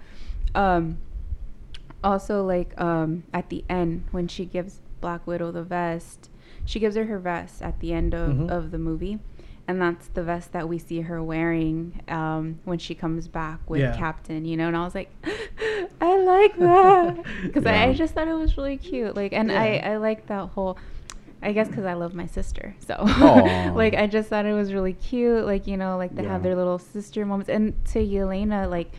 [0.54, 0.98] Um,
[2.02, 6.30] also, like um, at the end when she gives Black Widow the vest,
[6.64, 8.50] she gives her her vest at the end of, Mhm.
[8.50, 9.18] of the movie,
[9.66, 13.80] and that's the vest that we see her wearing um, when she comes back with
[13.80, 13.96] Yeah.
[13.96, 14.44] Captain.
[14.44, 15.10] You know, and I was like,
[16.00, 17.82] I like that because I, Yeah.
[17.84, 19.16] I just thought it was really cute.
[19.16, 19.90] Like, and I Yeah.
[19.92, 20.78] I like that whole.
[21.42, 22.94] I guess because I love my sister, so
[23.74, 25.44] like I just thought it was really cute.
[25.44, 28.90] Like you know, like they have their little sister moments, and to Yelena, like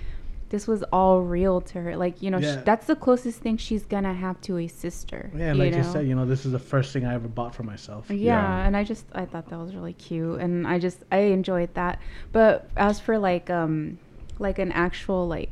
[0.49, 1.95] this was all real to her.
[1.97, 2.61] Like you know, sh Yeah.
[2.63, 5.31] that's the closest thing she's gonna have to a sister.
[5.35, 7.55] Yeah, and like you said, you know, this is the first thing I ever bought
[7.55, 8.09] for myself.
[8.09, 8.65] Yeah, Yeah.
[8.67, 11.99] and I just I thought that was really cute, and I just I enjoyed that.
[12.31, 13.97] But as for like um
[14.39, 15.49] like an actual like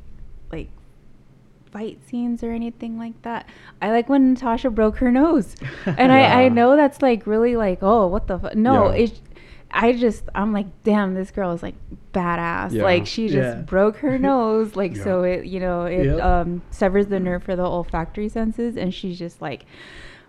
[0.51, 0.69] like
[1.71, 3.47] fight scenes or anything like that,
[3.81, 7.79] I like when Natasha broke her nose, and I I know that's like really like
[7.81, 8.49] oh what the fu-?
[8.55, 9.03] no Yeah.
[9.05, 9.19] it.
[9.75, 11.75] I just I'm like damn this girl is like
[12.13, 12.83] badass Yeah.
[12.83, 13.61] like she just Yeah.
[13.63, 15.03] broke her nose like Yeah.
[15.03, 16.21] so it you know it Yep.
[16.23, 19.65] um severs the nerve for the olfactory senses and she's just like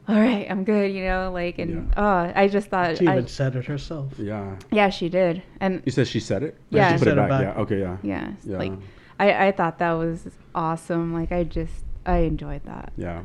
[0.08, 3.26] all right i'm good you know like and oh, i just thought She I, even
[3.26, 4.14] said it herself.
[4.18, 4.56] Yeah.
[4.72, 6.54] yeah she did and You said she said it?
[6.72, 6.88] Or Yeah.
[6.92, 7.44] She She put said it it back.
[7.44, 7.54] back.
[7.56, 7.62] Yeah.
[7.62, 7.80] Okay.
[7.80, 7.96] Yeah.
[8.02, 8.58] yeah, Yeah.
[8.58, 8.72] like
[9.20, 11.12] I I thought that was awesome.
[11.12, 12.92] Like I just I enjoyed that.
[12.96, 13.22] Yeah,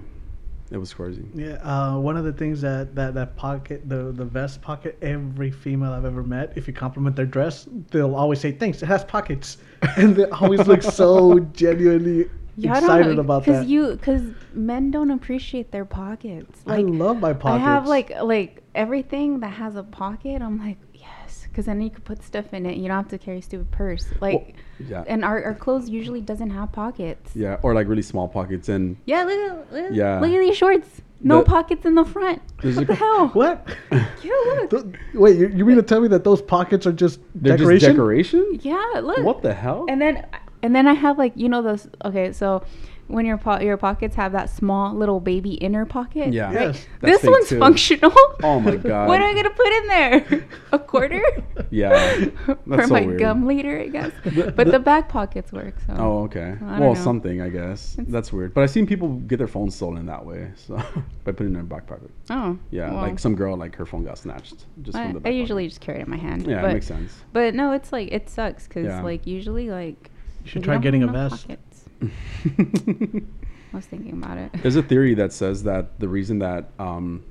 [0.72, 1.24] it was crazy.
[1.34, 5.52] Yeah, uh, one of the things that, that that pocket, the the vest pocket, every
[5.52, 8.82] female I've ever met, if you compliment their dress, they'll always say thanks.
[8.84, 9.58] It has pockets,
[9.98, 13.68] and they always look so genuinely Yeah, excited know, about Cause that.
[13.68, 14.22] you, cause
[14.54, 16.62] men don't appreciate their pockets.
[16.68, 17.46] I love my pockets.
[17.46, 20.42] I have like like everything that has a pocket.
[20.42, 22.78] I'm like yes, cause then you could put stuff in it.
[22.78, 24.14] You don't have to carry a stupid purse.
[24.20, 24.56] Like,
[24.88, 27.36] Yeah, and our, our clothes usually doesn't have pockets.
[27.36, 30.20] yeah, or like really small pockets and Yeah, look at look, Yeah.
[30.20, 31.02] look at these shorts.
[31.22, 32.42] No The- pockets in the front.
[32.62, 33.28] There's What a- the hell?
[33.30, 33.68] what?
[33.92, 34.70] Yeah, look.
[34.70, 37.80] Th- Wait, you, you mean to tell me that those pockets are just they're decoration?
[37.80, 38.60] just decoration.
[38.62, 39.18] Yeah, look.
[39.24, 39.86] What the hell?
[39.90, 40.26] And then
[40.64, 42.64] and then I have like you know those okay so
[43.10, 46.32] when your po- your pockets have that small little baby inner pocket.
[46.32, 46.46] Yeah.
[46.46, 46.54] right?
[46.54, 46.86] Yes.
[47.02, 47.60] That's This one's too.
[47.60, 48.14] functional.
[48.44, 49.08] Oh my god.
[49.10, 50.48] What am I gonna put in there?
[50.72, 51.22] A quarter?
[51.72, 53.20] Yeah, For so my weird.
[53.20, 54.12] gum leader, I guess.
[54.24, 55.76] The- But the- the back pockets work.
[55.86, 55.94] So.
[55.98, 56.56] Oh, okay.
[56.66, 57.00] I Well, know.
[57.04, 57.94] something I guess.
[58.00, 58.54] It's- That's weird.
[58.56, 60.76] But I've seen people get their phones stolen that way, so
[61.26, 62.10] by putting it in their back pocket.
[62.32, 62.58] Oh.
[62.72, 65.24] Yeah, well, like some girl, like her phone got snatched just I, from the I
[65.24, 66.48] back usually just carry it in my hand.
[66.48, 67.14] Yeah, but, it makes sense.
[67.34, 69.02] But no, it's like it sucks because Yeah.
[69.04, 70.10] like usually like.
[70.46, 71.48] You should try getting a vest.
[71.48, 71.69] pockets.
[72.02, 74.52] I was thinking about it.
[74.62, 77.24] There's a theory that says that the reason that um,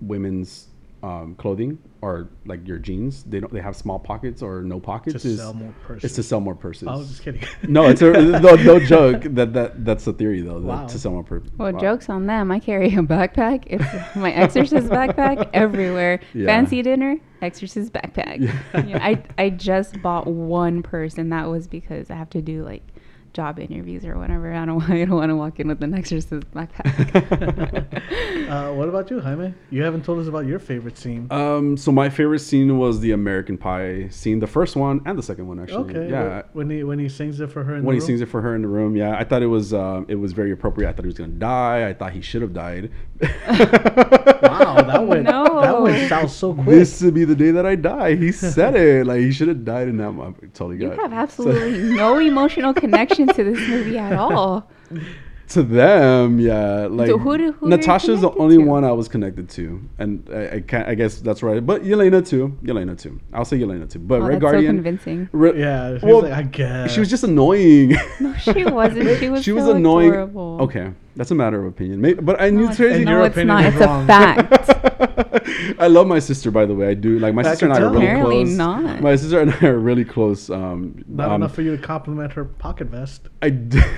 [0.00, 0.68] women's
[1.02, 5.22] um, clothing or like your jeans, they don't they have small pockets or no pockets
[5.22, 6.04] to is sell more purses.
[6.04, 6.88] it's to sell more purses.
[6.88, 7.42] I was just kidding.
[7.68, 9.22] no, it's a no, no joke.
[9.22, 10.60] That that that's the theory though.
[10.60, 10.86] that Wow.
[10.86, 11.50] To sell more purses.
[11.56, 12.50] Well, jokes on them.
[12.50, 13.64] I carry a backpack.
[13.66, 16.20] It's my exorcist backpack everywhere.
[16.34, 16.46] Yeah.
[16.46, 18.40] Fancy dinner, exorcist backpack.
[18.40, 18.86] Yeah.
[18.86, 22.62] Yeah, I I just bought one purse, and that was because I have to do
[22.62, 22.82] like
[23.32, 24.52] job interviews or whatever.
[24.52, 26.90] I don't I don't want to walk in with an exorcist backpack.
[28.50, 29.54] uh, what about you, Jaime?
[29.70, 31.26] You haven't told us about your favorite scene.
[31.30, 35.22] Um, so my favorite scene was the American Pie scene, the first one and the
[35.22, 35.96] second one actually.
[35.96, 36.10] okay.
[36.10, 36.42] Yeah.
[36.52, 38.06] When he when he sings it for her in when the he room?
[38.06, 40.32] sings it for her in the room, yeah, I thought it was um, it was
[40.32, 40.88] very appropriate.
[40.88, 41.88] I thought he was gonna die.
[41.88, 42.90] I thought he should have died.
[44.42, 45.60] Wow, that went No.
[45.60, 46.66] that went south so quick.
[46.66, 48.16] This would be the day that I die.
[48.16, 49.06] He said it.
[49.06, 50.54] Like he should have died in that moment.
[50.54, 54.68] Totally you got have So- absolutely no emotional connection to this movie at all.
[55.50, 56.86] to them, yeah.
[56.90, 58.62] Like So who do- who Natasha's the only to?
[58.64, 60.88] one I was connected to, and I, I can't.
[60.88, 61.64] I guess that's right.
[61.64, 62.56] But Yelena too.
[62.62, 63.20] Yelena too.
[63.32, 63.98] I'll say Yelena too.
[63.98, 64.76] But Oh, Red that's so Guardian.
[64.76, 65.28] convincing.
[65.32, 66.92] Re- yeah, she well, was like, I guess.
[66.92, 67.96] she was just annoying.
[68.20, 69.18] No, she wasn't.
[69.18, 69.42] She was.
[69.44, 70.10] she was so annoying.
[70.12, 70.58] Adorable.
[70.62, 72.00] Okay, that's a matter of opinion.
[72.00, 72.98] May but I knew No, it's, Tracy.
[73.00, 73.64] In no, it's not.
[73.64, 74.04] It's wrong.
[74.04, 74.70] a fact.
[75.80, 76.88] I love my sister, by the way.
[76.88, 77.18] I do.
[77.18, 77.90] Like my I sister and I are tell.
[77.92, 78.56] really Apparently close.
[78.56, 79.00] not.
[79.00, 80.48] My sister and I are really close.
[80.50, 83.28] Um, not um, enough for you to compliment her pocket vest.
[83.42, 83.50] I.
[83.50, 83.80] D-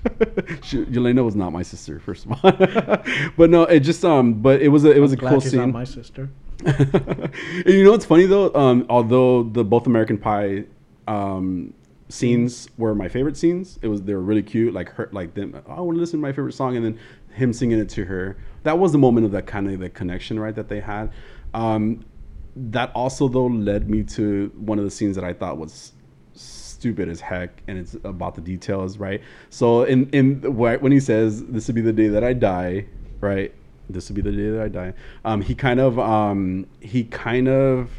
[0.62, 2.52] she, Yelena was not my sister, first of all.
[3.36, 4.34] but no, it just um.
[4.34, 5.60] But it was a it was I'm a cool scene.
[5.60, 6.30] not my sister.
[6.64, 8.52] And you know what's funny though?
[8.54, 10.64] Um, although the both American Pie
[11.08, 11.72] um,
[12.08, 14.74] scenes were my favorite scenes, it was they were really cute.
[14.74, 15.60] Like her, like them.
[15.66, 16.98] "Oh, I want to listen to my favorite song, and then
[17.32, 18.36] him singing it to her.
[18.62, 20.54] That was the moment of that kind of the connection, right?
[20.54, 21.12] That they had.
[21.54, 22.04] Um,
[22.56, 25.92] that also though led me to one of the scenes that I thought was
[26.80, 29.20] stupid as heck, and it's about the details, right?
[29.50, 32.86] So in in when he says, "This would be the day that I die,"
[33.20, 33.52] right?
[33.90, 34.94] This would be the day that I die.
[35.24, 37.90] Um, he kind of um, he kind of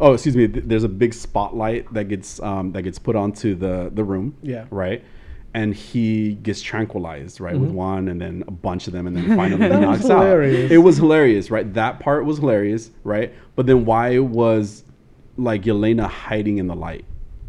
[0.00, 0.48] oh excuse me.
[0.48, 4.36] Th- there's a big spotlight that gets um, that gets put onto the the room.
[4.42, 4.66] Yeah.
[4.70, 5.04] Right.
[5.56, 9.36] And he gets tranquilized, right, with one, and then a bunch of them, and then
[9.36, 9.82] finally he Mm-hmm.
[9.82, 10.26] Knocks out.
[10.72, 11.72] It was hilarious, right?
[11.74, 13.32] That part was hilarious, right?
[13.54, 14.82] But then why was
[15.36, 17.04] like Yelena hiding in the light?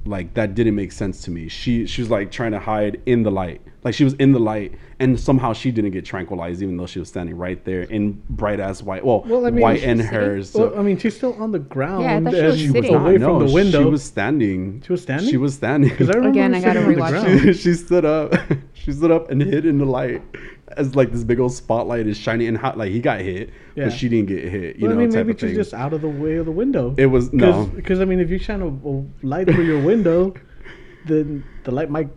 [0.08, 1.47] Like that didn't make sense to me.
[1.47, 3.62] She she was like trying to hide in the light.
[3.84, 6.99] Like she was in the light and somehow she didn't get tranquilized even though she
[6.99, 9.03] was standing right there in bright ass white.
[9.06, 10.49] Well, Well, I mean, white she's and sitting- hers.
[10.51, 12.03] So Well, I mean, she's still on the ground.
[12.03, 12.93] Yeah, I thought she and was she sitting.
[12.93, 13.84] was away no, from the window.
[13.84, 14.82] She was standing.
[14.86, 15.30] She was standing?
[15.30, 15.91] She was standing.
[15.91, 18.34] I Again, I gotta sitting on the rewatch she, she stood up.
[18.74, 20.22] she stood up and hid in the light
[20.70, 22.78] as like this big old spotlight is shining and hot.
[22.78, 23.86] Like he got hit, Yeah.
[23.86, 24.78] but she didn't get hit.
[24.78, 26.95] You Well, know, I mean, maybe she's just out of the way of the window.
[26.97, 27.66] It was no.
[27.66, 30.34] Because I mean, if you shine a, a light through your window,
[31.05, 32.09] then the light might,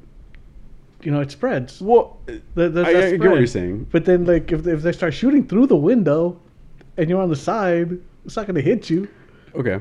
[1.03, 1.80] you know, it spreads.
[1.80, 2.18] Well,
[2.55, 3.88] The- there's I, I get what you're saying.
[3.92, 6.40] But then, like, if if they start shooting through the window,
[6.96, 9.09] and you're on the side, it's not gonna hit you.
[9.55, 9.80] Okay.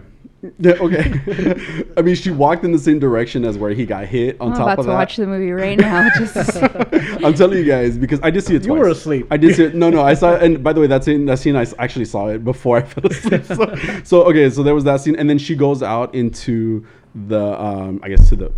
[0.60, 1.84] Yeah, okay.
[1.98, 4.40] I mean, she walked in the same direction as where he got hit.
[4.40, 6.08] On I'm top about of to that, watch the movie right now.
[6.18, 6.36] Just
[7.24, 9.28] I'm telling you guys because I did see it You were asleep.
[9.32, 9.76] I did see it.
[9.76, 10.44] No, no, I saw it.
[10.44, 12.82] And by the way, that scene, that scene, I s- actually saw it before I
[12.84, 13.44] fell asleep.
[13.46, 16.86] So, so okay, so there was that scene, and then she goes out into
[17.16, 18.52] the, um, I guess to the.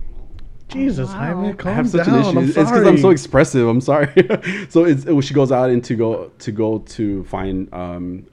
[0.68, 1.16] Jesus, Wow.
[1.16, 2.16] Jaime, I calm have such down.
[2.16, 2.38] an issue.
[2.40, 3.68] I'm It's because I'm so expressive.
[3.68, 4.12] I'm sorry.
[4.70, 8.26] so it's it, she goes out and to go to go to find um.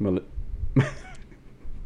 [0.00, 0.20] Mel-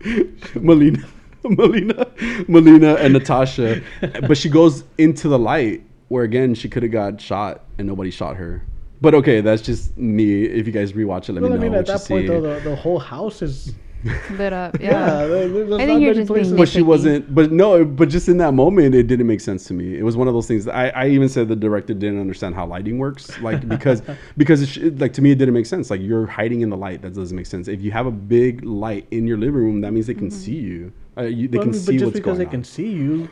[0.55, 1.05] Melina.
[1.47, 2.07] Melina,
[2.49, 3.83] Melina, and Natasha.
[4.27, 8.11] But she goes into the light where again she could have got shot and nobody
[8.11, 8.63] shot her.
[9.03, 10.45] But okay, that's just me.
[10.45, 12.23] If you guys rewatch it, let Well, me I know mean, what at that point,
[12.23, 12.27] see.
[12.29, 13.75] though, the, the whole house is.
[14.39, 14.81] lit up.
[14.81, 15.27] Yeah, Yeah.
[15.27, 17.35] there- there's I think you're many just being but she wasn't.
[17.35, 19.97] But no, but just in that moment, it didn't make sense to me.
[19.99, 20.65] It was one of those things.
[20.67, 24.03] That I, I even said the director didn't understand how lighting works, like because
[24.37, 25.91] because it sh- like to me it didn't make sense.
[25.91, 27.69] Like you're hiding in the light, that doesn't make sense.
[27.69, 30.39] If you have a big light in your living room, that means they can Mm-hmm.
[30.39, 30.93] see you.
[31.17, 32.51] Uh, you they Well, I can mean, see but just because they on.
[32.51, 33.29] can see you,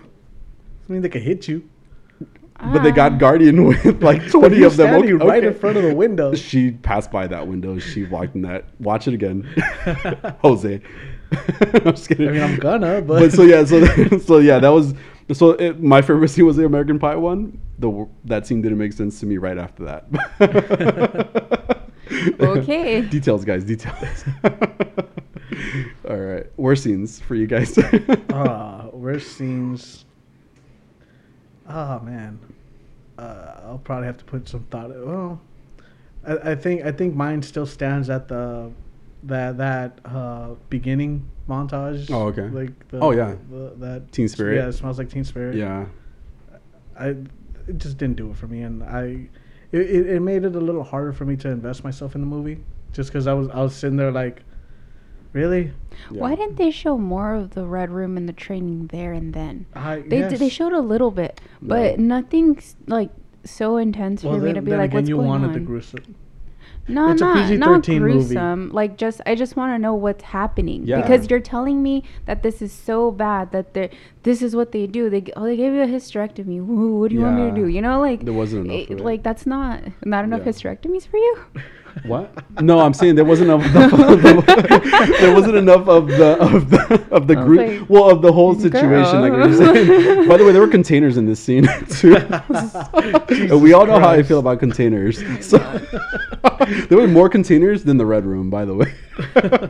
[0.88, 1.68] I mean, they can hit you.
[2.62, 4.88] But they got guardian with like twenty of them.
[4.88, 5.26] standing Okay.
[5.26, 6.34] right in front of the window.
[6.52, 7.78] She passed by that window.
[7.78, 8.64] She walked in that.
[8.80, 9.42] Watch it again,
[10.42, 10.80] Jose.
[11.32, 12.28] I'm just kidding.
[12.28, 13.84] I mean, I'm gonna, but, but so yeah, so
[14.18, 14.94] so yeah, that was
[15.32, 15.50] so.
[15.52, 17.58] It, my favorite scene was the American Pie one.
[17.78, 20.04] The that scene didn't make sense to me right after that.
[22.40, 23.00] Okay.
[23.02, 23.64] details, guys.
[23.64, 24.24] Details.
[26.08, 27.76] All right, worst scenes for you guys.
[27.78, 30.04] uh, worst scenes.
[31.68, 32.38] Oh man,
[33.22, 34.90] uh, I'll probably have to put some thought.
[34.90, 35.40] Well,
[36.26, 38.70] I, I think I think mine still stands at the
[39.24, 42.10] that that uh, beginning montage.
[42.10, 42.48] Oh, okay.
[42.48, 43.34] Like the, Oh, yeah.
[43.50, 44.56] the, that Teen Spirit.
[44.56, 45.56] Yeah, it smells like Teen Spirit.
[45.56, 45.86] yeah,
[46.98, 47.08] I
[47.68, 49.28] it just didn't do it for me, and I
[49.70, 52.26] it, it, it made it a little harder for me to invest myself in the
[52.26, 52.58] movie,
[52.92, 54.42] just because I was I was sitting there like,
[55.32, 55.72] really,
[56.10, 59.66] Why didn't they show more of the red room and the training there and then?
[59.74, 62.16] I They did, they showed a little bit, but No.
[62.20, 63.10] nothing like
[63.44, 65.52] so intense Well, for me to be then like, again, what's you going wanted on?
[65.54, 66.14] the gruesome.
[66.88, 68.12] No, It's a not not PG-13 movie.
[68.34, 68.70] gruesome.
[68.72, 71.00] Like just I just want to know what's happening Yeah.
[71.00, 73.90] because you're telling me that this is so bad that they
[74.24, 75.08] this is what they do.
[75.08, 76.58] They oh they gave you a hysterectomy.
[76.58, 77.68] Ooh, what do you want me to do?
[77.68, 79.00] You know, like There wasn't enough it.
[79.00, 80.50] like that's not not enough Yeah.
[80.52, 81.36] hysterectomies for you.
[82.06, 82.32] What?
[82.60, 83.72] No, I'm saying there wasn't enough.
[85.20, 87.80] there wasn't enough of the of the of the group.
[87.80, 89.20] like, well, of the whole situation.
[89.20, 90.28] Like what you're saying.
[90.28, 92.16] By the way, there were containers in this scene too.
[92.16, 95.22] and we all know how I feel about containers.
[95.44, 95.58] So
[96.88, 98.50] there were more containers than the red room.
[98.50, 98.92] By the way.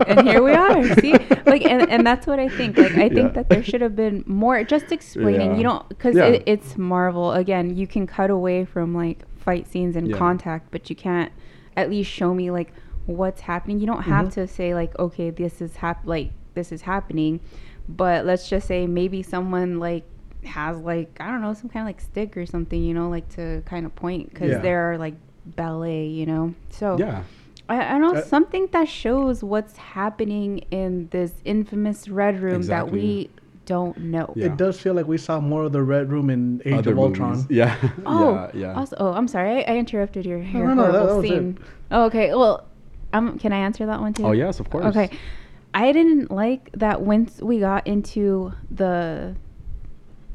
[0.07, 0.95] and here we are.
[1.01, 1.13] See,
[1.47, 2.79] like, and, and that's what I think.
[2.79, 3.29] Like, I think Yeah.
[3.43, 5.53] that there should have been more just explaining.
[5.53, 5.57] Yeah.
[5.57, 6.27] You don't because Yeah.
[6.27, 7.33] it, it's Marvel.
[7.33, 11.33] Again, you can cut away from like fight scenes and contact, but you can't
[11.77, 12.73] at least show me like
[13.07, 13.81] what's happening.
[13.81, 14.33] You don't have Mhm.
[14.35, 17.41] to say like, okay, this is hap- like this is happening,
[17.89, 20.05] but let's just say maybe someone like
[20.45, 23.29] has like I don't know some kind of like stick or something, you know, like
[23.37, 24.59] to kind of point because Yeah.
[24.59, 25.15] they're like
[25.47, 26.55] ballet, you know.
[26.71, 27.23] So Yeah.
[27.69, 32.57] I, I don't know Uh, something that shows what's happening in this infamous red room
[32.57, 32.91] Exactly.
[32.91, 33.31] that we
[33.67, 34.33] don't know.
[34.37, 34.47] Yeah.
[34.47, 36.99] It does feel like we saw more of the Red Room in Age Other of
[36.99, 37.31] Ultron.
[37.31, 37.47] movies.
[37.51, 37.77] Yeah.
[38.07, 38.51] Oh, yeah.
[38.55, 38.75] Yeah.
[38.75, 41.29] Also, oh, I'm sorry, I, I interrupted your, your no, no, that- horrible that was
[41.29, 41.59] scene.
[41.91, 42.35] Oh, okay.
[42.35, 42.67] Well,
[43.13, 44.25] um, can I answer that one too?
[44.27, 44.87] Oh yes, of course.
[44.87, 45.11] Okay.
[45.75, 49.35] I didn't like that once we got into the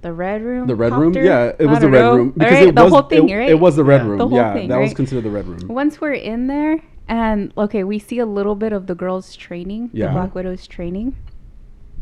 [0.02, 0.68] the red room.
[0.68, 2.16] The red room, yeah, it I was the red know.
[2.16, 3.50] room because Alright, it the was whole thing, it, right?
[3.50, 4.08] it was the red Yeah.
[4.08, 4.18] room.
[4.20, 5.68] The whole yeah, thing, that was considered the red room.
[5.68, 9.90] Once we're in there, and okay, we see a little bit of the girls' training,
[9.94, 10.08] Yeah.
[10.08, 11.16] the Black Widow's training,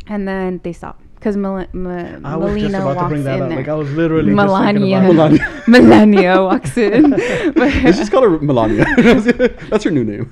[0.07, 3.23] and then they stop because Mel- Ma- I was Melina just about to walks bring
[3.23, 3.49] that in up.
[3.49, 3.57] there.
[3.57, 4.73] Like I was literally Melania.
[4.79, 5.41] just thinking about it.
[5.67, 5.81] Melania.
[5.89, 7.09] Melania walks in.
[7.55, 8.85] Let's just call her Melania.
[9.71, 10.27] That's her new name.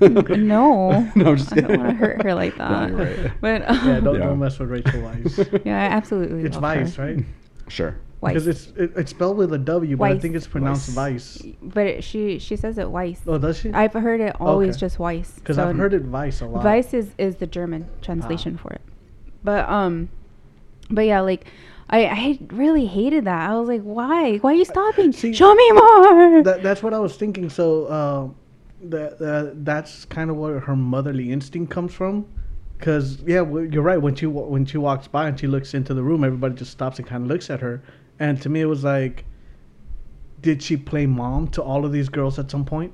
[0.46, 2.92] no, no, I'm just I don't want to hurt her like that.
[2.92, 3.32] No, you're right.
[3.40, 3.66] But Yeah,
[3.96, 4.26] um, don't, Yeah.
[4.26, 5.62] don't mess with Rachel Weisz.
[5.66, 6.44] yeah, I absolutely.
[6.44, 7.04] it's love Vice, her.
[7.06, 7.24] right?
[7.66, 7.96] Sure.
[8.22, 11.38] Because it's it, it's spelled with a W, but I think it's pronounced Weiss.
[11.38, 11.54] Vice.
[11.60, 13.20] But it, she she says it Weiss.
[13.26, 13.70] Oh, does she?
[13.72, 14.78] I've heard it always Okay.
[14.80, 15.32] just Weiss.
[15.32, 16.62] Because So I've heard it Vice a lot.
[16.62, 18.62] Vice is, is the German translation Ah.
[18.62, 18.80] for it.
[19.42, 20.08] But um
[20.94, 21.46] but yeah, like
[21.90, 23.50] I, I really hated that.
[23.50, 24.38] I was like, why?
[24.38, 25.12] Why are you stopping?
[25.12, 26.42] See, Show me more.
[26.42, 27.50] That, that's what I was thinking.
[27.50, 28.28] So uh,
[28.88, 32.26] that that that's kind of where her motherly instinct comes from.
[32.78, 33.98] Because yeah, you're right.
[34.00, 36.98] When she when she walks by and she looks into the room, everybody just stops
[36.98, 37.82] and kind of looks at her.
[38.18, 39.24] And to me, it was like,
[40.40, 42.92] did she play mom to all of these girls at some point?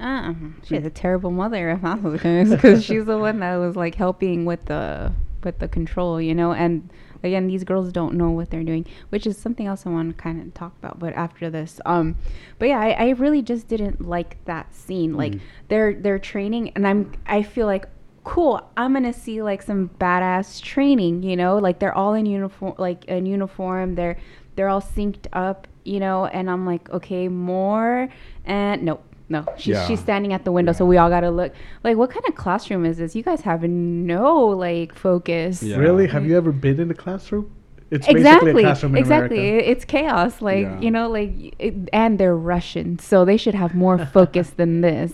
[0.00, 0.34] Uh,
[0.64, 2.10] she's a terrible mother if that's the
[2.56, 5.12] because she's the one that was like helping with the
[5.44, 6.52] with the control, you know.
[6.52, 6.90] And
[7.22, 10.22] again, these girls don't know what they're doing, which is something else I want to
[10.22, 10.98] kind of talk about.
[10.98, 12.16] But after this, um,
[12.58, 15.14] but yeah, I, I really just didn't like that scene.
[15.16, 15.40] Like Mhm.
[15.68, 17.86] they're they're training, and I'm I feel like
[18.24, 18.60] cool.
[18.76, 23.04] I'm gonna see like some badass training, you know, like they're all in uniform, like
[23.06, 23.94] in uniform.
[23.96, 24.16] They're
[24.54, 28.08] they're all synced up, you know, and I'm like, okay, more,
[28.44, 29.02] and nope.
[29.32, 29.86] No, she's, Yeah.
[29.86, 31.52] she's standing at the window, so we all gotta look.
[31.82, 33.16] Like, what kind of classroom is this?
[33.16, 35.62] You guys have no like focus.
[35.62, 35.76] Yeah.
[35.78, 36.06] Really?
[36.06, 37.50] Have you ever been in a classroom?
[37.90, 39.68] It's exactly basically a classroom in exactly America.
[39.68, 40.80] It- it's chaos like Yeah.
[40.80, 45.12] you know like it, and they're russian so they should have more focus than this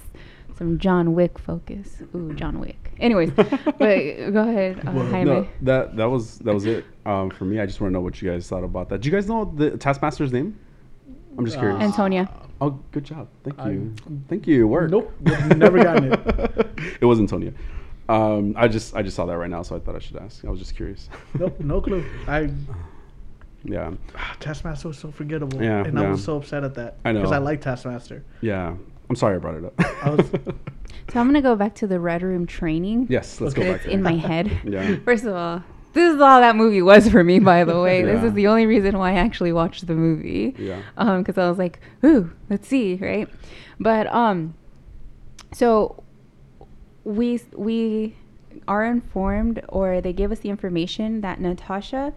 [0.57, 2.03] some John Wick focus.
[2.17, 2.93] Ooh, John Wick.
[2.99, 5.25] Anyways, but go ahead, uh, Well, Jaime.
[5.31, 7.61] No, that that was that was it um, for me.
[7.61, 9.01] I just want to know what you guys thought about that.
[9.01, 10.59] Do you guys know the Taskmaster's name?
[11.39, 11.81] I'm just curious.
[11.81, 12.29] Uh, Antonia.
[12.61, 13.29] oh, good job.
[13.45, 13.95] Thank I- you.
[14.29, 14.67] Thank you.
[14.67, 14.91] Work.
[14.91, 15.13] Nope,
[15.57, 16.69] never gotten it.
[17.01, 17.53] it was Antonia.
[18.09, 20.45] Um, I just I just saw that right now, so I thought I should ask.
[20.45, 21.09] I was just curious.
[21.39, 22.05] Nope, no clue.
[22.27, 22.51] I
[23.65, 23.93] yeah,
[24.41, 26.99] Taskmaster was so forgettable, Yeah, and I was so upset at that.
[27.05, 27.21] I know.
[27.21, 28.25] because I like Taskmaster.
[28.41, 28.75] yeah.
[29.11, 29.73] I'm sorry I brought it up.
[30.05, 30.31] I was-
[31.13, 33.07] So I'm gonna go back to the Red Room training.
[33.09, 33.65] yes, let's Okay.
[33.65, 33.93] go It's back.
[33.93, 34.61] in my head.
[34.65, 34.97] Yeah.
[35.05, 35.63] First of all,
[35.99, 38.03] this is all that movie was for me, by the way.
[38.03, 40.55] This is the only reason why I actually watched the movie.
[40.59, 40.81] Yeah.
[40.97, 43.29] Um, because I was like, ooh, let's see, right?
[43.81, 44.55] But um,
[45.53, 46.03] so
[47.05, 48.17] we we
[48.67, 52.13] are informed, or they give us the information that Natasha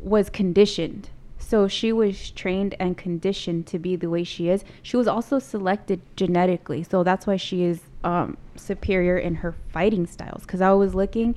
[0.00, 1.10] was conditioned.
[1.38, 4.64] So she was trained and conditioned to be the way she is.
[4.82, 10.06] She was also selected genetically, so that's why she is um, superior in her fighting
[10.06, 10.42] styles.
[10.42, 11.34] Because I was looking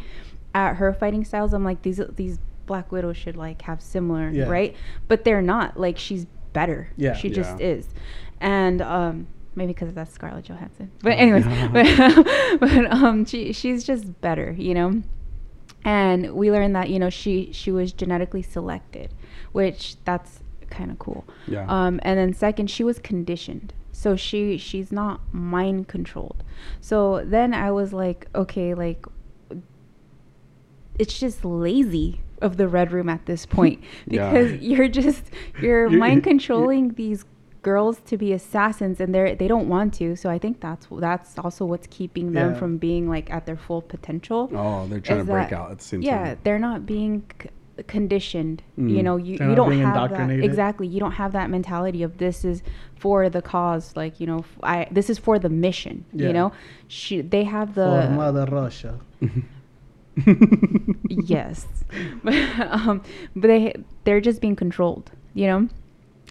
[0.55, 4.45] at her fighting styles, I'm like, these these Black Widows should like have similar, Yeah.
[4.45, 4.75] right?
[5.07, 5.79] But they're not.
[5.79, 6.89] Like she's better.
[6.97, 7.13] Yeah.
[7.13, 7.89] she just is,
[8.41, 10.89] and um, maybe because that's Scarlett Johansson.
[11.03, 15.03] But anyways, but, but um, she she's just better, you know
[15.83, 19.13] and we learned that you know she she was genetically selected
[19.51, 20.39] which that's
[20.71, 21.65] kind of cool Yeah.
[21.69, 26.43] um and then second she was conditioned so she she's not mind controlled
[26.81, 29.05] so then i was like okay like
[30.99, 34.31] it's just lazy of the red room at this point Yeah.
[34.31, 35.23] because you're just
[35.61, 37.25] you're You're- mind you're- controlling these
[37.61, 41.39] girls to be assassins and they're they don't want to so i think that's that's
[41.39, 42.59] also what's keeping them Yeah.
[42.59, 45.79] from being like at their full potential Oh, they're trying to break that- out at
[45.79, 46.37] the same yeah time.
[46.43, 47.49] they're not being c-
[47.87, 49.03] conditioned you Mm.
[49.03, 52.61] know you, you don't have that exactly you don't have that mentality of this is
[53.03, 56.27] for the cause like you know f- i this is for the mission Yeah.
[56.27, 56.51] you know
[56.87, 58.99] she they have for the Mother Russia.
[61.09, 61.65] yes
[62.23, 63.01] but, um,
[63.35, 65.67] but they they're just being controlled you know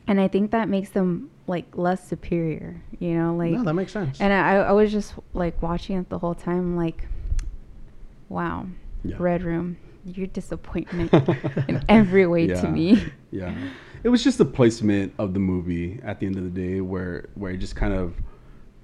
[0.06, 3.92] and i think that makes them like less superior you know like no, that makes
[3.92, 4.20] sense.
[4.20, 7.06] and I, I was just like watching it the whole time like
[8.28, 8.66] wow
[9.04, 9.16] Yeah.
[9.18, 11.12] red room you're disappointment
[11.68, 13.54] in every way to me Yeah,
[14.02, 17.28] it was just the placement of the movie at the end of the day, where
[17.34, 18.14] where it just kind of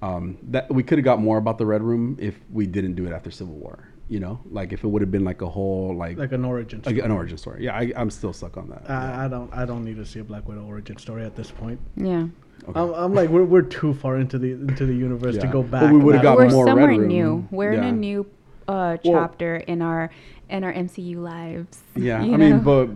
[0.01, 3.05] um, that we could have got more about the Red Room if we didn't do
[3.05, 3.87] it after Civil War.
[4.11, 6.79] You know, like if it would have been like a whole like, like an origin.
[6.85, 7.05] like Story.
[7.05, 7.63] an origin story.
[7.65, 8.83] Yeah, I, I'm still stuck on that.
[8.89, 9.49] I, I don't.
[9.53, 11.79] I don't need to see a Black Widow origin story at this point.
[11.95, 12.27] yeah
[12.69, 12.79] Okay.
[12.79, 15.51] I'm, I'm like we're, we're too far into the into the universe to Yeah.
[15.53, 15.91] go But back.
[15.93, 16.55] we would've that got we're far.
[16.57, 17.07] more Red somewhere Room.
[17.07, 18.19] new we're in a new
[18.67, 20.11] uh, chapter in our
[20.49, 22.89] in our mcu lives yeah, you I mean, but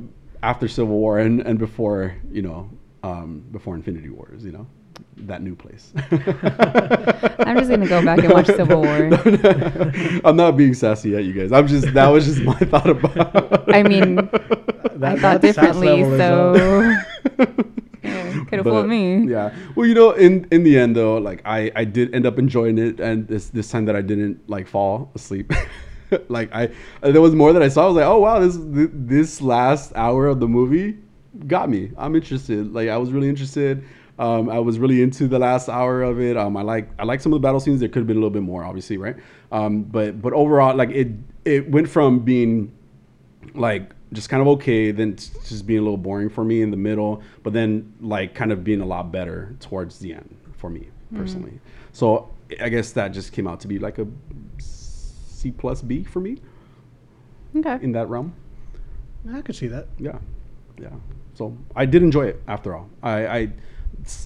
[0.43, 2.69] after Civil War and and before you know,
[3.03, 4.67] um, before Infinity Wars, you know,
[5.17, 5.93] that new place.
[6.11, 9.09] I'm just gonna go back and watch Civil War.
[10.25, 11.51] I'm not being sassy at you guys.
[11.51, 13.73] I'm just that was just my thought about.
[13.73, 14.15] I mean,
[14.95, 16.95] That- I thought differently, so
[17.39, 17.49] up.
[18.47, 19.27] could have fooled me.
[19.29, 19.53] Yeah.
[19.75, 22.77] Well, you know, in in the end though, like I I did end up enjoying
[22.77, 25.51] it, and this this time that I didn't like fall asleep.
[26.29, 26.69] like I
[27.01, 27.85] there was more that I saw.
[27.85, 30.97] I was like, oh wow, this this last hour of the movie
[31.47, 31.91] got me.
[31.97, 32.73] I'm interested.
[32.73, 33.83] Like I was really interested.
[34.17, 36.37] Um, I was really into the last hour of it.
[36.37, 37.79] Um, I like I like some of the battle scenes.
[37.81, 39.15] There could have been a little bit more, obviously, right?
[39.51, 41.09] Um, but but overall, like it
[41.43, 42.71] it went from being
[43.53, 46.77] like just kind of okay, then just being a little boring for me in the
[46.77, 50.87] middle, but then like kind of being a lot better towards the end for me
[51.13, 51.59] personally.
[51.91, 52.29] So
[52.61, 54.07] I guess that just came out to be like a
[54.59, 56.37] C plus B for me
[57.55, 57.77] Okay.
[57.81, 58.33] in that realm.
[59.31, 59.87] I could see that.
[59.99, 60.17] Yeah,
[60.79, 60.89] yeah.
[61.33, 62.89] So I did enjoy it after all.
[63.03, 63.51] I, I s-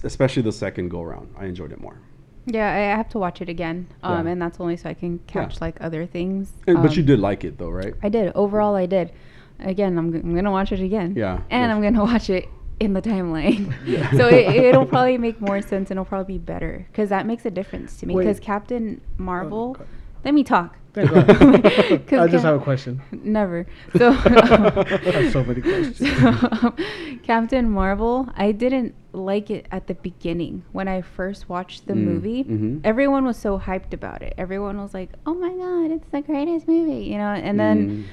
[0.04, 1.98] especially the second go around, I enjoyed it more.
[2.46, 4.32] Yeah, I have to watch it again, um, Yeah.
[4.32, 6.52] and that's only so I can catch like other things.
[6.66, 7.94] And, but you Um, did like it though, right?
[8.02, 8.32] I did.
[8.34, 9.12] Overall, I did.
[9.60, 11.14] Again, I'm, g- I'm gonna watch it again.
[11.16, 11.70] Yeah, And yes.
[11.76, 12.48] I'm gonna watch it
[12.80, 13.74] in the timeline.
[13.86, 14.10] Yeah.
[14.12, 17.44] so it, it'll probably make more sense and it'll probably be better because that makes
[17.44, 18.16] a difference to me.
[18.16, 19.84] Because Captain Marvel, okay.
[20.24, 20.76] Let me talk.
[20.96, 22.06] Yeah, go ahead.
[22.08, 23.00] 'Cause I just Cap- have a question.
[23.12, 23.64] Never.
[23.96, 25.98] So, I have so many questions.
[25.98, 26.74] so,
[27.22, 32.04] Captain Marvel, I didn't like it at the beginning when I first watched the Mm,
[32.04, 32.42] movie.
[32.44, 32.80] mhm.
[32.82, 34.34] Everyone was so hyped about it.
[34.36, 37.34] Everyone was like, "Oh my god, it's the greatest movie!" You know.
[37.34, 38.04] And then Mm.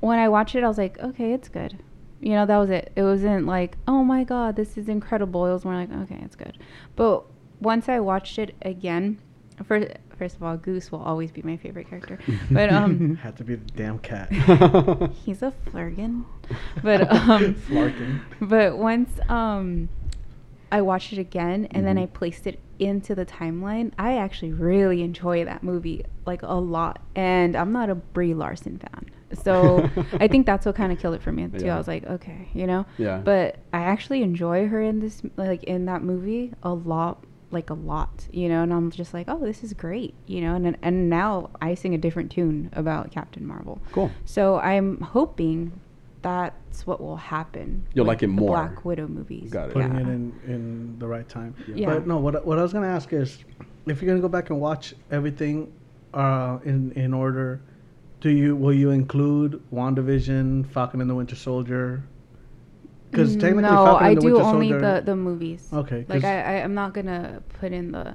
[0.00, 1.78] when I watched it, I was like, "Okay, it's good."
[2.20, 2.92] You know, that was it.
[2.94, 6.36] It wasn't like, "Oh my god, this is incredible." It was more like, "Okay, it's
[6.36, 6.56] good."
[6.96, 7.24] But
[7.60, 9.18] once I watched it again,
[9.64, 9.88] first
[10.20, 12.16] first of all, Goose will always be my favorite character.
[12.50, 14.28] But um had to be the damn cat.
[15.24, 16.14] he's a flurgan.
[16.86, 18.20] But um Flerken.
[18.54, 19.88] but once um
[20.72, 22.02] I watched it again and then Mhm.
[22.04, 26.94] I placed it into the timeline, I actually really enjoy that movie like a lot.
[27.16, 29.02] And I'm not a Brie Larson fan.
[29.44, 29.88] So
[30.24, 31.66] I think that's what kind of killed it for me too.
[31.66, 31.74] Yeah.
[31.74, 32.84] I was like, okay, you know?
[32.98, 33.18] Yeah.
[33.32, 37.74] But I actually enjoy her in this like in that movie a lot like a
[37.74, 41.10] lot, you know, and I'm just like, oh, this is great, you know, and and
[41.10, 43.80] now I sing a different tune about Captain Marvel.
[43.92, 44.10] Cool.
[44.24, 45.72] So I'm hoping
[46.22, 47.86] that's what will happen.
[47.94, 48.50] You'll like it more.
[48.50, 49.50] Black Widow movies.
[49.50, 49.72] Got it.
[49.72, 50.00] putting Yeah.
[50.00, 51.54] it in in the right time.
[51.74, 51.94] Yeah.
[51.94, 53.38] But no, what what I was gonna ask is,
[53.86, 55.72] if you're gonna go back and watch everything,
[56.14, 57.60] uh, in in order,
[58.20, 62.02] do you will you include WandaVision, Falcon and the Winter Soldier?
[63.10, 65.00] Because technically, Mm, no, Falcon I and the do Winter only Soldier.
[65.00, 65.68] the the movies.
[65.72, 68.14] Okay, like I, I I'm not gonna put in the,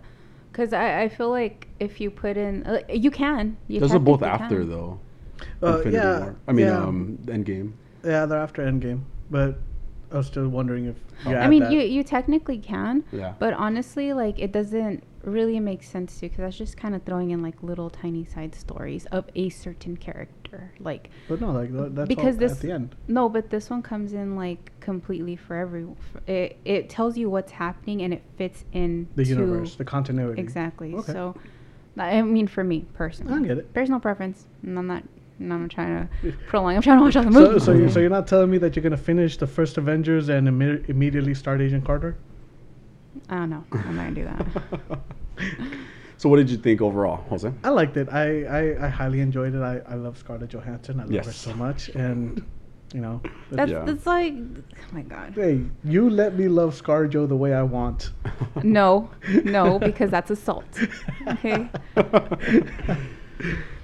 [0.51, 3.57] because I I feel like if you put in uh, you can.
[3.67, 4.69] You Those are both after can.
[4.69, 4.99] though.
[5.61, 6.35] Uh, Infinity yeah, War.
[6.47, 6.77] I mean, yeah.
[6.83, 7.73] um, Endgame.
[8.05, 9.59] yeah, they're after Endgame, but
[10.11, 10.95] I was still wondering if
[11.27, 11.71] you I mean, that.
[11.73, 13.33] you you technically can, Yeah.
[13.37, 17.31] but honestly, like it doesn't really makes sense to because that's just kind of throwing
[17.31, 20.71] in like little tiny side stories of a certain character.
[20.79, 22.95] Like But no, like tha- that's because all this at the end.
[23.07, 25.85] no, but this one comes in like completely for every.
[26.27, 30.39] It it tells you what's happening and it fits in The universe, the continuity.
[30.41, 30.93] Exactly.
[30.93, 31.11] Okay.
[31.11, 31.35] So,
[31.97, 33.73] I mean, for me personally, I get it.
[33.73, 34.45] Personal preference.
[34.63, 35.03] And I'm not.
[35.39, 36.75] and I'm trying to prolong.
[36.75, 37.63] I'm trying to watch all the So, movies.
[37.63, 40.47] so, you're, so you're not telling me that you're gonna finish the first Avengers and
[40.47, 42.15] imme- immediately start Agent Carter?
[43.29, 43.63] I don't know.
[43.71, 44.99] I'm not gonna do that.
[46.17, 47.51] so, what did you think overall, Jose?
[47.63, 48.09] I liked it.
[48.11, 49.61] I, I, I highly enjoyed it.
[49.61, 50.99] I, I love Scarlett Johansson.
[50.99, 52.43] I love her so much, and
[52.93, 53.21] you know,
[53.51, 53.83] That's Yeah.
[53.83, 55.33] that's like, oh my god.
[55.35, 58.11] hey, you let me love ScarJo the way I want.
[58.63, 59.09] No,
[59.43, 60.65] no, because that's assault.
[61.27, 61.67] Okay.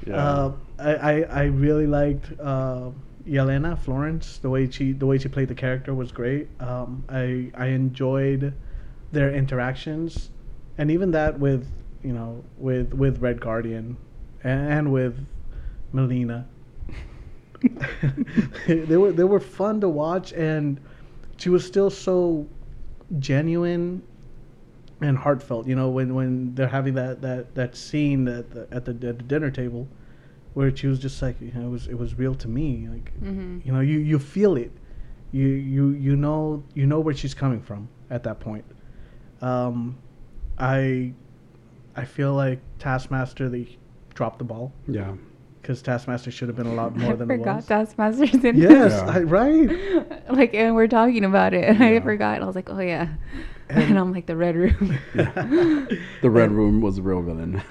[0.08, 0.16] Yeah.
[0.16, 2.90] Uh, I, I, I really liked uh,
[3.28, 4.40] Yelena Florence.
[4.40, 6.48] The way she the way she played the character was great.
[6.60, 8.54] Um, I I enjoyed
[9.12, 10.32] their interactions,
[10.78, 11.68] and even that with
[12.04, 13.98] you know with with Red Guardian,
[14.44, 15.26] and with
[15.92, 16.48] Melina.
[18.68, 20.80] they were they were fun to watch, and
[21.38, 22.48] she was still so
[23.20, 24.02] genuine
[25.02, 25.68] and heartfelt.
[25.68, 29.02] You know, when when they're having that that that scene at the at the, at
[29.02, 29.88] the dinner table,
[30.54, 32.88] where she was just like, you know, it was it was real to me.
[32.88, 34.72] Like, hmm you know, you you feel it.
[35.32, 38.66] You you you know you know where she's coming from at that point.
[39.42, 39.98] Um,
[40.58, 41.14] I
[41.96, 43.78] I feel like Taskmaster they
[44.14, 45.14] dropped the ball yeah.
[45.62, 47.66] because Taskmaster should have been a lot more I than it forgot was.
[47.68, 48.70] Taskmaster's in here.
[48.72, 49.10] Yes, Yeah.
[49.12, 50.30] I, right.
[50.32, 52.00] like, and we're talking about it, and I Yeah.
[52.02, 52.42] forgot.
[52.42, 53.08] I was like, oh yeah,
[53.70, 54.98] And- and, I'm like the red room.
[56.22, 57.62] The Red Room was a real villain.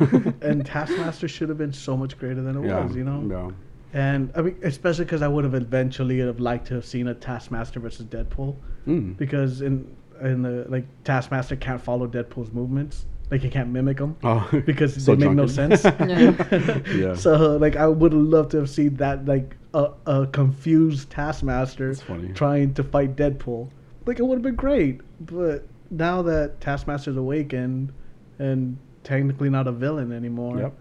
[0.42, 2.84] and Taskmaster should have been so much greater than it yeah.
[2.84, 3.22] was, you know.
[3.28, 3.50] Yeah.
[3.92, 7.14] And I mean, especially because I would have eventually have liked to have seen a
[7.14, 8.56] Taskmaster versus Deadpool,
[8.86, 9.16] Mm.
[9.16, 9.86] because in
[10.22, 15.02] in the like Taskmaster can't follow Deadpool's movements, like he can't mimic them Oh, because
[15.02, 15.84] so they make no sense.
[16.00, 16.80] Yeah.
[16.94, 17.14] Yeah.
[17.14, 21.94] So like I would love to have seen that like a, a confused Taskmaster
[22.34, 23.70] trying to fight Deadpool.
[24.06, 27.92] Like it would have been great, but now that Taskmaster's awakened
[28.38, 30.58] and technically not a villain anymore.
[30.58, 30.74] Yep.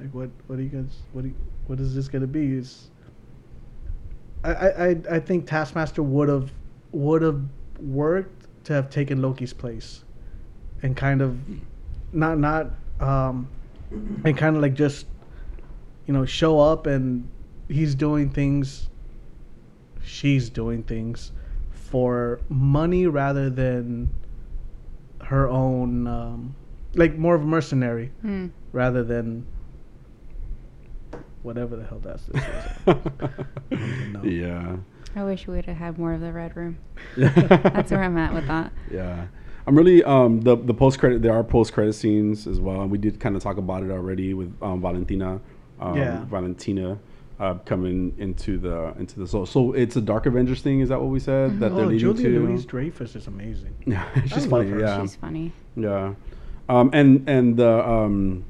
[0.00, 0.30] Like what?
[0.46, 0.98] What are you guys?
[1.12, 1.24] What?
[1.24, 1.34] Are you,
[1.66, 2.56] what is this gonna be?
[2.56, 2.90] Is
[4.44, 6.50] I I I- I think Taskmaster would have
[6.92, 7.40] would have
[7.80, 10.04] worked to have taken Loki's place,
[10.82, 11.38] and kind of
[12.12, 12.70] not not
[13.00, 13.48] um
[14.24, 15.06] and kind of like just
[16.06, 17.28] you know show up and
[17.68, 18.88] he's doing things
[20.04, 21.32] she's doing things
[21.70, 24.08] for money rather than
[25.22, 26.54] her own um
[26.94, 28.48] like more of a mercenary Hmm.
[28.72, 29.46] rather than
[31.42, 32.94] whatever the hell that's this is.
[33.70, 34.22] even know.
[34.24, 34.76] yeah.
[35.14, 36.78] I wish we would have had more of the red room.
[37.16, 38.72] That's That's where I'm at with that.
[38.90, 39.26] Yeah.
[39.66, 42.80] I'm really um the the post credit there are post credit scenes as well.
[42.82, 45.40] And we did kind of talk about it already with um, Valentina,
[45.80, 46.24] um, Yeah.
[46.24, 46.98] Valentina
[47.38, 50.80] uh, coming into the into the so so it's a Dark Avengers thing.
[50.80, 52.46] Is that what we said that they're oh, leading Julia to?
[52.46, 53.74] Louise Dreyfus is amazing.
[53.86, 54.70] Yeah, it's I just love funny.
[54.70, 54.80] her.
[54.80, 55.52] Yeah, She's funny.
[55.76, 56.14] yeah.
[56.68, 58.44] Um, and and the um,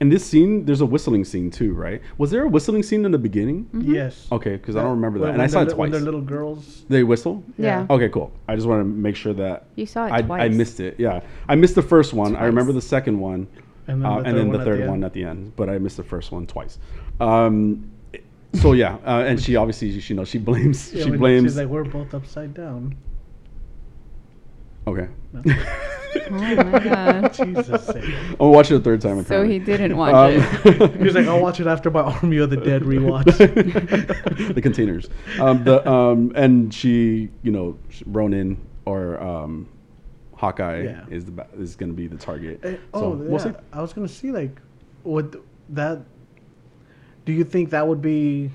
[0.00, 2.00] in this scene, there's a whistling scene too, right?
[2.18, 3.64] Was there a whistling scene in the beginning?
[3.74, 3.92] Mm-hmm.
[3.94, 4.28] yes.
[4.30, 5.92] Okay, because I don't remember that, When- and I saw it li- when twice.
[5.92, 6.84] they're little girls.
[6.88, 7.42] They whistle.
[7.58, 7.86] Yeah.
[7.90, 8.30] Okay, cool.
[8.46, 10.42] I just want to make sure that You saw it I, twice.
[10.42, 10.94] I missed it.
[10.98, 12.36] Yeah, I missed the first one.
[12.36, 13.48] I remember the second one,
[13.88, 15.04] And then uh, the and third then one the at the one end.
[15.04, 15.52] at the end.
[15.56, 16.78] But I missed the first one twice.
[17.20, 17.90] Um,
[18.54, 21.44] so yeah, uh, and she obviously she knows she blames Yeah, she blames.
[21.52, 22.94] She's like, we're both upside down.
[24.88, 25.08] Okay.
[25.34, 27.32] Oh my god.
[27.34, 28.04] Jesus sake.
[28.40, 29.24] I'll watch it a third time.
[29.24, 30.92] So he didn't watch Um, it.
[30.98, 33.24] He was like, I'll watch it after my Army of the Dead rewatch.
[34.54, 35.08] the containers.
[35.38, 39.68] Um, the um, and she, you know, Ronin or um,
[40.34, 41.04] Hawkeye Yeah.
[41.10, 42.60] is the ba- is going to be the target.
[42.64, 43.52] Eh, So, oh, we'll yeah.
[43.72, 44.60] I was gonna see like,
[45.04, 45.40] would
[45.70, 46.00] that?
[47.26, 48.50] Do you think that would be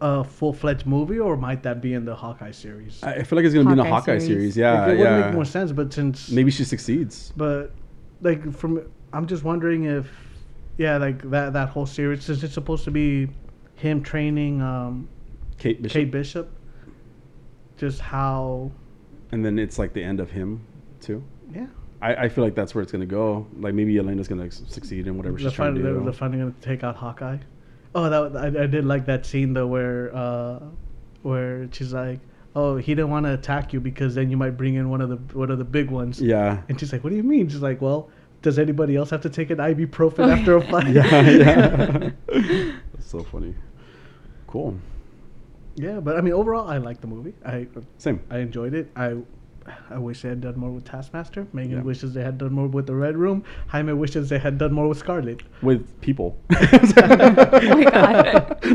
[0.00, 3.02] a full fledged movie, or might that be in the Hawkeye series?
[3.02, 4.54] I I feel like it's going to be in the Hawkeye Hawkeye series.
[4.54, 4.56] series.
[4.56, 5.20] Yeah, like, it would yeah.
[5.26, 7.32] make more sense, but since Maybe she succeeds.
[7.36, 7.72] but
[8.20, 10.06] like from I'm just wondering if
[10.76, 13.28] yeah, like that that whole series since it's supposed to be
[13.76, 15.08] him training um
[15.58, 15.92] Kate Bishop.
[15.94, 16.50] Kate Bishop,
[17.76, 18.70] just how
[19.32, 20.64] And then it's like the end of him
[21.00, 21.22] too.
[21.52, 21.66] yeah
[22.00, 23.44] I, I feel like that's where it's going to go.
[23.58, 25.94] Like maybe Yelena's going to succeed in whatever they're she's trying to finally, do.
[25.96, 27.38] they're, they're finally gonna take out Hawkeye.
[27.94, 30.60] Oh, that I, I did like that scene though where uh
[31.22, 32.20] where she's like,
[32.54, 35.08] oh, he didn't want to attack you because then you might bring in one of
[35.08, 36.20] the one of the big ones.
[36.20, 36.62] yeah.
[36.68, 37.48] And she's like, what do you mean?
[37.48, 38.10] She's like, well,
[38.42, 40.88] does anybody else have to take an ibuprofen after a fight?
[40.94, 42.10] yeah, yeah.
[42.92, 43.54] That's so funny.
[44.46, 44.78] Cool.
[45.74, 47.34] Yeah, but I mean, overall, I liked the movie.
[47.44, 48.20] I Same.
[48.30, 48.90] I enjoyed it.
[48.96, 49.16] I
[49.90, 51.46] I wish they had done more with Taskmaster.
[51.52, 51.82] Megan Yeah.
[51.82, 53.44] wishes they had done more with the Red Room.
[53.68, 55.42] Jaime wishes they had done more with Scarlet.
[55.62, 56.38] With people.
[56.50, 56.56] Oh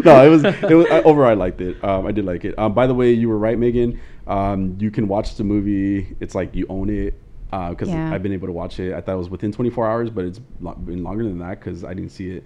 [0.05, 1.81] no, it was it was I, overall I liked it.
[1.83, 2.57] Um, I did like it.
[2.57, 3.99] Um, by the way, you were right, Megan.
[4.27, 6.15] Um, you can watch the movie.
[6.19, 7.19] It's like you own it
[7.51, 8.13] because Yeah.
[8.13, 8.93] I've been able to watch it.
[8.93, 11.83] I thought it was within 24 hours, but it's lo- been longer than that because
[11.83, 12.43] I didn't see it.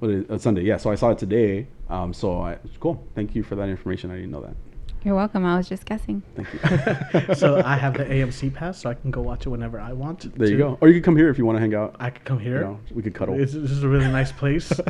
[0.00, 0.62] What is, uh, Sunday?
[0.62, 1.68] Yeah, so I saw it today.
[1.88, 3.06] Um, so I, cool.
[3.14, 4.10] Thank you for that information.
[4.10, 4.54] I didn't know that.
[5.02, 5.46] You're welcome.
[5.46, 6.22] I was just guessing.
[6.36, 7.34] Thank you.
[7.34, 10.36] so I have the AMC pass, so I can go watch it whenever I want.
[10.38, 10.76] there you go.
[10.82, 11.96] Or you could come here if you want to hang out.
[11.98, 12.60] I could come You here.
[12.60, 13.40] know, we could cuddle.
[13.40, 14.70] It's, this is a really nice place.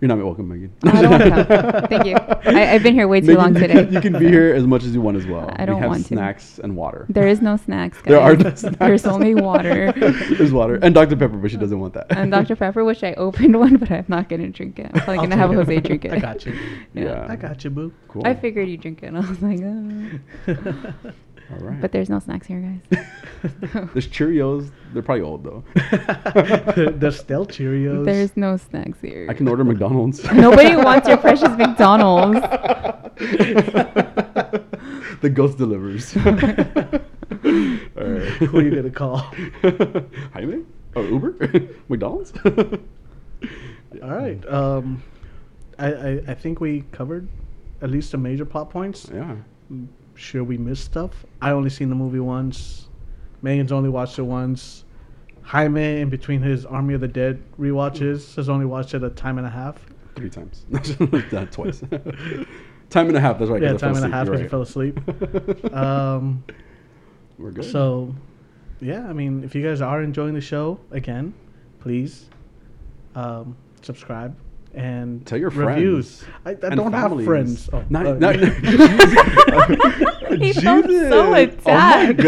[0.00, 0.72] You're not welcome, Megan.
[0.84, 1.86] I don't want to come.
[1.88, 2.14] Thank you.
[2.16, 3.88] I, I've been here way too Megan, long today.
[3.90, 5.50] You can be here as much as you want as well.
[5.56, 6.08] I don't we have want to.
[6.14, 7.04] snacks and water.
[7.08, 7.98] There is no snacks.
[7.98, 8.04] Guys.
[8.06, 8.76] There are no snacks.
[8.78, 9.92] There's only water.
[9.96, 12.06] There's water and Dr Pepper, but she doesn't want that.
[12.16, 12.54] and Dr.
[12.54, 14.90] Pepper, which I opened one, but I'm not gonna drink it.
[14.94, 16.12] I'm probably I'll gonna have take Jose drink it.
[16.12, 16.56] I got you.
[16.94, 17.26] Yeah.
[17.28, 17.92] I got you, boo.
[18.08, 18.22] Cool.
[18.24, 19.06] I figured you drink it.
[19.06, 21.12] And I was like, oh.
[21.50, 21.80] All right.
[21.80, 23.06] but there's no snacks here, guys.
[23.94, 24.70] There's Cheerios.
[24.92, 25.64] They're probably old though.
[26.96, 28.04] there's still Cheerios.
[28.04, 29.26] There's no snacks here.
[29.30, 30.22] I can order McDonald's.
[30.32, 32.40] Nobody wants your precious McDonald's.
[35.20, 36.16] the ghost delivers.
[36.16, 37.02] All right.
[38.40, 39.18] Who are you gonna call?
[40.34, 40.64] Jaime?
[40.94, 41.68] Or Uber?
[41.88, 42.32] McDonald's?
[42.44, 44.48] All right.
[44.48, 45.02] Um,
[45.78, 47.28] I, I I think we covered
[47.82, 49.08] at least the major plot points.
[49.12, 49.36] Yeah.
[50.18, 51.24] Sure, we missed stuff.
[51.40, 52.88] I only seen the movie once.
[53.40, 54.84] Megan's only watched it once.
[55.42, 59.38] Jaime, in between his Army of the Dead rewatches, has only watched it a time
[59.38, 59.78] and a half.
[60.16, 60.66] Three times.
[61.52, 61.80] Twice.
[62.90, 63.38] time and a half.
[63.38, 63.62] That's right.
[63.62, 65.00] Yeah, time and a half because you fell asleep.
[65.72, 66.42] Um,
[67.38, 67.64] We're good.
[67.64, 68.12] so,
[68.80, 71.32] yeah, I mean, if you guys are enjoying the show, again,
[71.78, 72.28] please
[73.14, 74.36] um, subscribe
[74.74, 76.22] and Tell your reviews.
[76.44, 77.26] friends I, I don't families.
[77.26, 77.70] have friends.
[77.72, 78.36] Oh, Not, uh, not,
[80.38, 81.12] He felt so Judith.
[81.12, 82.18] Oh my god!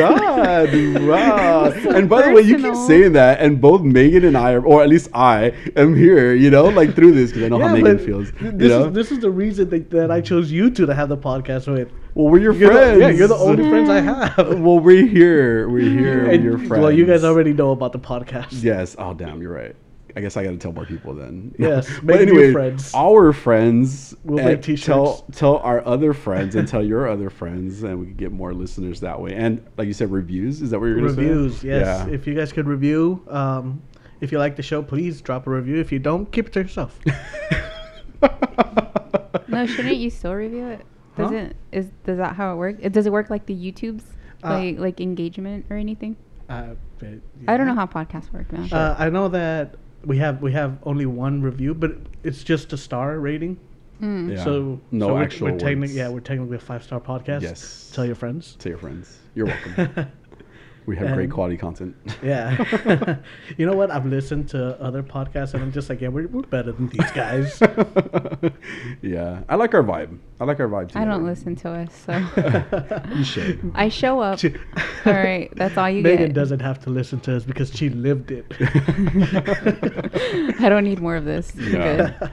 [1.00, 1.70] Wow.
[1.82, 4.64] So and by the way, you keep saying that, and both Megan and I, are,
[4.64, 6.34] or at least I, am here.
[6.34, 8.30] You know, like through this because I know how Megan feels.
[8.32, 10.86] th- You This know, is this is the reason that, that I chose you two
[10.86, 11.90] to have the podcast with.
[12.14, 13.00] well, we're your You're the- friends.
[13.00, 14.58] yeah, you're the only friends I have.
[14.60, 15.68] Well, we're here.
[15.68, 16.24] We're here.
[16.26, 16.82] We're your friends.
[16.82, 18.62] Well, you guys already know about the podcast.
[18.62, 18.96] Yes.
[18.98, 19.40] Oh, damn.
[19.42, 19.76] You're right.
[20.16, 21.54] I guess I got to tell more people then.
[21.58, 22.92] Yes, but make new anyway, friends.
[22.94, 24.14] our friends.
[24.24, 24.86] We'll uh, make t-shirts.
[24.86, 28.52] Tell tell our other friends and tell your other friends, and we can get more
[28.52, 29.34] listeners that way.
[29.34, 30.62] And like you said, reviews.
[30.62, 31.22] Is that what you're gonna say?
[31.22, 32.06] Reviews, yes.
[32.06, 32.12] Yeah.
[32.12, 33.82] If you guys could review, um,
[34.20, 35.76] if you like the show, please drop a review.
[35.76, 36.98] If you don't, keep it to yourself.
[39.50, 40.86] No, shouldn't you still review it?
[41.16, 41.24] Huh?
[41.24, 42.78] Does it is does that how it works?
[42.82, 44.02] It, does it work like the YouTubes,
[44.44, 46.16] Uh, like like engagement or anything?
[46.48, 47.08] Uh, but,
[47.46, 48.72] I don't know how podcasts work, man.
[48.72, 52.76] Uh, I know that we have we have only one review, but it's just a
[52.76, 53.58] star rating.
[54.00, 54.34] Mm.
[54.36, 54.44] Yeah.
[54.44, 55.94] So No so we're, actual we're technic- words.
[55.96, 57.42] yeah, we're technically a five star podcast.
[57.42, 57.90] Yes.
[57.94, 58.56] Tell your friends.
[58.58, 59.18] Tell your friends.
[59.34, 60.06] You're welcome.
[60.86, 61.94] we have great quality content.
[62.22, 63.16] Yeah.
[63.56, 63.90] you know what?
[63.90, 67.10] I've listened to other podcasts and I'm just like, yeah, we're, we're better than these
[67.12, 67.60] guys.
[69.02, 70.18] yeah, I like our vibe.
[70.40, 70.96] I like our vibe.
[70.96, 71.24] I don't together.
[71.24, 73.72] listen to us, so You should.
[73.74, 74.40] I show up.
[75.04, 76.34] all right, that's all you Megan get.
[76.34, 78.46] doesn't have to listen to us because she lived it.
[80.60, 81.54] I don't need more of this.
[81.56, 82.28] You're Yeah.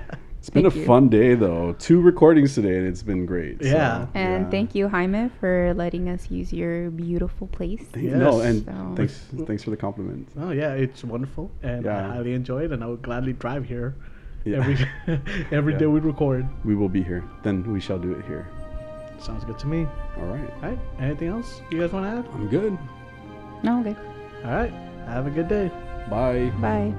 [0.50, 0.66] Good.
[0.66, 0.86] It's been Thank a you.
[0.86, 1.74] fun day though.
[1.80, 3.62] Two recordings today, and it's been great.
[3.64, 4.08] so, Yeah.
[4.14, 4.50] And yeah.
[4.50, 7.84] thank you, Jaime, for letting us use your beautiful place.
[7.92, 10.28] Thank- No, and So- thanks, thanks for the compliment.
[10.40, 13.96] Oh yeah, it's wonderful, and I highly enjoy it, and I would gladly drive here
[14.46, 14.58] Yeah.
[14.60, 14.78] every
[15.52, 15.80] every Yeah.
[15.80, 16.46] day we record.
[16.64, 17.24] We will be here.
[17.44, 18.48] Then we shall do it here.
[19.20, 19.88] Sounds good to me.
[20.18, 20.50] All right.
[20.64, 22.26] All right, anything else you guys want to add?
[22.36, 22.78] I'm good.
[23.64, 23.96] No, okay.
[24.46, 24.72] All right,
[25.08, 25.72] have a good day.
[26.10, 26.52] Bye.
[26.62, 26.94] Bye.